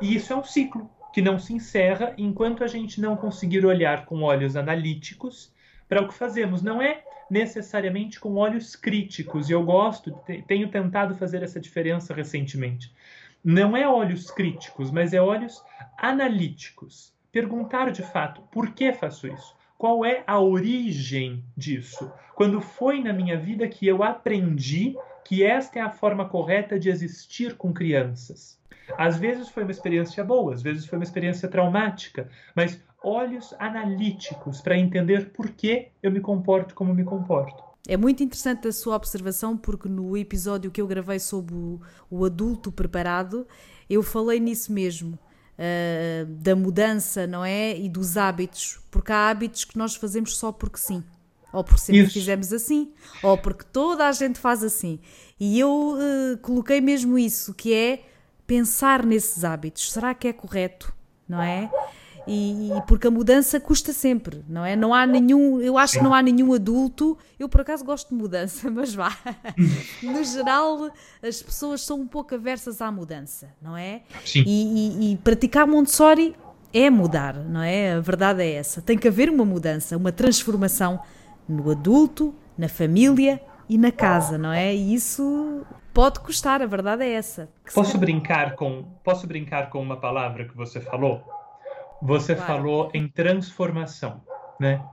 E 0.01 0.16
isso 0.16 0.32
é 0.32 0.36
um 0.36 0.43
ciclo 0.43 0.89
que 1.12 1.22
não 1.22 1.39
se 1.39 1.53
encerra 1.53 2.14
enquanto 2.18 2.64
a 2.64 2.68
gente 2.68 3.01
não 3.01 3.18
conseguir 3.18 3.66
olhar 3.66 4.06
com 4.06 4.22
olhos 4.22 4.56
analíticos 4.56 5.51
para 5.89 6.01
o 6.01 6.08
que 6.08 6.14
fazemos. 6.14 6.62
Não 6.62 6.82
é 6.82 7.03
necessariamente 7.30 8.20
com 8.20 8.36
olhos 8.36 8.76
críticos, 8.76 9.49
e 9.49 9.53
eu 9.53 9.64
gosto, 9.64 10.18
tenho 10.47 10.70
tentado 10.70 11.16
fazer 11.16 11.43
essa 11.43 11.60
diferença 11.60 12.14
recentemente. 12.14 12.93
Não 13.48 13.78
é 13.78 13.88
olhos 13.88 14.32
críticos, 14.32 14.89
mas 14.89 15.14
é 15.14 15.22
olhos 15.22 15.64
analíticos. 16.00 17.14
Perguntar 17.32 17.91
de 17.91 18.02
fato 18.02 18.41
por 18.52 18.72
que 18.72 18.91
faço 18.91 19.28
isso? 19.28 19.56
Qual 19.78 20.04
é 20.04 20.24
a 20.26 20.39
origem 20.39 21.43
disso? 21.56 22.12
Quando 22.34 22.60
foi 22.60 23.04
na 23.04 23.14
minha 23.14 23.38
vida 23.38 23.68
que 23.68 23.86
eu 23.86 24.02
aprendi 24.02 24.96
que 25.24 25.43
esta 25.43 25.78
é 25.78 25.82
a 25.84 25.91
forma 25.91 26.28
correta 26.28 26.80
de 26.80 26.89
existir 26.89 27.56
com 27.56 27.72
crianças? 27.72 28.60
Às 28.98 29.20
vezes 29.20 29.48
foi 29.48 29.62
uma 29.62 29.72
experiência 29.72 30.24
boa, 30.24 30.52
às 30.52 30.64
vezes 30.64 30.88
foi 30.88 30.98
uma 30.98 31.06
experiência 31.06 31.48
traumática, 31.48 32.28
mas 32.56 32.84
olhos 33.04 33.54
analíticos 33.60 34.60
para 34.60 34.76
entender 34.76 35.30
por 35.30 35.52
que 35.52 35.89
eu 36.02 36.10
me 36.10 36.20
comporto 36.20 36.74
como 36.74 36.96
me 36.96 37.04
comporto. 37.04 37.64
É 37.88 37.98
muito 37.98 38.24
interessante 38.24 38.68
a 38.68 38.72
sua 38.72 38.96
observação, 38.96 39.56
porque 39.58 39.88
no 39.88 40.18
episódio 40.18 40.72
que 40.72 40.82
eu 40.82 40.88
gravei 40.88 41.20
sobre 41.20 41.54
o, 41.56 41.80
o 42.10 42.26
adulto 42.26 42.72
preparado, 42.72 43.48
eu 43.90 44.02
falei 44.02 44.40
nisso 44.40 44.72
mesmo. 44.72 45.20
uh, 45.58 46.26
da 46.26 46.56
mudança, 46.56 47.26
não 47.28 47.44
é? 47.44 47.78
E 47.78 47.90
dos 47.90 48.18
hábitos, 48.18 48.80
porque 48.92 49.12
há 49.12 49.30
hábitos 49.30 49.66
que 49.66 49.78
nós 49.78 49.96
fazemos 49.96 50.36
só 50.38 50.52
porque 50.52 50.78
sim. 50.78 51.04
Ou 51.52 51.64
porque 51.64 51.82
sempre 51.82 52.02
Isso. 52.04 52.14
fizemos 52.14 52.52
assim, 52.52 52.92
ou 53.24 53.38
porque 53.38 53.64
toda 53.72 54.06
a 54.08 54.12
gente 54.12 54.38
faz 54.40 54.62
assim. 54.62 55.00
E 55.40 55.58
eu 55.58 55.94
uh, 55.94 56.38
coloquei 56.42 56.82
mesmo 56.82 57.18
isso, 57.18 57.54
que 57.54 57.74
é 57.74 58.04
pensar 58.46 59.06
nesses 59.06 59.46
hábitos. 59.46 59.92
Será 59.92 60.14
que 60.14 60.28
é 60.28 60.34
correto? 60.34 60.94
Não 61.28 61.42
é? 61.42 61.72
E, 62.28 62.71
e, 62.71 62.82
porque 62.88 63.07
a 63.07 63.11
mudança 63.11 63.59
custa 63.59 63.93
sempre, 63.93 64.43
não 64.47 64.65
é? 64.65 64.76
Não 64.76 64.93
há 64.93 65.05
nenhum, 65.05 65.61
eu 65.61 65.78
acho 65.78 65.97
que 65.97 66.03
não 66.03 66.13
há 66.13 66.21
nenhum 66.21 66.53
adulto. 66.53 67.17
Eu 67.39 67.47
por 67.47 67.61
acaso 67.61 67.86
gosto 67.86 68.09
de 68.09 68.15
mudança, 68.15 68.69
mas 68.71 68.93
vá. 68.93 69.15
no 70.01 70.23
geral, 70.23 70.89
as 71.21 71.41
pessoas 71.41 71.82
são 71.82 71.99
um 71.99 72.07
pouco 72.07 72.34
aversas 72.36 72.82
à 72.82 72.91
mudança, 72.91 73.49
não 73.61 73.78
é? 73.78 74.01
Sim. 74.23 74.43
E, 74.45 75.09
e, 75.09 75.13
e 75.13 75.17
praticar 75.17 75.67
Montessori 75.67 76.36
é 76.73 76.89
mudar, 76.89 77.36
não 77.36 77.61
é? 77.61 77.93
A 77.93 77.99
verdade 77.99 78.43
é 78.43 78.53
essa. 78.53 78.82
Tem 78.82 78.97
que 78.97 79.07
haver 79.07 79.30
uma 79.30 79.45
mudança, 79.45 79.95
uma 79.95 80.11
transformação 80.11 80.99
no 81.47 81.71
adulto, 81.71 82.34
na 82.57 82.67
família 82.67 83.41
e 83.69 83.78
na 83.78 83.91
casa, 83.91 84.38
não 84.38 84.51
é? 84.51 84.76
E 84.76 84.93
isso 84.93 85.65
pode 85.93 86.19
custar, 86.19 86.61
a 86.61 86.65
verdade 86.65 87.03
é 87.03 87.13
essa. 87.13 87.49
posso 87.73 87.97
brincar 87.97 88.55
com 88.55 88.84
posso 89.03 89.26
brincar 89.26 89.69
com 89.69 89.82
uma 89.82 89.97
palavra 89.97 90.45
que 90.45 90.55
você 90.55 90.82
falou? 90.82 91.23
Você 92.02 92.36
claro. 92.36 92.54
falou 92.54 92.91
em 92.93 93.08
transformação, 93.08 94.22
né? 94.60 94.84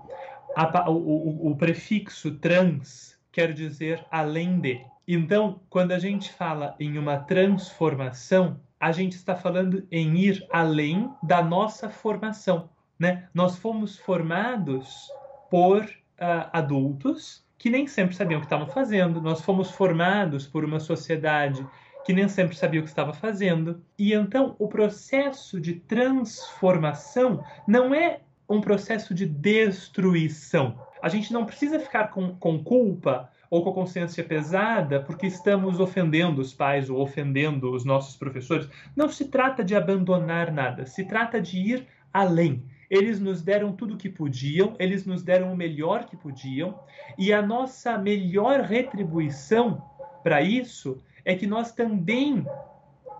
A, 0.55 0.91
o, 0.91 0.97
o, 0.97 1.51
o 1.51 1.57
prefixo 1.57 2.33
trans 2.33 3.19
quer 3.31 3.53
dizer 3.53 4.05
além 4.11 4.61
de. 4.61 4.85
Então, 5.07 5.61
quando 5.69 5.93
a 5.93 5.99
gente 5.99 6.33
fala 6.33 6.77
em 6.79 6.99
uma 6.99 7.19
transformação, 7.19 8.61
a 8.79 8.93
gente 8.93 9.13
está 9.13 9.35
falando 9.35 9.87
em 9.91 10.17
ir 10.17 10.47
além 10.51 11.11
da 11.23 11.43
nossa 11.43 11.89
formação, 11.89 12.69
né? 12.99 13.29
Nós 13.33 13.57
fomos 13.57 13.99
formados 13.99 15.09
por 15.51 15.83
uh, 15.83 16.49
adultos 16.53 17.45
que 17.63 17.71
nem 17.71 17.87
sempre 17.87 18.17
sabiam 18.17 18.39
o 18.39 18.41
que 18.41 18.47
estavam 18.47 18.67
fazendo. 18.67 19.23
Nós 19.23 19.41
fomos 19.41 19.71
formados 19.71 20.49
por 20.49 20.65
uma 20.65 20.81
sociedade 20.81 21.65
que 22.05 22.13
nem 22.13 22.29
sempre 22.29 22.57
sabia 22.57 22.81
o 22.81 22.83
que 22.83 22.89
estava 22.89 23.13
fazendo. 23.13 23.81
E 23.99 24.13
então 24.13 24.57
o 24.59 24.69
processo 24.69 25.61
de 25.61 25.75
transformação 25.75 27.45
não 27.67 27.95
é 27.95 28.21
um 28.49 28.61
processo 28.61 29.15
de 29.15 29.27
destruição. 29.27 30.79
A 31.03 31.09
gente 31.09 31.33
não 31.33 31.47
precisa 31.47 31.81
ficar 31.81 32.09
com, 32.09 32.35
com 32.37 32.63
culpa 32.63 33.31
ou 33.51 33.63
com 33.63 33.71
a 33.71 33.75
consciência 33.75 34.25
pesada 34.25 35.01
porque 35.01 35.27
estamos 35.27 35.81
ofendendo 35.81 36.41
os 36.41 36.53
pais 36.53 36.89
ou 36.89 37.01
ofendendo 37.01 37.73
os 37.73 37.85
nossos 37.85 38.17
professores. 38.17 38.69
Não 38.97 39.09
se 39.09 39.27
trata 39.27 39.65
de 39.65 39.75
abandonar 39.75 40.53
nada, 40.53 40.87
se 40.87 41.05
trata 41.05 41.41
de 41.41 41.59
ir 41.59 41.87
além. 42.13 42.65
Eles 42.91 43.19
nos 43.19 43.43
deram 43.43 43.73
tudo 43.73 43.95
o 43.95 43.97
que 43.97 44.09
podiam, 44.09 44.77
eles 44.79 45.07
nos 45.07 45.23
deram 45.23 45.51
o 45.51 45.57
melhor 45.57 46.05
que 46.05 46.17
podiam, 46.17 46.79
e 47.17 47.33
a 47.33 47.41
nossa 47.41 47.97
melhor 47.97 48.61
retribuição 48.61 49.83
para 50.23 50.43
isso 50.43 51.03
é 51.25 51.35
que 51.35 51.47
nós 51.47 51.73
também 51.73 52.47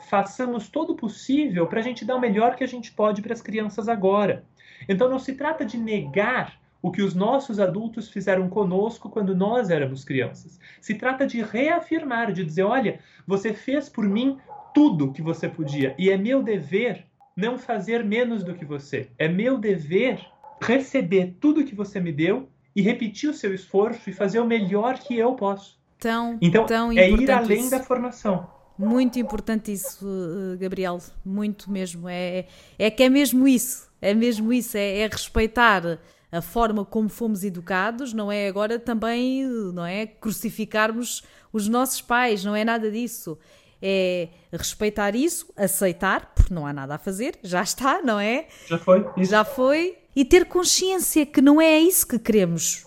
façamos 0.09 0.69
todo 0.69 0.91
o 0.91 0.97
possível 0.97 1.67
para 1.67 1.81
a 1.81 1.83
gente 1.83 2.05
dar 2.05 2.17
o 2.17 2.21
melhor 2.21 2.57
que 2.57 2.65
a 2.65 2.69
gente 2.69 2.93
pode 2.93 3.23
para 3.23 3.33
as 3.33 3.43
crianças 3.43 3.89
agora. 3.89 4.45
Então 4.89 5.09
não 5.09 5.19
se 5.19 5.35
trata 5.35 5.65
de 5.65 5.77
negar 5.77 6.61
o 6.81 6.91
que 6.91 7.03
os 7.03 7.15
nossos 7.15 7.61
adultos 7.61 8.09
fizeram 8.09 8.49
conosco 8.49 9.09
quando 9.09 9.37
nós 9.37 9.71
éramos 9.71 10.05
crianças. 10.05 10.59
Se 10.81 10.95
trata 10.95 11.27
de 11.27 11.41
reafirmar, 11.41 12.33
de 12.33 12.45
dizer: 12.45 12.65
olha, 12.65 12.99
você 13.27 13.53
fez 13.53 13.89
por 13.89 14.05
mim 14.05 14.39
tudo 14.75 15.13
que 15.13 15.23
você 15.23 15.49
podia 15.49 15.95
e 15.97 16.11
é 16.11 16.17
meu 16.17 16.43
dever 16.43 17.07
não 17.37 17.57
fazer 17.57 18.05
menos 18.05 18.43
do 18.43 18.55
que 18.55 18.65
você. 18.65 19.09
É 19.19 19.29
meu 19.29 19.57
dever 19.59 20.21
receber 20.61 21.37
tudo 21.41 21.65
que 21.65 21.75
você 21.75 22.01
me 22.01 22.13
deu 22.13 22.49
e 22.75 22.83
repetir 22.83 23.31
o 23.31 23.35
seu 23.35 23.55
esforço 23.55 24.09
e 24.11 24.13
fazer 24.13 24.41
o 24.41 24.47
melhor 24.47 24.99
que 24.99 25.17
eu 25.17 25.35
posso. 25.35 25.82
Tão, 26.03 26.37
então, 26.43 26.67
tão 26.67 26.91
é 26.91 27.09
ir 27.09 27.31
além 27.31 27.61
isso. 27.61 27.71
da 27.71 27.79
formação. 27.79 28.51
Muito 28.77 29.21
importante 29.21 29.73
isso, 29.73 30.05
eh, 30.05 30.57
Gabriel. 30.57 30.99
Muito 31.25 31.71
mesmo. 31.71 32.09
É, 32.09 32.47
é 32.77 32.91
que 32.91 33.05
é 33.05 33.09
mesmo 33.09 33.47
isso. 33.47 33.89
É 34.01 34.13
mesmo 34.13 34.53
isso. 34.53 34.77
É, 34.77 34.99
é 34.99 35.07
respeitar 35.07 36.01
a 36.33 36.43
forma 36.43 36.85
como 36.85 37.09
fomos 37.09 37.45
educados, 37.45 38.13
não 38.13 38.33
é 38.33 38.49
agora 38.49 38.81
também, 38.81 39.47
não 39.47 39.87
é 39.87 40.07
crucificarmos 40.07 41.23
os 41.53 41.69
nossos 41.69 42.01
pais, 42.01 42.45
não 42.45 42.57
é 42.57 42.65
nada 42.65 42.91
disso. 42.91 43.39
É 43.81 44.29
respeitar 44.51 45.15
isso, 45.15 45.53
aceitar, 45.57 46.33
porque 46.35 46.53
não 46.53 46.67
há 46.67 46.73
nada 46.73 46.97
a 46.97 46.99
fazer, 46.99 47.39
já 47.45 47.63
está, 47.63 48.03
não 48.03 48.19
é? 48.19 48.47
Já 48.67 48.79
foi. 48.79 49.07
Isso. 49.17 49.31
Já 49.31 49.45
foi. 49.45 49.99
E 50.17 50.25
ter 50.25 50.47
consciência 50.47 51.25
que 51.25 51.41
não 51.41 51.61
é 51.61 51.79
isso 51.79 52.07
que 52.07 52.19
queremos 52.19 52.87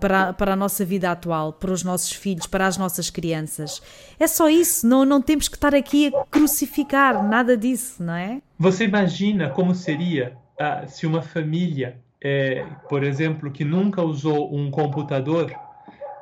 para, 0.00 0.32
para 0.32 0.52
a 0.54 0.56
nossa 0.56 0.84
vida 0.84 1.10
atual, 1.10 1.52
para 1.52 1.70
os 1.70 1.84
nossos 1.84 2.12
filhos, 2.12 2.46
para 2.46 2.66
as 2.66 2.78
nossas 2.78 3.10
crianças. 3.10 3.82
É 4.18 4.26
só 4.26 4.48
isso, 4.48 4.86
não, 4.86 5.04
não 5.04 5.20
temos 5.20 5.48
que 5.48 5.56
estar 5.56 5.74
aqui 5.74 6.08
a 6.08 6.24
crucificar 6.24 7.22
nada 7.22 7.56
disso, 7.56 8.02
não 8.02 8.14
é? 8.14 8.40
Você 8.58 8.84
imagina 8.84 9.50
como 9.50 9.74
seria 9.74 10.36
uh, 10.58 10.88
se 10.88 11.06
uma 11.06 11.22
família, 11.22 11.98
é, 12.20 12.64
por 12.88 13.04
exemplo, 13.04 13.50
que 13.50 13.64
nunca 13.64 14.02
usou 14.02 14.54
um 14.54 14.70
computador, 14.70 15.52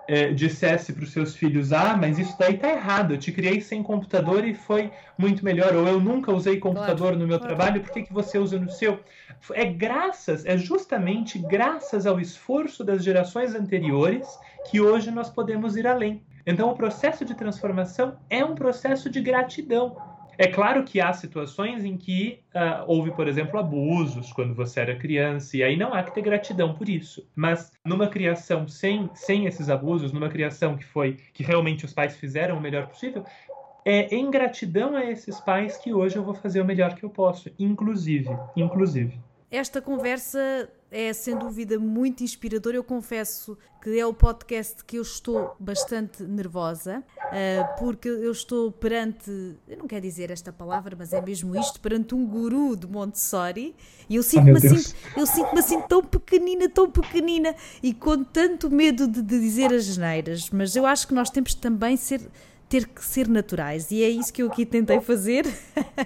é, 0.09 0.33
dissesse 0.33 0.93
para 0.93 1.05
os 1.05 1.13
seus 1.13 1.35
filhos: 1.35 1.73
Ah, 1.73 1.97
mas 1.97 2.19
isso 2.19 2.37
daí 2.39 2.57
tá 2.57 2.71
errado, 2.71 3.15
eu 3.15 3.19
te 3.19 3.33
criei 3.33 3.61
sem 3.61 3.83
computador 3.83 4.47
e 4.47 4.55
foi 4.55 4.91
muito 5.19 5.45
melhor, 5.45 5.75
ou 5.75 5.87
eu 5.87 6.01
nunca 6.01 6.33
usei 6.33 6.59
computador 6.59 7.09
claro, 7.09 7.19
no 7.19 7.27
meu 7.27 7.39
claro. 7.39 7.55
trabalho, 7.55 7.81
por 7.81 7.91
que, 7.91 8.03
que 8.03 8.13
você 8.13 8.39
usa 8.39 8.59
no 8.59 8.71
seu? 8.71 9.01
É 9.53 9.65
graças, 9.65 10.45
é 10.45 10.57
justamente 10.57 11.39
graças 11.39 12.07
ao 12.07 12.21
esforço 12.21 12.85
das 12.85 13.03
gerações 13.03 13.55
anteriores 13.55 14.27
que 14.71 14.81
hoje 14.81 15.11
nós 15.11 15.31
podemos 15.31 15.77
ir 15.77 15.87
além. 15.87 16.23
Então, 16.47 16.71
o 16.71 16.77
processo 16.77 17.25
de 17.25 17.35
transformação 17.35 18.17
é 18.31 18.45
um 18.45 18.55
processo 18.55 19.11
de 19.11 19.21
gratidão. 19.21 19.97
É 20.39 20.47
claro 20.47 20.85
que 20.85 21.01
há 21.01 21.13
situações 21.13 21.85
em 21.85 21.97
que 21.97 22.41
uh, 22.55 22.85
houve, 22.87 23.11
por 23.11 23.27
exemplo, 23.27 23.59
abusos 23.59 24.33
quando 24.33 24.55
você 24.55 24.81
era 24.81 24.97
criança, 24.97 25.57
e 25.57 25.63
aí 25.63 25.77
não 25.77 25.95
há 25.95 26.03
que 26.03 26.15
ter 26.15 26.23
gratidão 26.23 26.75
por 26.75 26.89
isso. 26.89 27.27
Mas 27.35 27.73
numa 27.85 28.09
criação 28.09 28.69
sem, 28.69 29.09
sem 29.15 29.47
esses 29.47 29.71
abusos, 29.71 30.13
numa 30.13 30.29
criação 30.29 30.77
que 30.77 30.85
foi 30.85 31.17
que 31.33 31.43
realmente 31.43 31.85
os 31.85 31.93
pais 31.93 32.17
fizeram 32.17 32.59
o 32.59 32.61
melhor 32.61 32.87
possível, 32.87 33.25
é 33.85 34.15
em 34.15 34.31
gratidão 34.31 34.97
a 34.97 35.05
esses 35.05 35.41
pais 35.41 35.77
que 35.79 35.95
hoje 35.95 36.17
eu 36.17 36.25
vou 36.25 36.35
fazer 36.35 36.61
o 36.61 36.65
melhor 36.65 36.95
que 36.95 37.05
eu 37.05 37.11
posso, 37.11 37.51
inclusive, 37.59 38.29
inclusive. 38.57 39.19
Esta 39.51 39.81
conversa 39.81 40.69
é 40.91 41.13
sem 41.13 41.37
dúvida 41.37 41.79
muito 41.79 42.25
inspirador. 42.25 42.75
Eu 42.75 42.83
confesso 42.83 43.57
que 43.81 43.97
é 43.97 44.05
o 44.05 44.13
podcast 44.13 44.85
que 44.85 44.97
eu 44.97 45.03
estou 45.03 45.55
bastante 45.61 46.25
nervosa, 46.25 47.05
uh, 47.27 47.79
porque 47.79 48.09
eu 48.09 48.33
estou 48.33 48.73
perante, 48.73 49.31
eu 49.69 49.79
não 49.79 49.87
quero 49.87 50.03
dizer 50.03 50.33
esta 50.33 50.53
palavra, 50.53 50.97
mas 50.99 51.13
é 51.13 51.21
mesmo 51.21 51.55
isto, 51.55 51.81
perante 51.81 52.13
um 52.13 52.27
guru 52.27 52.77
de 52.77 52.89
Montessori, 52.89 53.77
e 54.09 54.17
eu 54.17 54.23
sinto-me 54.25 54.55
oh, 54.55 54.57
assim, 54.57 54.95
eu 55.17 55.27
sinto-me 55.27 55.61
assim 55.61 55.81
tão 55.83 56.03
pequenina, 56.03 56.69
tão 56.69 56.91
pequenina, 56.91 57.55
e 57.81 57.95
com 57.95 58.25
tanto 58.25 58.69
medo 58.69 59.07
de, 59.07 59.23
de 59.23 59.39
dizer 59.39 59.73
as 59.73 59.85
geneiras, 59.85 60.51
mas 60.51 60.75
eu 60.75 60.85
acho 60.85 61.07
que 61.07 61.15
nós 61.15 61.31
temos 61.31 61.55
também 61.55 61.97
ser 61.97 62.21
ter 62.69 62.87
que 62.87 63.05
ser 63.05 63.29
naturais. 63.29 63.91
E 63.91 64.03
é 64.03 64.09
isso 64.09 64.33
que 64.33 64.43
eu 64.43 64.49
aqui 64.49 64.67
tentei 64.67 65.01
fazer. 65.01 65.47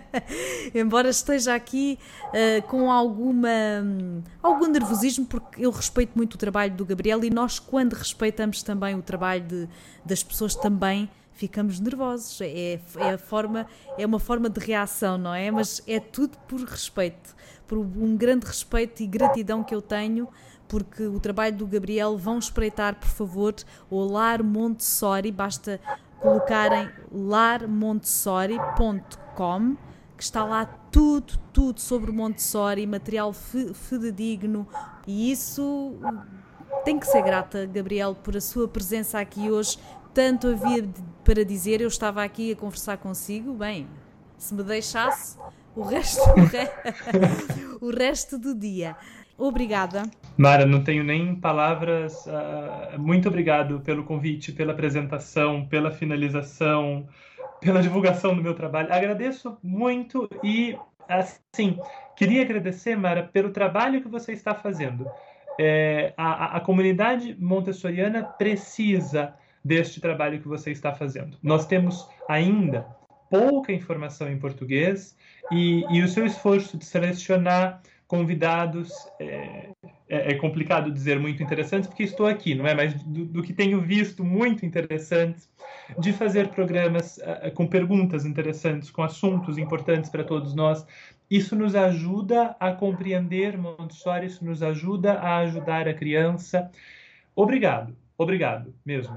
Embora 0.75 1.09
esteja 1.09 1.55
aqui 1.55 1.99
uh, 2.27 2.63
com 2.69 2.91
alguma 2.91 3.49
um, 3.83 4.23
algum 4.43 4.67
nervosismo 4.67 5.25
porque 5.25 5.65
eu 5.65 5.71
respeito 5.71 6.13
muito 6.15 6.35
o 6.35 6.39
trabalho 6.39 6.75
do 6.75 6.85
Gabriel 6.85 7.25
e 7.25 7.31
nós 7.31 7.59
quando 7.59 7.95
respeitamos 7.95 8.63
também 8.63 8.95
o 8.95 9.03
trabalho 9.03 9.43
de, 9.43 9.69
das 10.05 10.23
pessoas 10.23 10.55
também 10.55 11.11
ficamos 11.33 11.81
nervosos. 11.81 12.41
É, 12.43 12.79
é 12.97 13.11
a 13.15 13.19
forma 13.19 13.67
é 13.97 14.05
uma 14.05 14.19
forma 14.19 14.51
de 14.51 14.61
reação 14.61 15.17
não 15.17 15.35
é? 15.35 15.51
Mas 15.51 15.83
é 15.87 15.99
tudo 15.99 16.37
por 16.47 16.61
respeito 16.61 17.35
por 17.67 17.79
um 17.79 18.17
grande 18.17 18.47
respeito 18.47 19.03
e 19.03 19.07
gratidão 19.07 19.63
que 19.65 19.75
eu 19.75 19.81
tenho 19.81 20.29
porque 20.69 21.05
o 21.05 21.19
trabalho 21.19 21.57
do 21.57 21.67
Gabriel 21.67 22.19
vão 22.19 22.39
espreitar 22.39 22.95
por 22.95 23.09
favor 23.09 23.55
o 23.89 24.05
Lar 24.05 24.43
Montessori 24.43 25.33
basta 25.33 25.81
colocarem 26.21 26.89
larmontessori.com 27.11 29.77
que 30.17 30.23
está 30.23 30.45
lá 30.45 30.67
tudo, 30.67 31.37
tudo 31.51 31.81
sobre 31.81 32.13
Montessori, 32.13 32.87
material 32.87 33.33
fidedigno 33.33 34.69
e 35.07 35.33
isso 35.33 35.95
tem 36.85 36.99
que 36.99 37.07
ser 37.07 37.23
grata, 37.23 37.65
Gabriel, 37.67 38.15
por 38.15 38.37
a 38.37 38.41
sua 38.41 38.69
presença 38.69 39.19
aqui 39.19 39.51
hoje. 39.51 39.79
Tanto 40.13 40.49
havia 40.49 40.87
para 41.25 41.43
dizer, 41.45 41.81
eu 41.81 41.89
estava 41.89 42.23
aqui 42.23 42.53
a 42.53 42.57
conversar 42.57 42.99
consigo, 42.99 43.55
bem, 43.55 43.89
se 44.37 44.53
me 44.53 44.63
deixasse 44.63 45.39
o 45.75 45.83
resto, 45.83 46.21
o, 46.21 46.45
re... 46.45 46.69
o 47.81 47.91
resto 47.91 48.39
do 48.39 48.55
dia. 48.55 48.95
Obrigada. 49.41 50.03
Mara, 50.37 50.67
não 50.67 50.85
tenho 50.85 51.03
nem 51.03 51.35
palavras. 51.35 52.27
Uh, 52.27 52.99
muito 52.99 53.27
obrigado 53.27 53.81
pelo 53.81 54.05
convite, 54.05 54.53
pela 54.53 54.73
apresentação, 54.73 55.67
pela 55.67 55.91
finalização, 55.91 57.09
pela 57.59 57.81
divulgação 57.81 58.37
do 58.37 58.43
meu 58.43 58.55
trabalho. 58.55 58.93
Agradeço 58.93 59.57
muito 59.63 60.29
e 60.45 60.77
assim, 61.09 61.79
queria 62.15 62.43
agradecer, 62.43 62.97
Mara, 62.97 63.23
pelo 63.23 63.51
trabalho 63.51 64.03
que 64.03 64.09
você 64.09 64.33
está 64.33 64.55
fazendo. 64.55 65.07
É, 65.59 66.13
a, 66.19 66.59
a 66.59 66.61
comunidade 66.61 67.35
montessoriana 67.39 68.23
precisa 68.23 69.35
deste 69.65 70.03
trabalho 70.03 70.41
que 70.41 70.49
você 70.49 70.71
está 70.71 70.93
fazendo. 70.93 71.39
Nós 71.43 71.67
temos 71.67 72.07
ainda 72.29 72.87
pouca 73.31 73.73
informação 73.73 74.31
em 74.31 74.39
português 74.39 75.17
e, 75.51 75.85
e 75.91 76.03
o 76.03 76.09
seu 76.09 76.27
esforço 76.27 76.77
de 76.77 76.85
selecionar 76.85 77.81
convidados 78.11 78.91
é, 79.21 79.71
é, 80.09 80.33
é, 80.33 80.35
complicado 80.35 80.91
dizer 80.91 81.21
muito 81.21 81.41
interessantes 81.41 81.89
porque 81.89 82.03
estou 82.03 82.27
aqui, 82.27 82.57
não 82.57 82.67
é? 82.67 82.75
Mas 82.75 82.93
do, 83.05 83.25
do 83.25 83.41
que 83.41 83.53
tenho 83.53 83.81
visto 83.81 84.25
muito 84.25 84.67
interessantes, 84.67 85.49
de 85.97 86.13
fazer 86.13 86.49
programas 86.49 87.19
uh, 87.19 87.53
com 87.55 87.69
perguntas 87.69 88.27
interessantes, 88.27 88.91
com 88.91 89.05
assuntos 89.05 89.59
importantes 89.59 90.11
para 90.11 90.25
todos 90.25 90.57
nós, 90.57 90.85
isso 91.31 91.55
nos 91.55 91.77
ajuda 91.77 92.57
a 92.59 92.73
compreender 92.73 93.57
Montessori, 93.57 94.27
isso 94.27 94.45
nos 94.45 94.61
ajuda 94.61 95.13
a 95.13 95.37
ajudar 95.39 95.87
a 95.87 95.95
criança. 95.95 96.69
Obrigado, 97.37 97.97
obrigado 98.19 98.75
mesmo. 98.85 99.17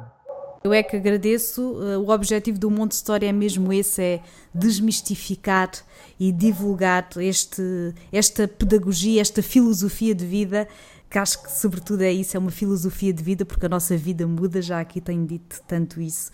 Eu 0.63 0.71
é 0.71 0.81
que 0.81 0.95
agradeço. 0.95 1.77
Eh, 1.83 1.97
o 1.97 2.09
objetivo 2.09 2.57
do 2.57 2.71
Monte 2.71 2.93
História 2.93 3.27
é 3.27 3.33
mesmo 3.33 3.73
esse: 3.73 4.01
é 4.01 4.21
desmistificar 4.53 5.69
e 6.17 6.31
divulgar 6.31 7.09
este, 7.17 7.93
esta 8.11 8.47
pedagogia, 8.47 9.19
esta 9.19 9.43
filosofia 9.43 10.15
de 10.15 10.25
vida, 10.25 10.67
que 11.09 11.19
acho 11.19 11.43
que, 11.43 11.51
sobretudo, 11.51 12.01
é 12.01 12.13
isso: 12.13 12.37
é 12.37 12.39
uma 12.39 12.51
filosofia 12.51 13.11
de 13.11 13.21
vida, 13.21 13.43
porque 13.43 13.65
a 13.65 13.69
nossa 13.69 13.97
vida 13.97 14.25
muda. 14.25 14.61
Já 14.61 14.79
aqui 14.79 15.01
tenho 15.01 15.25
dito 15.25 15.61
tanto 15.67 15.99
isso. 15.99 16.31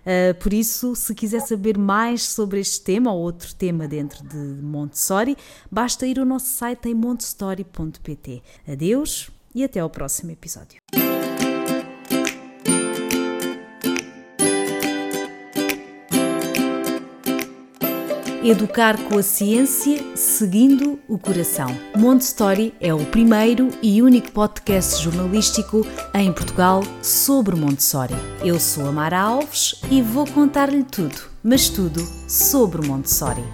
Uh, 0.00 0.34
por 0.40 0.52
isso, 0.52 0.96
se 0.96 1.14
quiser 1.14 1.40
saber 1.40 1.76
mais 1.76 2.22
sobre 2.22 2.58
este 2.58 2.80
tema 2.80 3.12
ou 3.12 3.20
outro 3.20 3.54
tema 3.54 3.86
dentro 3.86 4.24
de 4.24 4.36
Montessori, 4.36 5.36
basta 5.70 6.06
ir 6.06 6.18
ao 6.18 6.24
nosso 6.24 6.46
site 6.46 6.88
em 6.88 6.94
montessori.pt. 6.94 8.42
Adeus 8.66 9.30
e 9.54 9.62
até 9.62 9.80
ao 9.80 9.90
próximo 9.90 10.30
episódio. 10.30 10.80
Educar 18.48 18.96
com 19.04 19.18
a 19.18 19.22
ciência, 19.22 20.02
seguindo 20.16 20.98
o 21.06 21.18
coração. 21.18 21.68
Montessori 21.94 22.72
é 22.80 22.94
o 22.94 23.04
primeiro 23.04 23.68
e 23.82 24.00
único 24.00 24.32
podcast 24.32 25.02
jornalístico 25.04 25.86
em 26.14 26.32
Portugal 26.32 26.82
sobre 27.02 27.54
Montessori. 27.54 28.14
Eu 28.42 28.58
sou 28.58 28.86
a 28.86 28.92
Mara 28.92 29.20
Alves 29.20 29.82
e 29.90 30.00
vou 30.00 30.26
contar-lhe 30.26 30.82
tudo, 30.82 31.28
mas 31.42 31.68
tudo 31.68 32.00
sobre 32.26 32.88
Montessori. 32.88 33.44